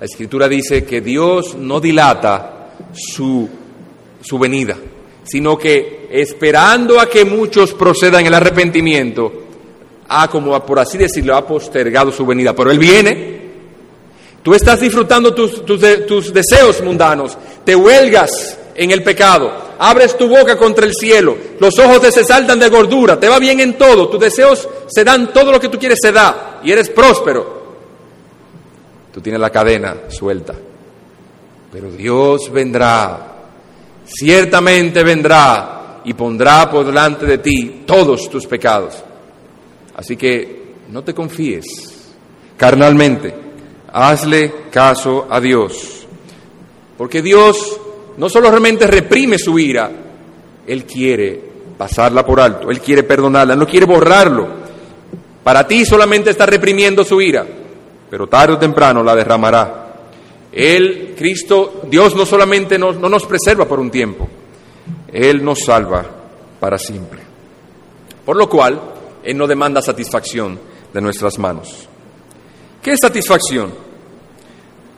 La 0.00 0.06
escritura 0.06 0.48
dice 0.48 0.86
que 0.86 1.02
Dios 1.02 1.54
no 1.54 1.78
dilata 1.78 2.70
su, 2.94 3.46
su 4.22 4.38
venida, 4.38 4.78
sino 5.24 5.58
que 5.58 6.08
esperando 6.10 6.98
a 6.98 7.04
que 7.04 7.26
muchos 7.26 7.74
procedan 7.74 8.24
el 8.24 8.32
arrepentimiento, 8.32 9.30
ha 10.08 10.26
como 10.28 10.58
por 10.64 10.78
así 10.78 10.96
decirlo, 10.96 11.36
ha 11.36 11.46
postergado 11.46 12.10
su 12.12 12.24
venida. 12.24 12.56
Pero 12.56 12.70
Él 12.70 12.78
viene, 12.78 13.40
tú 14.42 14.54
estás 14.54 14.80
disfrutando 14.80 15.34
tus, 15.34 15.66
tus, 15.66 15.82
tus 16.06 16.32
deseos 16.32 16.80
mundanos, 16.82 17.36
te 17.62 17.76
huelgas 17.76 18.56
en 18.74 18.90
el 18.90 19.02
pecado, 19.02 19.52
abres 19.78 20.16
tu 20.16 20.28
boca 20.28 20.56
contra 20.56 20.86
el 20.86 20.94
cielo, 20.94 21.36
los 21.58 21.78
ojos 21.78 22.00
te 22.00 22.12
se 22.12 22.24
saltan 22.24 22.58
de 22.58 22.68
gordura, 22.68 23.18
te 23.18 23.28
va 23.28 23.38
bien 23.38 23.60
en 23.60 23.74
todo, 23.78 24.08
tus 24.08 24.20
deseos 24.20 24.68
se 24.88 25.04
dan, 25.04 25.32
todo 25.32 25.52
lo 25.52 25.60
que 25.60 25.68
tú 25.68 25.78
quieres 25.78 25.98
se 26.02 26.12
da. 26.12 26.60
Y 26.62 26.72
eres 26.72 26.88
próspero. 26.90 27.62
Tú 29.12 29.20
tienes 29.20 29.40
la 29.40 29.50
cadena 29.50 29.94
suelta, 30.08 30.54
pero 31.72 31.90
Dios 31.92 32.50
vendrá, 32.50 33.34
ciertamente 34.04 35.04
vendrá 35.04 36.00
y 36.04 36.14
pondrá 36.14 36.68
por 36.68 36.84
delante 36.84 37.24
de 37.24 37.38
ti 37.38 37.82
todos 37.86 38.28
tus 38.28 38.46
pecados. 38.46 38.96
Así 39.94 40.16
que 40.16 40.74
no 40.90 41.04
te 41.04 41.14
confíes. 41.14 41.64
Carnalmente, 42.56 43.34
hazle 43.92 44.52
caso 44.70 45.28
a 45.30 45.40
Dios, 45.40 46.06
porque 46.96 47.22
Dios 47.22 47.80
no 48.16 48.28
solo 48.28 48.50
realmente 48.50 48.86
reprime 48.86 49.38
su 49.38 49.58
ira, 49.58 49.90
Él 50.66 50.84
quiere 50.84 51.40
pasarla 51.76 52.24
por 52.24 52.40
alto, 52.40 52.70
Él 52.70 52.80
quiere 52.80 53.02
perdonarla, 53.02 53.56
no 53.56 53.66
quiere 53.66 53.86
borrarlo. 53.86 54.64
Para 55.42 55.66
ti 55.66 55.84
solamente 55.84 56.30
está 56.30 56.46
reprimiendo 56.46 57.04
su 57.04 57.20
ira, 57.20 57.46
pero 58.08 58.26
tarde 58.26 58.54
o 58.54 58.58
temprano 58.58 59.02
la 59.02 59.14
derramará. 59.14 59.80
Él, 60.52 61.14
Cristo, 61.18 61.82
Dios 61.88 62.14
no 62.14 62.24
solamente 62.24 62.78
no 62.78 62.92
nos 62.92 63.26
preserva 63.26 63.66
por 63.66 63.80
un 63.80 63.90
tiempo, 63.90 64.28
Él 65.12 65.44
nos 65.44 65.60
salva 65.64 66.04
para 66.60 66.78
siempre. 66.78 67.20
Por 68.24 68.36
lo 68.36 68.48
cual, 68.48 68.80
Él 69.22 69.36
no 69.36 69.46
demanda 69.46 69.82
satisfacción 69.82 70.58
de 70.92 71.00
nuestras 71.00 71.38
manos. 71.38 71.88
¿Qué 72.80 72.96
satisfacción? 72.96 73.83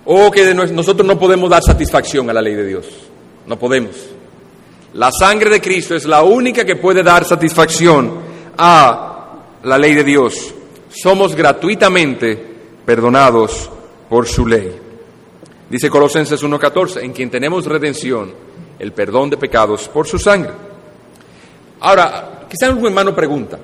O 0.07 0.31
que 0.31 0.55
nosotros 0.55 1.07
no 1.07 1.19
podemos 1.19 1.51
dar 1.51 1.63
satisfacción 1.63 2.31
a 2.31 2.33
la 2.33 2.41
ley 2.41 2.55
de 2.55 2.67
Dios. 2.67 2.87
No 3.47 3.59
podemos. 3.59 3.97
La 4.95 5.11
sangre 5.13 5.51
de 5.51 5.61
Cristo 5.61 5.95
es 5.95 6.07
la 6.07 6.23
única 6.23 6.65
que 6.65 6.77
puede 6.77 7.03
dar 7.03 7.25
satisfacción 7.25 8.19
a 8.57 9.35
la 9.63 9.79
ley 9.79 9.95
de 9.95 10.05
Dios. 10.05 10.55
Somos 10.89 11.35
gratuitamente 11.35 12.41
perdonados 12.87 13.69
por 14.09 14.27
su 14.27 14.47
ley. 14.47 14.73
Dice 15.69 15.91
Colosenses 15.91 16.43
1.14, 16.43 17.03
en 17.03 17.13
quien 17.13 17.29
tenemos 17.29 17.67
redención, 17.67 18.33
el 18.79 18.93
perdón 18.93 19.31
de 19.31 19.37
pecados 19.37 19.89
por 19.89 20.07
su 20.07 20.19
sangre. 20.19 20.53
Ahora, 21.81 22.47
quizá 22.49 22.67
algún 22.67 22.87
hermano 22.87 23.15
pregunta, 23.15 23.59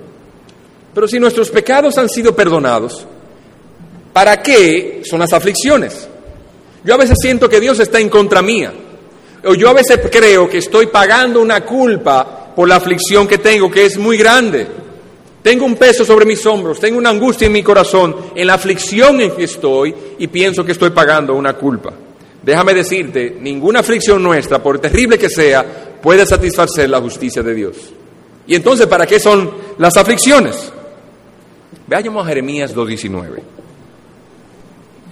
pero 0.92 1.06
si 1.06 1.18
nuestros 1.20 1.50
pecados 1.50 1.96
han 1.98 2.08
sido 2.08 2.34
perdonados, 2.34 3.06
¿para 4.12 4.42
qué 4.42 5.02
son 5.08 5.20
las 5.20 5.32
aflicciones? 5.32 6.08
Yo 6.84 6.94
a 6.94 6.98
veces 6.98 7.16
siento 7.20 7.48
que 7.48 7.60
Dios 7.60 7.78
está 7.80 8.00
en 8.00 8.08
contra 8.08 8.42
mía. 8.42 8.72
O 9.44 9.54
yo 9.54 9.68
a 9.68 9.72
veces 9.72 10.00
creo 10.10 10.48
que 10.48 10.58
estoy 10.58 10.86
pagando 10.86 11.40
una 11.40 11.64
culpa 11.64 12.52
por 12.54 12.68
la 12.68 12.76
aflicción 12.76 13.26
que 13.26 13.38
tengo, 13.38 13.70
que 13.70 13.86
es 13.86 13.98
muy 13.98 14.16
grande. 14.16 14.66
Tengo 15.42 15.64
un 15.64 15.74
peso 15.74 16.04
sobre 16.04 16.24
mis 16.24 16.44
hombros, 16.46 16.78
tengo 16.78 16.98
una 16.98 17.10
angustia 17.10 17.46
en 17.46 17.52
mi 17.52 17.62
corazón, 17.62 18.14
en 18.34 18.46
la 18.46 18.54
aflicción 18.54 19.20
en 19.20 19.32
que 19.32 19.44
estoy 19.44 19.92
y 20.18 20.28
pienso 20.28 20.64
que 20.64 20.72
estoy 20.72 20.90
pagando 20.90 21.34
una 21.34 21.54
culpa. 21.54 21.92
Déjame 22.42 22.74
decirte, 22.74 23.36
ninguna 23.40 23.80
aflicción 23.80 24.22
nuestra, 24.22 24.62
por 24.62 24.78
terrible 24.78 25.18
que 25.18 25.28
sea, 25.28 25.64
puede 26.00 26.26
satisfacer 26.26 26.88
la 26.90 27.00
justicia 27.00 27.42
de 27.42 27.54
Dios. 27.54 27.76
Y 28.46 28.54
entonces, 28.54 28.86
¿para 28.86 29.06
qué 29.06 29.18
son 29.18 29.50
las 29.78 29.96
aflicciones? 29.96 30.72
Veamos 31.86 32.24
a 32.24 32.28
Jeremías 32.28 32.74
2.19. 32.74 33.61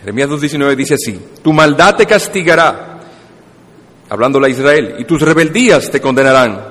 Jeremías 0.01 0.31
2.19 0.31 0.77
dice 0.77 0.95
así, 0.95 1.21
tu 1.43 1.53
maldad 1.53 1.95
te 1.97 2.07
castigará, 2.07 3.01
hablándole 4.09 4.47
a 4.47 4.51
Israel, 4.51 4.95
y 4.99 5.05
tus 5.05 5.21
rebeldías 5.21 5.91
te 5.91 6.01
condenarán. 6.01 6.71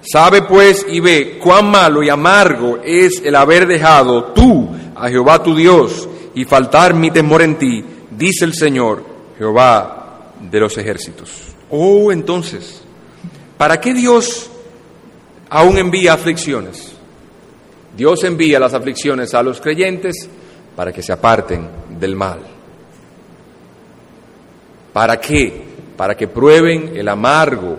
Sabe 0.00 0.42
pues 0.42 0.86
y 0.88 1.00
ve 1.00 1.38
cuán 1.42 1.70
malo 1.70 2.02
y 2.02 2.08
amargo 2.08 2.78
es 2.82 3.20
el 3.22 3.34
haber 3.36 3.66
dejado 3.66 4.26
tú 4.32 4.68
a 4.94 5.08
Jehová 5.08 5.42
tu 5.42 5.54
Dios 5.54 6.08
y 6.34 6.44
faltar 6.44 6.94
mi 6.94 7.10
temor 7.10 7.42
en 7.42 7.58
ti, 7.58 7.84
dice 8.10 8.46
el 8.46 8.54
Señor, 8.54 9.04
Jehová 9.36 10.32
de 10.40 10.60
los 10.60 10.78
ejércitos. 10.78 11.30
Oh, 11.68 12.10
entonces, 12.10 12.82
¿para 13.58 13.78
qué 13.78 13.92
Dios 13.92 14.50
aún 15.50 15.76
envía 15.76 16.14
aflicciones? 16.14 16.92
Dios 17.94 18.24
envía 18.24 18.58
las 18.58 18.72
aflicciones 18.72 19.34
a 19.34 19.42
los 19.42 19.60
creyentes 19.60 20.28
para 20.74 20.92
que 20.92 21.02
se 21.02 21.12
aparten 21.12 21.68
del 21.98 22.14
mal. 22.16 22.40
¿Para 24.92 25.20
qué? 25.20 25.62
Para 25.96 26.16
que 26.16 26.28
prueben 26.28 26.96
el 26.96 27.08
amargo 27.08 27.76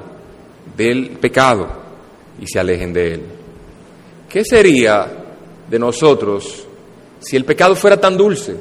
del 0.75 1.09
pecado 1.11 1.67
y 2.39 2.47
se 2.47 2.59
alejen 2.59 2.93
de 2.93 3.13
él. 3.13 3.21
¿Qué 4.29 4.45
sería 4.45 5.07
de 5.69 5.79
nosotros 5.79 6.65
si 7.19 7.35
el 7.35 7.45
pecado 7.45 7.75
fuera 7.75 7.97
tan 7.97 8.15
dulce? 8.15 8.55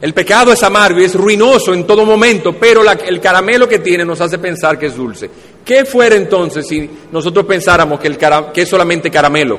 El 0.00 0.12
pecado 0.12 0.52
es 0.52 0.62
amargo 0.62 1.00
y 1.00 1.04
es 1.04 1.14
ruinoso 1.14 1.72
en 1.72 1.86
todo 1.86 2.04
momento, 2.04 2.52
pero 2.52 2.82
el 2.82 3.20
caramelo 3.20 3.68
que 3.68 3.78
tiene 3.78 4.04
nos 4.04 4.20
hace 4.20 4.38
pensar 4.38 4.78
que 4.78 4.86
es 4.86 4.96
dulce. 4.96 5.30
¿Qué 5.64 5.84
fuera 5.84 6.14
entonces 6.14 6.66
si 6.66 6.88
nosotros 7.10 7.46
pensáramos 7.46 7.98
que, 7.98 8.08
el 8.08 8.18
que 8.18 8.62
es 8.62 8.68
solamente 8.68 9.10
caramelo? 9.10 9.58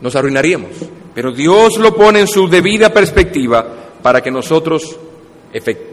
Nos 0.00 0.16
arruinaríamos. 0.16 0.70
Pero 1.14 1.32
Dios 1.32 1.78
lo 1.78 1.94
pone 1.94 2.20
en 2.20 2.28
su 2.28 2.48
debida 2.48 2.92
perspectiva 2.92 3.66
para 4.02 4.20
que 4.20 4.30
nosotros 4.30 4.98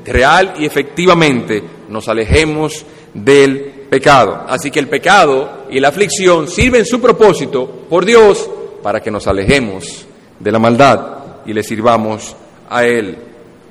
real 0.06 0.56
y 0.58 0.66
efectivamente 0.66 1.64
nos 1.90 2.08
alejemos 2.08 2.86
del 3.14 3.86
pecado. 3.90 4.46
Así 4.48 4.72
que 4.72 4.80
el 4.80 4.88
pecado 4.88 5.66
y 5.70 5.80
la 5.80 5.90
aflicción 5.90 6.48
sirven 6.48 6.86
su 6.86 7.00
propósito 7.00 7.70
por 7.90 8.06
Dios 8.06 8.50
para 8.82 9.02
que 9.02 9.12
nos 9.12 9.28
alejemos 9.28 10.06
de 10.40 10.52
la 10.52 10.60
maldad 10.60 11.18
y 11.46 11.54
le 11.54 11.64
sirvamos 11.64 12.36
a 12.70 12.86
Él 12.86 13.18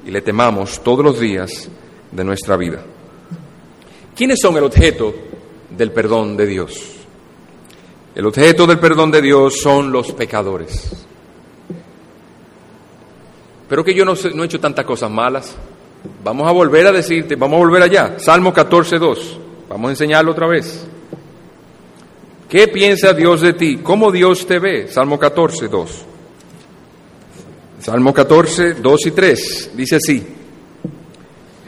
y 0.07 0.11
le 0.11 0.23
temamos 0.23 0.81
todos 0.83 1.05
los 1.05 1.19
días 1.19 1.69
de 2.13 2.25
nuestra 2.25 2.57
vida. 2.57 2.81
¿Quiénes 4.15 4.39
son 4.41 4.57
el 4.57 4.65
objeto 4.65 5.15
del 5.71 5.93
perdón 5.93 6.37
de 6.37 6.47
Dios? 6.47 6.81
El 8.15 8.27
objeto 8.27 8.67
del 8.67 8.79
perdón 8.79 9.11
de 9.11 9.23
Dios 9.23 9.61
son 9.61 9.91
los 9.91 10.13
pecadores. 10.13 11.07
Pero 13.71 13.85
que 13.85 13.95
yo 13.95 14.05
no, 14.05 14.15
he 14.15 14.45
hecho 14.45 14.59
tantas 14.59 14.85
cosas 14.85 15.09
malas. 15.09 15.55
Vamos 16.25 16.49
a 16.49 16.51
volver 16.51 16.89
a 16.89 16.93
decirte, 16.93 17.37
vamos 17.37 17.57
a 17.57 17.61
volver 17.61 17.83
allá. 17.85 18.19
Salmo 18.19 18.53
14, 18.53 18.99
2. 18.99 19.39
Vamos 19.69 19.89
a 19.89 19.91
enseñarlo 19.93 20.33
otra 20.33 20.49
vez. 20.49 20.89
¿Qué 22.49 22.67
piensa 22.67 23.15
Dios 23.15 23.43
de 23.43 23.53
ti? 23.53 23.77
¿Cómo 23.77 24.11
Dios 24.11 24.45
te 24.45 24.59
ve? 24.59 24.89
Salmo 24.89 25.21
14, 25.21 25.69
2. 25.69 26.05
Salmo 27.79 28.13
14, 28.13 28.75
2 28.75 29.07
y 29.07 29.11
3. 29.13 29.71
Dice 29.77 29.97
así. 29.97 30.27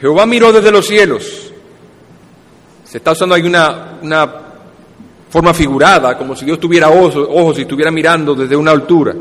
Jehová 0.01 0.25
miró 0.25 0.51
desde 0.51 0.71
los 0.73 0.85
cielos. 0.85 1.53
Se 2.83 2.97
está 2.97 3.13
usando 3.13 3.33
ahí 3.33 3.43
una, 3.43 4.41
forma 5.29 5.53
figurada, 5.53 6.17
como 6.17 6.35
si 6.35 6.43
Dios 6.43 6.59
tuviera 6.59 6.89
ojos 6.89 7.57
y 7.57 7.61
estuviera 7.61 7.91
mirando 7.91 8.35
desde 8.35 8.57
una 8.57 8.71
altura. 8.71 9.15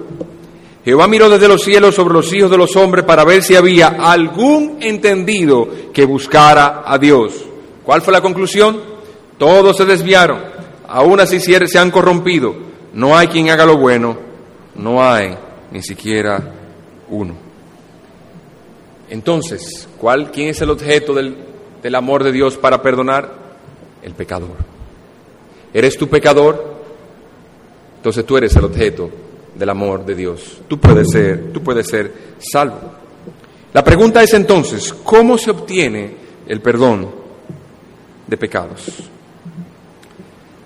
Jehová 0.84 1.06
miró 1.06 1.30
desde 1.30 1.46
los 1.46 1.62
cielos 1.62 1.94
sobre 1.94 2.14
los 2.14 2.32
hijos 2.32 2.50
de 2.50 2.58
los 2.58 2.74
hombres 2.74 3.04
para 3.04 3.24
ver 3.24 3.42
si 3.42 3.54
había 3.54 3.88
algún 3.88 4.78
entendido 4.80 5.68
que 5.92 6.04
buscara 6.04 6.82
a 6.84 6.98
Dios. 6.98 7.44
¿Cuál 7.84 8.02
fue 8.02 8.12
la 8.12 8.20
conclusión? 8.20 8.80
Todos 9.38 9.76
se 9.76 9.84
desviaron, 9.84 10.40
aún 10.88 11.20
así 11.20 11.38
se 11.40 11.78
han 11.78 11.90
corrompido. 11.90 12.54
No 12.92 13.16
hay 13.16 13.28
quien 13.28 13.50
haga 13.50 13.64
lo 13.64 13.78
bueno, 13.78 14.18
no 14.74 15.02
hay 15.02 15.36
ni 15.70 15.82
siquiera 15.82 16.52
uno. 17.08 17.34
Entonces, 19.08 19.88
¿cuál, 19.98 20.32
¿quién 20.32 20.48
es 20.48 20.60
el 20.62 20.70
objeto 20.70 21.14
del, 21.14 21.36
del 21.82 21.94
amor 21.94 22.24
de 22.24 22.32
Dios 22.32 22.56
para 22.56 22.82
perdonar? 22.82 23.40
El 24.02 24.14
pecador. 24.14 24.56
¿Eres 25.72 25.96
tu 25.96 26.08
pecador? 26.08 26.82
Entonces 27.98 28.26
tú 28.26 28.36
eres 28.36 28.54
el 28.56 28.64
objeto 28.64 29.10
del 29.54 29.68
amor 29.68 30.04
de 30.04 30.14
Dios. 30.14 30.60
Tú 30.68 30.78
puedes 30.78 31.10
ser, 31.10 31.52
tú 31.52 31.62
puedes 31.62 31.86
ser 31.86 32.12
salvo. 32.38 32.78
La 33.72 33.82
pregunta 33.82 34.22
es 34.22 34.34
entonces, 34.34 34.92
¿cómo 34.92 35.38
se 35.38 35.50
obtiene 35.50 36.14
el 36.46 36.60
perdón 36.60 37.08
de 38.26 38.36
pecados? 38.36 38.86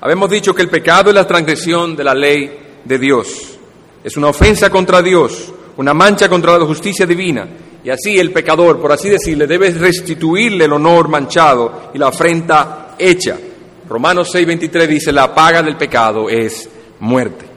Habemos 0.01 0.31
dicho 0.31 0.55
que 0.55 0.63
el 0.63 0.69
pecado 0.69 1.11
es 1.11 1.15
la 1.15 1.27
transgresión 1.27 1.97
de 1.97 2.05
la 2.05 2.15
ley 2.15 2.59
de 2.85 2.99
Dios. 2.99 3.59
Es 4.03 4.17
una 4.17 4.29
ofensa 4.29 4.71
contra 4.71 5.03
Dios, 5.03 5.53
una 5.77 5.95
mancha 5.95 6.29
contra 6.29 6.59
la 6.59 6.65
justicia 6.65 7.07
divina. 7.07 7.47
Y 7.83 7.91
así 7.91 8.19
el 8.19 8.33
pecador, 8.33 8.81
por 8.81 8.93
así 8.93 9.09
decirle, 9.09 9.47
debe 9.47 9.71
restituirle 9.71 10.65
el 10.65 10.73
honor 10.73 11.09
manchado 11.09 11.91
y 11.95 11.99
la 11.99 12.09
afrenta 12.09 12.95
hecha. 12.99 13.37
Romanos 13.89 14.35
6:23 14.35 14.87
dice, 14.87 15.13
la 15.13 15.33
paga 15.33 15.63
del 15.63 15.77
pecado 15.77 16.29
es 16.29 16.69
muerte. 17.01 17.56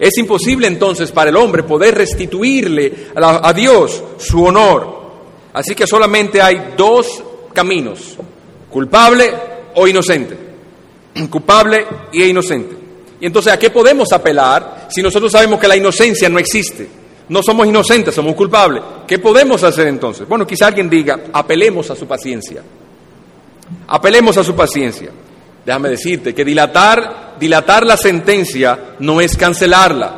Es 0.00 0.16
imposible 0.16 0.66
entonces 0.66 1.12
para 1.12 1.28
el 1.28 1.36
hombre 1.36 1.62
poder 1.62 1.94
restituirle 1.94 3.08
a, 3.14 3.52
Dios 3.52 4.02
su 4.16 4.42
honor. 4.42 4.98
Así 5.52 5.74
que 5.74 5.86
solamente 5.86 6.40
hay 6.40 6.72
dos 6.74 7.22
caminos, 7.52 8.16
culpable 8.70 9.30
o 9.74 9.86
inocente. 9.86 10.38
Culpable 11.30 11.86
y 12.12 12.24
inocente. 12.24 12.76
Y 13.20 13.26
entonces, 13.26 13.52
¿a 13.52 13.58
qué 13.58 13.68
podemos 13.68 14.10
apelar 14.12 14.88
si 14.90 15.02
nosotros 15.02 15.32
sabemos 15.32 15.60
que 15.60 15.68
la 15.68 15.76
inocencia 15.76 16.30
no 16.30 16.38
existe? 16.38 16.88
No 17.28 17.42
somos 17.42 17.66
inocentes, 17.66 18.14
somos 18.14 18.34
culpables. 18.34 18.82
¿Qué 19.06 19.18
podemos 19.18 19.62
hacer 19.62 19.86
entonces? 19.88 20.26
Bueno, 20.26 20.46
quizá 20.46 20.68
alguien 20.68 20.88
diga, 20.88 21.24
apelemos 21.30 21.90
a 21.90 21.96
su 21.96 22.06
paciencia. 22.06 22.62
Apelemos 23.86 24.38
a 24.38 24.44
su 24.44 24.56
paciencia. 24.56 25.10
Déjame 25.64 25.90
decirte 25.90 26.34
que 26.34 26.44
dilatar, 26.44 27.36
dilatar 27.38 27.84
la 27.84 27.96
sentencia 27.96 28.78
no 28.98 29.20
es 29.20 29.36
cancelarla. 29.36 30.16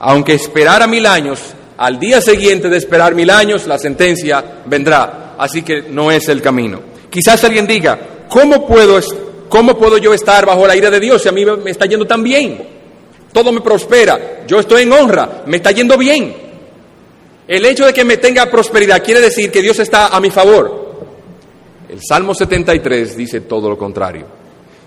Aunque 0.00 0.34
esperara 0.34 0.86
mil 0.86 1.06
años, 1.06 1.40
al 1.78 1.98
día 1.98 2.20
siguiente 2.20 2.68
de 2.68 2.76
esperar 2.76 3.14
mil 3.14 3.30
años, 3.30 3.66
la 3.66 3.78
sentencia 3.78 4.44
vendrá. 4.66 5.34
Así 5.38 5.62
que 5.62 5.82
no 5.82 6.10
es 6.10 6.28
el 6.28 6.42
camino. 6.42 6.80
Quizás 7.10 7.42
alguien 7.44 7.66
diga, 7.66 7.98
¿cómo 8.28 8.66
puedo, 8.66 9.00
cómo 9.48 9.78
puedo 9.78 9.98
yo 9.98 10.12
estar 10.12 10.44
bajo 10.44 10.66
la 10.66 10.76
ira 10.76 10.90
de 10.90 11.00
Dios 11.00 11.22
si 11.22 11.28
a 11.28 11.32
mí 11.32 11.44
me 11.44 11.70
está 11.70 11.86
yendo 11.86 12.06
tan 12.06 12.22
bien? 12.22 12.78
Todo 13.32 13.52
me 13.52 13.60
prospera, 13.60 14.44
yo 14.46 14.58
estoy 14.60 14.82
en 14.82 14.92
honra, 14.92 15.42
me 15.46 15.58
está 15.58 15.70
yendo 15.70 15.96
bien. 15.96 16.34
El 17.46 17.64
hecho 17.64 17.86
de 17.86 17.92
que 17.92 18.04
me 18.04 18.16
tenga 18.18 18.50
prosperidad 18.50 19.02
quiere 19.02 19.20
decir 19.20 19.50
que 19.50 19.62
Dios 19.62 19.78
está 19.78 20.08
a 20.08 20.20
mi 20.20 20.30
favor. 20.30 20.87
El 21.88 22.00
Salmo 22.06 22.34
73 22.34 23.16
dice 23.16 23.40
todo 23.42 23.68
lo 23.70 23.78
contrario. 23.78 24.26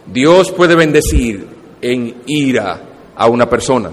Dios 0.06 0.52
puede 0.52 0.76
bendecir 0.76 1.48
en 1.82 2.22
ira 2.28 2.82
a 3.16 3.28
una 3.28 3.50
persona. 3.50 3.90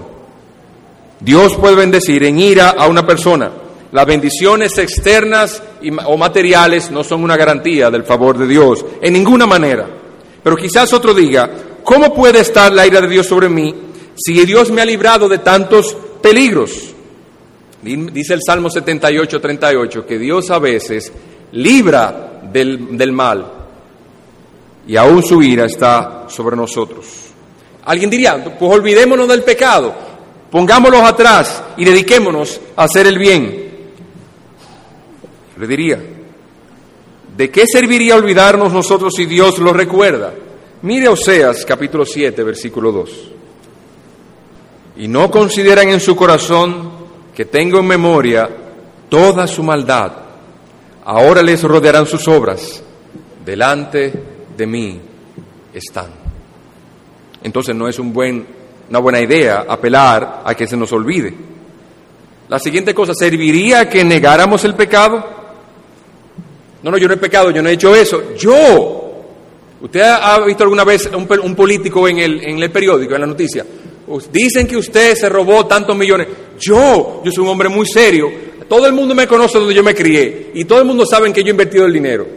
Dios 1.19 1.55
puede 1.57 1.75
bendecir 1.75 2.23
en 2.23 2.39
ira 2.39 2.69
a 2.69 2.87
una 2.87 3.05
persona. 3.05 3.51
Las 3.91 4.05
bendiciones 4.05 4.77
externas 4.77 5.61
o 6.05 6.17
materiales 6.17 6.91
no 6.91 7.03
son 7.03 7.23
una 7.23 7.35
garantía 7.35 7.89
del 7.89 8.03
favor 8.03 8.37
de 8.37 8.47
Dios, 8.47 8.85
en 9.01 9.13
ninguna 9.13 9.47
manera. 9.47 9.87
Pero 10.43 10.55
quizás 10.55 10.93
otro 10.93 11.13
diga, 11.13 11.49
¿cómo 11.83 12.13
puede 12.13 12.39
estar 12.39 12.71
la 12.71 12.85
ira 12.85 13.01
de 13.01 13.07
Dios 13.07 13.25
sobre 13.25 13.49
mí 13.49 13.73
si 14.15 14.33
Dios 14.45 14.69
me 14.69 14.81
ha 14.81 14.85
librado 14.85 15.27
de 15.27 15.39
tantos 15.39 15.97
peligros? 16.21 16.93
Dice 17.81 18.33
el 18.35 18.41
Salmo 18.45 18.69
78, 18.69 19.41
38, 19.41 20.05
que 20.05 20.19
Dios 20.19 20.51
a 20.51 20.59
veces 20.59 21.11
libra 21.53 22.28
del, 22.43 23.11
mal 23.11 23.45
y 24.87 24.95
aún 24.95 25.23
su 25.23 25.41
ira 25.41 25.65
está 25.65 26.25
sobre 26.27 26.55
nosotros. 26.55 27.05
Alguien 27.85 28.09
diría, 28.09 28.43
pues 28.57 28.71
olvidémonos 28.71 29.27
del 29.27 29.43
pecado, 29.43 29.93
pongámoslos 30.51 31.01
atrás 31.01 31.63
y 31.77 31.85
dediquémonos 31.85 32.59
a 32.75 32.83
hacer 32.83 33.07
el 33.07 33.17
bien. 33.17 33.69
Le 35.57 35.67
diría, 35.67 35.99
¿de 37.35 37.51
qué 37.51 37.65
serviría 37.67 38.15
olvidarnos 38.15 38.71
nosotros 38.71 39.13
si 39.15 39.25
Dios 39.25 39.59
lo 39.59 39.73
recuerda? 39.73 40.33
Mire 40.81 41.09
Oseas 41.09 41.65
capítulo 41.65 42.05
7, 42.05 42.43
versículo 42.43 42.91
2. 42.91 43.09
Y 44.97 45.07
no 45.07 45.29
consideran 45.29 45.89
en 45.89 45.99
su 45.99 46.15
corazón 46.15 46.91
que 47.35 47.45
tengo 47.45 47.79
en 47.79 47.87
memoria 47.87 48.49
toda 49.09 49.47
su 49.47 49.63
maldad 49.63 50.28
Ahora 51.11 51.41
les 51.41 51.63
rodearán 51.63 52.05
sus 52.05 52.27
obras 52.27 52.83
delante 53.43 54.13
de 54.55 54.67
mí 54.67 55.01
están. 55.73 56.05
Entonces 57.41 57.75
no 57.75 57.87
es 57.87 57.97
un 57.97 58.13
buen, 58.13 58.45
una 58.91 58.99
buena 58.99 59.19
idea 59.19 59.65
apelar 59.67 60.43
a 60.45 60.53
que 60.53 60.67
se 60.67 60.77
nos 60.77 60.93
olvide. 60.93 61.33
La 62.47 62.59
siguiente 62.59 62.93
cosa, 62.93 63.13
¿serviría 63.15 63.89
que 63.89 64.03
negáramos 64.03 64.63
el 64.65 64.75
pecado? 64.75 65.25
No, 66.83 66.91
no, 66.91 66.97
yo 66.99 67.07
no 67.07 67.15
he 67.15 67.17
pecado, 67.17 67.49
yo 67.49 67.63
no 67.63 67.69
he 67.69 67.73
hecho 67.73 67.95
eso. 67.95 68.35
Yo. 68.35 69.23
¿Usted 69.81 70.01
ha 70.01 70.39
visto 70.45 70.61
alguna 70.61 70.83
vez 70.83 71.09
un, 71.11 71.27
un 71.41 71.55
político 71.55 72.07
en 72.07 72.19
el, 72.19 72.43
en 72.43 72.61
el 72.61 72.69
periódico, 72.69 73.15
en 73.15 73.21
la 73.21 73.27
noticia? 73.27 73.65
Dicen 74.31 74.67
que 74.67 74.77
usted 74.77 75.15
se 75.15 75.27
robó 75.27 75.65
tantos 75.65 75.97
millones. 75.97 76.27
Yo, 76.59 77.23
yo 77.25 77.31
soy 77.31 77.45
un 77.45 77.49
hombre 77.49 77.67
muy 77.67 77.87
serio. 77.87 78.48
Todo 78.69 78.85
el 78.85 78.93
mundo 78.93 79.15
me 79.15 79.27
conoce 79.27 79.57
donde 79.57 79.73
yo 79.73 79.83
me 79.83 79.95
crié 79.95 80.51
y 80.53 80.63
todo 80.63 80.79
el 80.79 80.85
mundo 80.85 81.03
sabe 81.05 81.33
que 81.33 81.41
yo 81.41 81.47
he 81.47 81.51
invertido 81.51 81.85
el 81.85 81.91
dinero. 81.91 82.27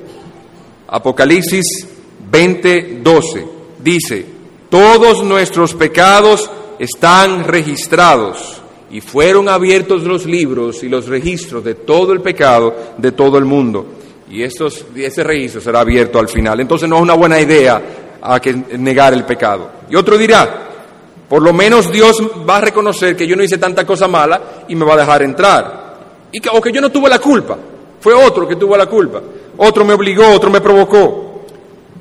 Apocalipsis 0.88 1.86
20:12 2.30 3.46
dice, 3.82 4.24
todos 4.70 5.22
nuestros 5.22 5.74
pecados 5.74 6.50
están 6.78 7.44
registrados 7.44 8.62
y 8.90 9.02
fueron 9.02 9.48
abiertos 9.48 10.04
los 10.04 10.24
libros 10.24 10.82
y 10.82 10.88
los 10.88 11.06
registros 11.06 11.62
de 11.64 11.74
todo 11.74 12.12
el 12.12 12.22
pecado 12.22 12.74
de 12.96 13.12
todo 13.12 13.36
el 13.36 13.44
mundo. 13.44 13.86
Y 14.30 14.42
estos, 14.42 14.86
ese 14.96 15.22
registro 15.22 15.60
será 15.60 15.80
abierto 15.80 16.18
al 16.18 16.28
final. 16.28 16.60
Entonces 16.60 16.88
no 16.88 16.96
es 16.96 17.02
una 17.02 17.14
buena 17.14 17.38
idea 17.38 17.82
a 18.22 18.40
que 18.40 18.54
negar 18.78 19.12
el 19.12 19.24
pecado. 19.24 19.70
Y 19.90 19.96
otro 19.96 20.16
dirá, 20.16 20.68
por 21.28 21.42
lo 21.42 21.52
menos 21.52 21.92
Dios 21.92 22.22
va 22.48 22.56
a 22.56 22.60
reconocer 22.62 23.14
que 23.14 23.26
yo 23.26 23.36
no 23.36 23.42
hice 23.42 23.58
tanta 23.58 23.84
cosa 23.84 24.08
mala 24.08 24.64
y 24.68 24.74
me 24.74 24.86
va 24.86 24.94
a 24.94 24.98
dejar 24.98 25.22
entrar. 25.22 25.81
Y 26.32 26.40
que, 26.40 26.48
o 26.48 26.60
que 26.60 26.72
yo 26.72 26.80
no 26.80 26.90
tuve 26.90 27.08
la 27.08 27.18
culpa. 27.18 27.58
Fue 28.00 28.14
otro 28.14 28.48
que 28.48 28.56
tuvo 28.56 28.76
la 28.76 28.86
culpa. 28.86 29.22
Otro 29.58 29.84
me 29.84 29.94
obligó, 29.94 30.28
otro 30.28 30.50
me 30.50 30.60
provocó. 30.60 31.44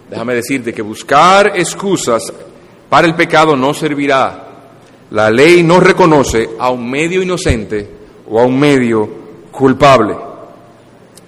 Déjame 0.10 0.36
decirte 0.36 0.74
que 0.74 0.82
buscar 0.82 1.54
excusas 1.56 2.34
para 2.90 3.08
el 3.08 3.16
pecado 3.16 3.56
no 3.56 3.74
servirá. 3.74 4.48
La 5.12 5.30
ley 5.30 5.64
no 5.64 5.80
reconoce 5.80 6.50
a 6.58 6.70
un 6.70 6.90
medio 6.90 7.22
inocente 7.22 7.88
o 8.30 8.40
a 8.40 8.46
un 8.46 8.60
medio 8.60 9.08
culpable. 9.52 10.16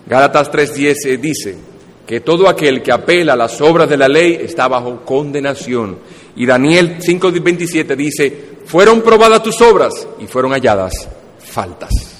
Gálatas 0.05 0.51
3:10 0.51 1.19
dice 1.19 1.57
que 2.05 2.19
todo 2.21 2.47
aquel 2.49 2.81
que 2.81 2.91
apela 2.91 3.33
a 3.33 3.37
las 3.37 3.61
obras 3.61 3.89
de 3.89 3.97
la 3.97 4.07
ley 4.07 4.39
está 4.41 4.67
bajo 4.67 5.05
condenación. 5.05 5.97
Y 6.35 6.45
Daniel 6.45 6.97
5:27 6.99 7.95
dice, 7.95 8.43
fueron 8.65 9.01
probadas 9.01 9.43
tus 9.43 9.61
obras 9.61 10.07
y 10.19 10.27
fueron 10.27 10.51
halladas 10.51 11.07
faltas. 11.39 12.12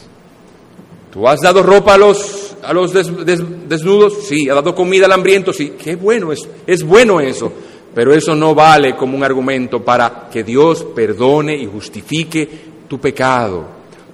¿Tú 1.13 1.27
has 1.27 1.41
dado 1.41 1.61
ropa 1.61 1.93
a 1.93 1.97
los, 1.99 2.55
a 2.63 2.73
los 2.73 2.91
desnudos? 2.91 4.25
Sí. 4.27 4.49
¿Has 4.49 4.55
dado 4.55 4.73
comida 4.73 5.05
al 5.05 5.11
hambriento? 5.11 5.53
Sí. 5.53 5.73
Qué 5.77 5.95
bueno, 5.95 6.31
es, 6.31 6.39
es 6.65 6.81
bueno 6.81 7.21
eso. 7.21 7.53
Pero 7.93 8.15
eso 8.15 8.33
no 8.33 8.55
vale 8.55 8.95
como 8.95 9.15
un 9.15 9.23
argumento 9.23 9.83
para 9.83 10.27
que 10.31 10.43
Dios 10.43 10.83
perdone 10.95 11.55
y 11.55 11.67
justifique 11.67 12.49
tu 12.87 12.99
pecado. 12.99 13.63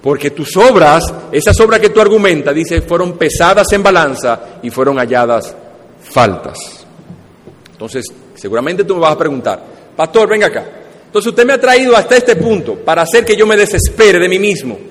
Porque 0.02 0.32
tus 0.32 0.54
obras, 0.58 1.02
esas 1.32 1.58
obras 1.60 1.80
que 1.80 1.88
tú 1.88 2.02
argumentas, 2.02 2.54
dice, 2.54 2.82
fueron 2.82 3.16
pesadas 3.16 3.72
en 3.72 3.82
balanza 3.82 4.58
y 4.62 4.68
fueron 4.68 4.98
halladas 4.98 5.56
faltas. 6.02 6.84
Entonces, 7.72 8.04
seguramente 8.34 8.84
tú 8.84 8.96
me 8.96 9.00
vas 9.00 9.12
a 9.12 9.18
preguntar, 9.18 9.64
Pastor, 9.96 10.28
venga 10.28 10.48
acá. 10.48 10.66
Entonces 11.06 11.30
usted 11.30 11.46
me 11.46 11.54
ha 11.54 11.60
traído 11.60 11.96
hasta 11.96 12.18
este 12.18 12.36
punto 12.36 12.74
para 12.74 13.02
hacer 13.02 13.24
que 13.24 13.36
yo 13.36 13.46
me 13.46 13.56
desespere 13.56 14.18
de 14.18 14.28
mí 14.28 14.38
mismo. 14.38 14.89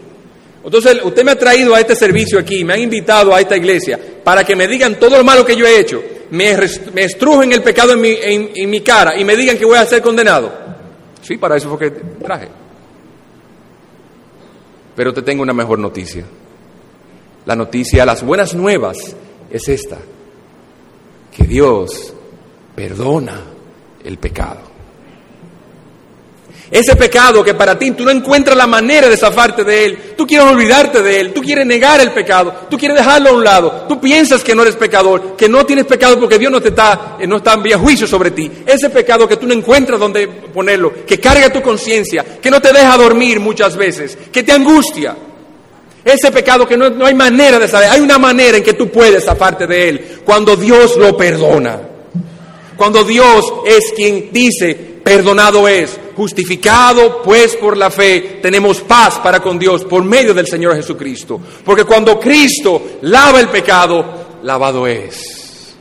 Entonces 0.64 1.00
usted 1.04 1.24
me 1.24 1.32
ha 1.32 1.38
traído 1.38 1.74
a 1.74 1.80
este 1.80 1.96
servicio 1.96 2.38
aquí, 2.40 2.64
me 2.64 2.74
ha 2.74 2.78
invitado 2.78 3.34
a 3.34 3.40
esta 3.40 3.56
iglesia 3.56 4.00
para 4.24 4.44
que 4.44 4.56
me 4.56 4.68
digan 4.68 5.00
todo 5.00 5.18
lo 5.18 5.24
malo 5.24 5.46
que 5.46 5.56
yo 5.56 5.66
he 5.66 5.80
hecho, 5.80 6.04
me, 6.32 6.58
me 6.94 7.04
estrujen 7.04 7.52
el 7.54 7.64
pecado 7.64 7.94
en 7.94 8.02
mi, 8.02 8.18
en 8.22 8.70
mi 8.70 8.82
cara 8.82 9.18
y 9.18 9.24
me 9.24 9.36
digan 9.36 9.58
que 9.58 9.66
voy 9.66 9.78
a 9.78 9.86
ser 9.86 10.02
condenado. 10.02 10.52
Sí, 11.22 11.38
para 11.38 11.58
eso 11.58 11.70
fue 11.70 11.78
que 11.78 11.92
traje. 11.92 12.48
Pero 14.96 15.14
te 15.14 15.22
tengo 15.22 15.44
una 15.44 15.54
mejor 15.54 15.80
noticia. 15.80 16.26
La 17.46 17.56
noticia, 17.56 18.06
las 18.06 18.24
buenas 18.24 18.54
nuevas 18.54 19.16
es 19.50 19.70
esta, 19.70 19.98
que 21.32 21.46
Dios 21.46 22.14
perdona 22.76 23.44
el 24.04 24.18
pecado. 24.18 24.69
Ese 26.72 26.96
pecado 26.96 27.44
que 27.44 27.56
para 27.56 27.80
ti 27.80 27.92
tú 27.92 28.06
no 28.06 28.12
encuentras 28.12 28.56
la 28.56 28.68
manera 28.68 29.10
de 29.10 29.18
zafarte 29.18 29.64
de 29.64 29.86
él, 29.86 30.00
tú 30.16 30.28
quieres 30.28 30.48
olvidarte 30.48 31.02
de 31.02 31.20
él, 31.20 31.34
tú 31.34 31.42
quieres 31.42 31.66
negar 31.66 32.00
el 32.00 32.12
pecado, 32.12 32.54
tú 32.70 32.78
quieres 32.78 32.96
dejarlo 32.96 33.30
a 33.30 33.34
un 33.34 33.44
lado, 33.44 33.86
tú 33.90 34.00
piensas 34.00 34.44
que 34.44 34.54
no 34.54 34.62
eres 34.62 34.76
pecador, 34.76 35.36
que 35.36 35.50
no 35.50 35.66
tienes 35.66 35.86
pecado 35.86 36.20
porque 36.20 36.38
Dios 36.38 36.52
no 36.52 36.62
te 36.62 36.70
está, 36.70 37.18
eh, 37.20 37.26
no 37.26 37.38
está 37.38 37.54
en 37.54 37.64
vía 37.64 37.78
juicio 37.78 38.06
sobre 38.06 38.32
ti. 38.32 38.52
Ese 38.68 38.92
pecado 38.92 39.28
que 39.28 39.38
tú 39.38 39.48
no 39.48 39.56
encuentras 39.56 40.00
donde 40.00 40.28
ponerlo, 40.28 40.94
que 41.08 41.20
carga 41.20 41.52
tu 41.52 41.62
conciencia, 41.64 42.24
que 42.40 42.52
no 42.52 42.62
te 42.62 42.72
deja 42.72 42.98
dormir 42.98 43.40
muchas 43.40 43.76
veces, 43.76 44.16
que 44.32 44.44
te 44.44 44.52
angustia. 44.52 45.16
Ese 46.06 46.32
pecado 46.32 46.68
que 46.68 46.78
no, 46.78 46.92
no 46.92 47.08
hay 47.08 47.16
manera 47.16 47.58
de 47.58 47.68
saber, 47.68 47.90
hay 47.90 48.00
una 48.00 48.20
manera 48.20 48.58
en 48.58 48.64
que 48.64 48.74
tú 48.74 48.90
puedes 48.90 49.26
zafarte 49.26 49.66
de 49.66 49.90
él, 49.90 50.20
cuando 50.24 50.56
Dios 50.56 50.98
lo 50.98 51.18
perdona. 51.18 51.80
Cuando 52.78 53.04
Dios 53.04 53.44
es 53.66 53.92
quien 53.94 54.30
dice, 54.32 54.74
perdonado 55.04 55.68
es, 55.68 56.00
justificado 56.20 57.22
pues 57.24 57.56
por 57.56 57.78
la 57.78 57.90
fe, 57.90 58.40
tenemos 58.42 58.82
paz 58.82 59.20
para 59.20 59.42
con 59.42 59.58
Dios 59.58 59.86
por 59.86 60.04
medio 60.04 60.34
del 60.34 60.48
Señor 60.48 60.76
Jesucristo. 60.76 61.40
Porque 61.64 61.86
cuando 61.86 62.20
Cristo 62.20 62.98
lava 63.04 63.40
el 63.40 63.48
pecado, 63.48 64.04
lavado 64.44 64.86
es. 64.86 65.74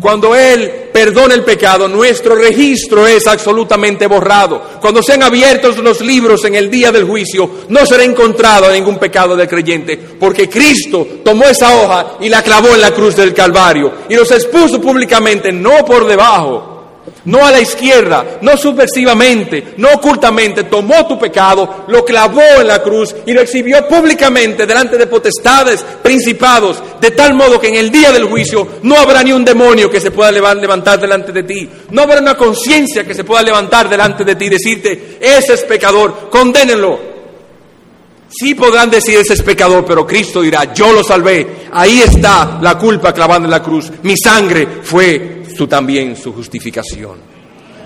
Cuando 0.00 0.34
Él 0.34 0.88
perdona 0.90 1.34
el 1.34 1.44
pecado, 1.44 1.86
nuestro 1.86 2.34
registro 2.34 3.06
es 3.06 3.26
absolutamente 3.26 4.06
borrado. 4.06 4.62
Cuando 4.80 5.02
sean 5.02 5.22
abiertos 5.22 5.76
los 5.76 6.00
libros 6.00 6.46
en 6.46 6.54
el 6.54 6.70
día 6.70 6.90
del 6.90 7.04
juicio, 7.04 7.50
no 7.68 7.84
será 7.84 8.04
encontrado 8.04 8.72
ningún 8.72 8.98
pecado 8.98 9.36
del 9.36 9.46
creyente, 9.46 9.98
porque 9.98 10.48
Cristo 10.48 11.06
tomó 11.22 11.44
esa 11.44 11.76
hoja 11.76 12.16
y 12.20 12.30
la 12.30 12.42
clavó 12.42 12.68
en 12.68 12.80
la 12.80 12.92
cruz 12.92 13.16
del 13.16 13.34
Calvario 13.34 13.92
y 14.08 14.14
los 14.14 14.30
expuso 14.30 14.80
públicamente, 14.80 15.52
no 15.52 15.84
por 15.84 16.06
debajo, 16.06 16.73
no 17.26 17.44
a 17.44 17.50
la 17.50 17.60
izquierda, 17.60 18.38
no 18.42 18.56
subversivamente, 18.56 19.74
no 19.78 19.88
ocultamente, 19.94 20.64
tomó 20.64 21.06
tu 21.06 21.18
pecado, 21.18 21.84
lo 21.88 22.04
clavó 22.04 22.42
en 22.60 22.68
la 22.68 22.82
cruz 22.82 23.14
y 23.26 23.32
lo 23.32 23.40
exhibió 23.40 23.86
públicamente 23.88 24.66
delante 24.66 24.98
de 24.98 25.06
potestades, 25.06 25.84
principados, 26.02 26.82
de 27.00 27.10
tal 27.12 27.34
modo 27.34 27.60
que 27.60 27.68
en 27.68 27.76
el 27.76 27.90
día 27.90 28.12
del 28.12 28.24
juicio 28.24 28.66
no 28.82 28.96
habrá 28.96 29.22
ni 29.22 29.32
un 29.32 29.44
demonio 29.44 29.90
que 29.90 30.00
se 30.00 30.10
pueda 30.10 30.30
levantar 30.30 31.00
delante 31.00 31.32
de 31.32 31.42
ti, 31.42 31.68
no 31.90 32.02
habrá 32.02 32.20
una 32.20 32.36
conciencia 32.36 33.04
que 33.04 33.14
se 33.14 33.24
pueda 33.24 33.42
levantar 33.42 33.88
delante 33.88 34.24
de 34.24 34.34
ti 34.34 34.46
y 34.46 34.50
decirte, 34.50 35.18
ese 35.20 35.54
es 35.54 35.62
pecador, 35.62 36.28
condénenlo. 36.30 37.14
Sí 38.36 38.54
podrán 38.56 38.90
decir 38.90 39.16
ese 39.16 39.34
es 39.34 39.42
pecador, 39.42 39.84
pero 39.86 40.04
Cristo 40.04 40.42
dirá, 40.42 40.74
yo 40.74 40.92
lo 40.92 41.04
salvé, 41.04 41.68
ahí 41.72 42.02
está 42.02 42.58
la 42.60 42.76
culpa 42.76 43.12
clavada 43.12 43.44
en 43.44 43.50
la 43.50 43.62
cruz, 43.62 43.92
mi 44.02 44.16
sangre 44.16 44.66
fue 44.82 45.43
su 45.56 45.66
también 45.66 46.16
su 46.16 46.32
justificación. 46.32 47.18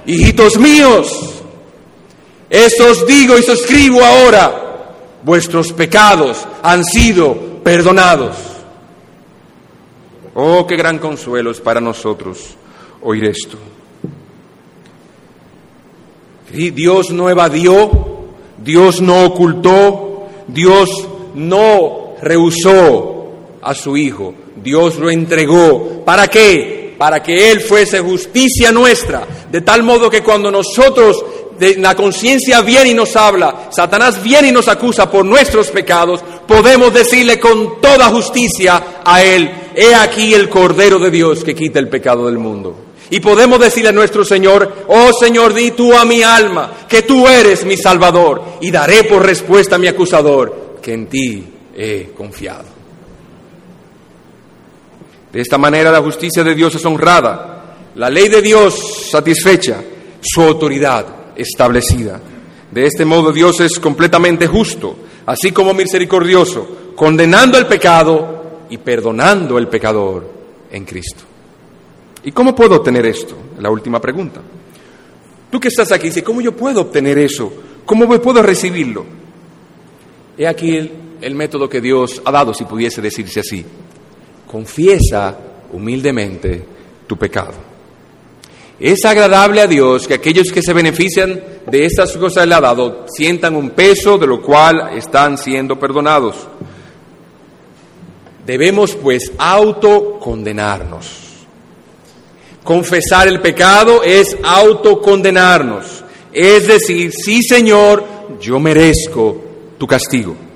Hijitos 0.07 0.59
míos, 0.59 1.39
eso 2.49 2.91
os 2.91 3.07
digo 3.07 3.37
y 3.37 3.41
os 3.41 3.49
escribo 3.49 4.03
ahora, 4.03 4.95
vuestros 5.23 5.73
pecados 5.73 6.47
han 6.63 6.85
sido 6.85 7.35
perdonados. 7.63 8.37
Oh, 10.35 10.67
qué 10.67 10.77
gran 10.77 10.99
consuelo 10.99 11.51
es 11.51 11.61
para 11.61 11.81
nosotros 11.81 12.57
oír 13.03 13.25
esto. 13.25 13.59
Dios 16.51 17.11
no 17.11 17.29
evadió, 17.29 17.91
Dios 18.57 19.03
no 19.03 19.25
ocultó, 19.25 20.29
Dios 20.47 20.89
no 21.35 22.15
rehusó 22.23 23.33
a 23.61 23.75
su 23.75 23.97
Hijo, 23.97 24.33
Dios 24.57 24.99
lo 24.99 25.11
entregó. 25.11 26.03
¿Para 26.05 26.29
qué? 26.29 26.78
Para 26.99 27.23
que 27.23 27.53
Él 27.53 27.61
fuese 27.61 28.01
justicia 28.01 28.73
nuestra, 28.73 29.27
de 29.51 29.61
tal 29.61 29.85
modo 29.85 30.11
que 30.11 30.23
cuando 30.23 30.51
nosotros, 30.51 31.25
de, 31.59 31.77
la 31.77 31.95
conciencia 31.95 32.61
viene 32.61 32.91
y 32.91 32.95
nos 32.95 33.15
habla, 33.15 33.69
Satanás 33.71 34.23
viene 34.23 34.49
y 34.49 34.53
nos 34.53 34.67
acusa 34.67 35.09
por 35.09 35.25
nuestros 35.25 35.69
pecados, 35.69 36.21
podemos 36.47 36.93
decirle 36.93 37.39
con 37.39 37.81
toda 37.81 38.09
justicia 38.09 39.01
a 39.05 39.23
Él, 39.23 39.49
he 39.77 39.95
aquí 39.95 40.35
el 40.35 40.49
Cordero 40.49 40.99
de 40.99 41.13
Dios 41.13 41.45
que 41.45 41.55
quita 41.55 41.79
el 41.79 41.89
pecado 41.89 42.27
del 42.27 42.39
mundo. 42.39 42.75
Y 43.11 43.21
podemos 43.21 43.59
decirle 43.59 43.89
a 43.89 43.93
nuestro 43.93 44.25
Señor, 44.25 44.85
oh 44.89 45.13
Señor, 45.19 45.55
di 45.55 45.71
tú 45.71 45.97
a 45.97 46.05
mi 46.05 46.23
alma 46.23 46.73
que 46.89 47.03
tú 47.03 47.27
eres 47.27 47.65
mi 47.65 47.77
Salvador, 47.77 48.43
y 48.61 48.71
daré 48.71 49.05
por 49.05 49.25
respuesta 49.25 49.77
a 49.77 49.79
mi 49.79 49.87
acusador 49.87 50.79
que 50.83 50.93
en 50.93 51.07
ti 51.07 51.45
he 51.77 52.11
confiado. 52.15 52.78
De 55.33 55.41
esta 55.41 55.59
manera 55.59 55.93
la 55.93 56.01
justicia 56.01 56.43
de 56.43 56.55
Dios 56.55 56.75
es 56.75 56.85
honrada, 56.85 57.77
la 57.95 58.09
ley 58.09 58.29
de 58.29 58.41
Dios 58.41 59.09
satisfecha, 59.11 59.83
su 60.21 60.43
autoridad 60.43 61.05
establecida. 61.37 62.21
De 62.71 62.87
este 62.87 63.05
modo 63.05 63.33
Dios 63.33 63.61
es 63.61 63.79
completamente 63.79 64.47
justo, 64.47 64.97
así 65.27 65.53
como 65.53 65.75
misericordioso, 65.75 66.93
condenando 66.95 67.59
el 67.59 67.67
pecado 67.67 68.67
y 68.71 68.79
perdonando 68.79 69.59
el 69.59 69.69
pecador 69.69 70.31
en 70.71 70.85
Cristo. 70.85 71.25
¿Y 72.25 72.33
cómo 72.33 72.55
puedo 72.55 72.77
obtener 72.77 73.07
esto? 73.07 73.37
La 73.59 73.71
última 73.71 74.01
pregunta. 74.01 74.41
Tú 75.51 75.61
que 75.61 75.69
estás 75.69 75.93
aquí, 75.93 76.09
dice, 76.09 76.23
¿cómo 76.23 76.41
yo 76.41 76.57
puedo 76.57 76.83
obtener 76.83 77.19
eso? 77.19 77.53
¿Cómo 77.85 78.07
puedo 78.21 78.43
recibirlo? 78.43 79.05
He 80.37 80.47
aquí 80.47 80.77
el 81.21 81.35
método 81.35 81.69
que 81.69 81.81
Dios 81.81 82.21
ha 82.25 82.31
dado, 82.31 82.53
si 82.53 82.65
pudiese 82.65 83.01
decirse 83.01 83.41
así. 83.41 83.65
Confiesa 84.51 85.37
humildemente 85.73 86.65
tu 87.07 87.17
pecado. 87.17 87.69
Es 88.81 89.05
agradable 89.05 89.61
a 89.61 89.67
Dios 89.67 90.07
que 90.07 90.15
aquellos 90.15 90.53
que 90.53 90.63
se 90.63 90.73
benefician 90.73 91.43
de 91.67 91.85
estas 91.85 92.17
cosas 92.17 92.47
le 92.47 92.55
ha 92.55 92.61
dado 92.61 93.07
sientan 93.09 93.57
un 93.57 93.71
peso 93.71 94.19
de 94.19 94.27
lo 94.27 94.41
cual 94.41 94.97
están 94.97 95.37
siendo 95.37 95.79
perdonados. 95.79 96.37
Debemos 98.47 98.95
pues 98.95 99.33
autocondenarnos. 99.37 101.29
Confesar 102.63 103.27
el 103.27 103.41
pecado 103.41 104.03
es 104.03 104.37
autocondenarnos. 104.43 106.05
Es 106.33 106.69
decir, 106.69 107.13
sí 107.13 107.43
Señor, 107.43 108.05
yo 108.41 108.61
merezco 108.61 109.43
tu 109.77 109.87
castigo. 109.87 110.48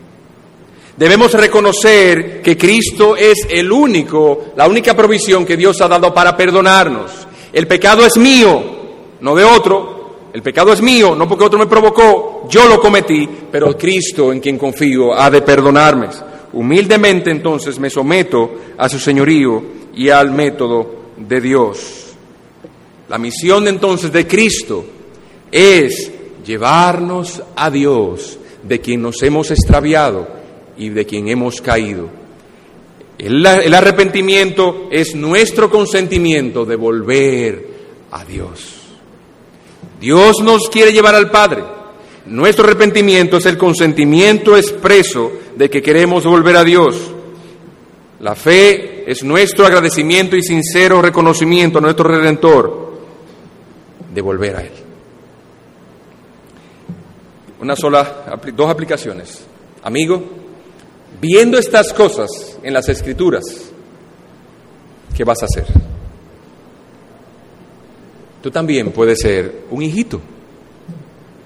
Debemos 0.97 1.33
reconocer 1.33 2.43
que 2.43 2.57
Cristo 2.57 3.17
es 3.17 3.47
el 3.49 3.73
único, 3.73 4.53
la 4.57 4.69
única 4.69 4.95
provisión 4.95 5.47
que 5.47 5.57
Dios 5.57 5.81
ha 5.81 5.89
dado 5.89 6.13
para 6.13 6.37
perdonarnos. 6.37 7.11
El 7.53 7.67
pecado 7.67 8.05
es 8.05 8.17
mío, 8.19 8.63
no 9.21 9.35
de 9.35 9.45
otro. 9.45 10.03
El 10.33 10.43
pecado 10.43 10.73
es 10.73 10.81
mío, 10.81 11.15
no 11.15 11.29
porque 11.29 11.45
otro 11.45 11.59
me 11.59 11.67
provocó, 11.67 12.47
yo 12.49 12.67
lo 12.67 12.81
cometí, 12.81 13.29
pero 13.51 13.77
Cristo 13.77 14.33
en 14.33 14.41
quien 14.41 14.59
confío 14.59 15.13
ha 15.15 15.31
de 15.31 15.43
perdonarme. 15.43 16.09
Humildemente 16.55 17.31
entonces 17.31 17.79
me 17.79 17.91
someto 17.91 18.51
a 18.79 18.89
su 18.89 18.99
señorío 18.99 19.63
y 19.95 20.09
al 20.09 20.31
método 20.31 21.11
de 21.19 21.41
Dios. 21.41 22.15
La 23.09 23.19
misión 23.19 23.69
entonces 23.69 24.11
de 24.11 24.27
Cristo 24.27 24.85
es 25.51 26.11
llevarnos 26.47 27.43
a 27.55 27.71
Dios, 27.71 28.39
de 28.63 28.81
quien 28.81 29.03
nos 29.03 29.23
hemos 29.23 29.51
extraviado 29.51 30.42
y 30.83 30.89
de 30.89 31.07
quien 31.07 31.29
hemos 31.29 31.61
caído. 31.61 32.09
El, 33.17 33.47
el, 33.47 33.75
arrepentimiento 33.75 34.89
es 34.91 35.15
nuestro 35.15 35.71
consentimiento 35.71 36.65
de 36.65 36.75
volver 36.75 37.67
a 38.11 38.25
Dios. 38.25 38.79
Dios 40.01 40.41
nos 40.43 40.69
quiere 40.69 40.93
llevar 40.93 41.15
al 41.15 41.31
Padre. 41.31 41.63
Nuestro 42.27 42.65
arrepentimiento 42.65 43.37
es 43.37 43.47
el 43.47 43.57
consentimiento 43.57 44.57
expreso 44.57 45.31
de 45.57 45.71
que 45.71 45.83
queremos 45.83 46.25
volver 46.25 46.57
a 46.57 46.65
Dios. 46.65 46.97
La 48.19 48.35
fe 48.35 49.05
es 49.07 49.23
nuestro 49.23 49.67
agradecimiento 49.67 50.37
y 50.37 50.43
sincero 50.43 51.01
reconocimiento 51.01 51.79
a 51.79 51.83
nuestro 51.83 52.09
Redentor 52.09 52.93
de 54.13 54.21
volver 54.21 54.57
a 54.57 54.63
Él. 54.63 54.73
Una 57.61 57.77
sola, 57.77 58.41
dos 58.55 58.69
aplicaciones. 58.69 59.45
Amigo, 59.85 60.42
viendo 61.21 61.59
estas 61.59 61.93
cosas 61.93 62.31
en 62.63 62.73
las 62.73 62.89
Escrituras, 62.89 63.45
¿qué 65.17 65.25
vas 65.25 65.43
a 65.43 65.47
hacer? 65.47 65.67
Tú 68.43 68.51
también 68.51 68.91
puedes 68.91 69.21
ser 69.21 69.67
un 69.71 69.83
hijito. 69.83 70.21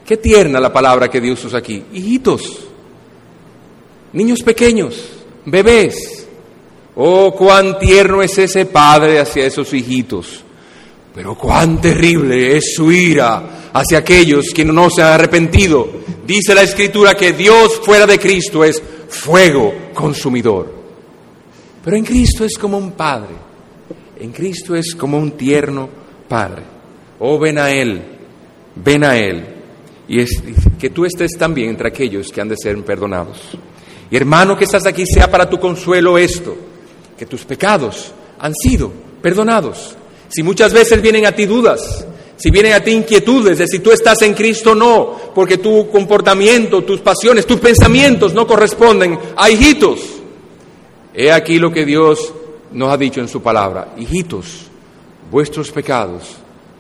Qué 0.05 0.17
tierna 0.17 0.61
la 0.61 0.73
palabra 0.73 1.09
que 1.09 1.21
Dios 1.21 1.45
usa 1.45 1.59
aquí. 1.59 1.85
Hijitos, 1.93 2.61
niños 4.13 4.41
pequeños, 4.43 5.09
bebés. 5.45 6.27
Oh, 6.95 7.35
cuán 7.35 7.79
tierno 7.79 8.23
es 8.23 8.39
ese 8.39 8.65
padre 8.65 9.21
hacia 9.21 9.45
esos 9.45 9.75
hijitos 9.75 10.46
pero 11.17 11.35
cuán 11.35 11.81
terrible 11.81 12.59
es 12.59 12.75
su 12.75 12.93
ira 12.93 13.71
hacia 13.73 13.97
aquellos 13.97 14.53
que 14.55 14.67
no 14.67 14.91
se 14.91 15.01
han 15.01 15.15
arrepentido. 15.15 15.89
Dice 16.27 16.55
la 16.55 16.61
Escritura 16.61 17.15
que 17.15 17.33
Dios 17.33 17.81
fuera 17.83 18.07
de 18.07 18.19
Cristo 18.19 18.63
es 18.63 18.83
fuego 19.09 19.73
consumidor. 19.95 20.71
Pero 21.83 21.97
en 21.97 22.05
Cristo 22.05 22.45
es 22.45 22.59
como 22.59 22.77
un 22.77 22.93
padre. 22.93 23.35
En 24.21 24.31
Cristo 24.31 24.75
es 24.75 24.95
como 24.95 25.19
un 25.19 25.31
tierno 25.39 25.89
padre. 26.29 26.65
Oh, 27.19 27.39
ven 27.39 27.57
a 27.57 27.71
Él, 27.71 28.03
ven 28.75 29.03
a 29.03 29.17
Él. 29.17 29.43
Y 30.09 30.21
es, 30.21 30.43
que 30.79 30.91
tú 30.91 31.07
estés 31.07 31.33
también 31.39 31.71
entre 31.71 31.89
aquellos 31.89 32.31
que 32.31 32.43
han 32.43 32.51
de 32.51 32.57
ser 32.59 32.77
perdonados. 32.85 33.57
Y 34.11 34.17
hermano 34.17 34.55
que 34.55 34.65
estás 34.65 34.85
aquí, 34.85 35.07
sea 35.07 35.31
para 35.31 35.49
tu 35.49 35.59
consuelo 35.59 36.19
esto, 36.19 36.55
que 37.17 37.25
tus 37.25 37.47
pecados 37.47 38.13
han 38.39 38.53
sido 38.55 38.93
perdonados 39.23 39.97
si 40.29 40.43
muchas 40.43 40.73
veces 40.73 41.01
vienen 41.03 41.27
a 41.27 41.33
ti 41.33 41.47
dudas, 41.47 42.07
si 42.37 42.51
vienen 42.51 42.75
a 42.75 42.81
ti 42.81 42.91
inquietudes 42.91 43.59
de 43.59 43.67
si 43.67 43.79
tú 43.79 43.93
estás 43.93 44.23
en 44.23 44.35
Cristo 44.35 44.73
o 44.73 44.75
no, 44.75 45.17
porque 45.35 45.59
tu 45.59 45.91
comportamiento, 45.91 46.85
tus 46.85 47.01
pasiones, 47.01 47.47
tus 47.47 47.61
pensamientos 47.61 48.35
no 48.35 48.47
corresponden 48.47 49.19
a 49.37 49.51
hijitos. 49.51 50.01
He 51.15 51.33
aquí 51.33 51.59
lo 51.59 51.73
que 51.73 51.87
Dios 51.87 52.33
nos 52.73 52.91
ha 52.91 52.97
dicho 52.99 53.21
en 53.21 53.29
su 53.29 53.43
palabra. 53.43 53.95
Hijitos, 53.97 54.67
vuestros 55.31 55.71
pecados 55.71 56.37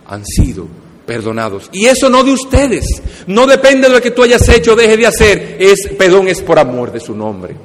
han 0.07 0.25
sido 0.25 0.67
perdonados. 1.07 1.71
Y 1.73 1.87
eso 1.87 2.11
no 2.11 2.23
de 2.23 2.33
ustedes, 2.33 2.85
no 3.27 3.47
depende 3.47 3.89
de 3.89 3.95
lo 3.95 4.03
que 4.03 4.11
tú 4.11 4.23
hayas 4.23 4.47
hecho 4.49 4.75
o 4.75 4.77
dejes 4.77 4.99
de 4.99 5.07
hacer, 5.07 5.57
es 5.59 5.89
perdón 5.97 6.29
es 6.29 6.43
por 6.43 6.59
amor 6.59 6.93
de 6.93 7.01
su 7.01 7.15
nombre. 7.15 7.57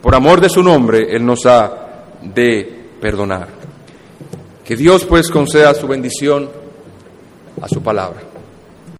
Por 0.00 0.14
amor 0.14 0.40
de 0.40 0.48
su 0.48 0.62
nombre 0.62 1.14
Él 1.14 1.26
nos 1.26 1.44
ha 1.46 1.88
de 2.22 2.86
perdonar. 3.00 3.59
Que 4.70 4.76
Dios 4.76 5.04
pues 5.04 5.28
conceda 5.28 5.74
su 5.74 5.88
bendición 5.88 6.48
a 7.60 7.66
su 7.66 7.82
palabra. 7.82 8.29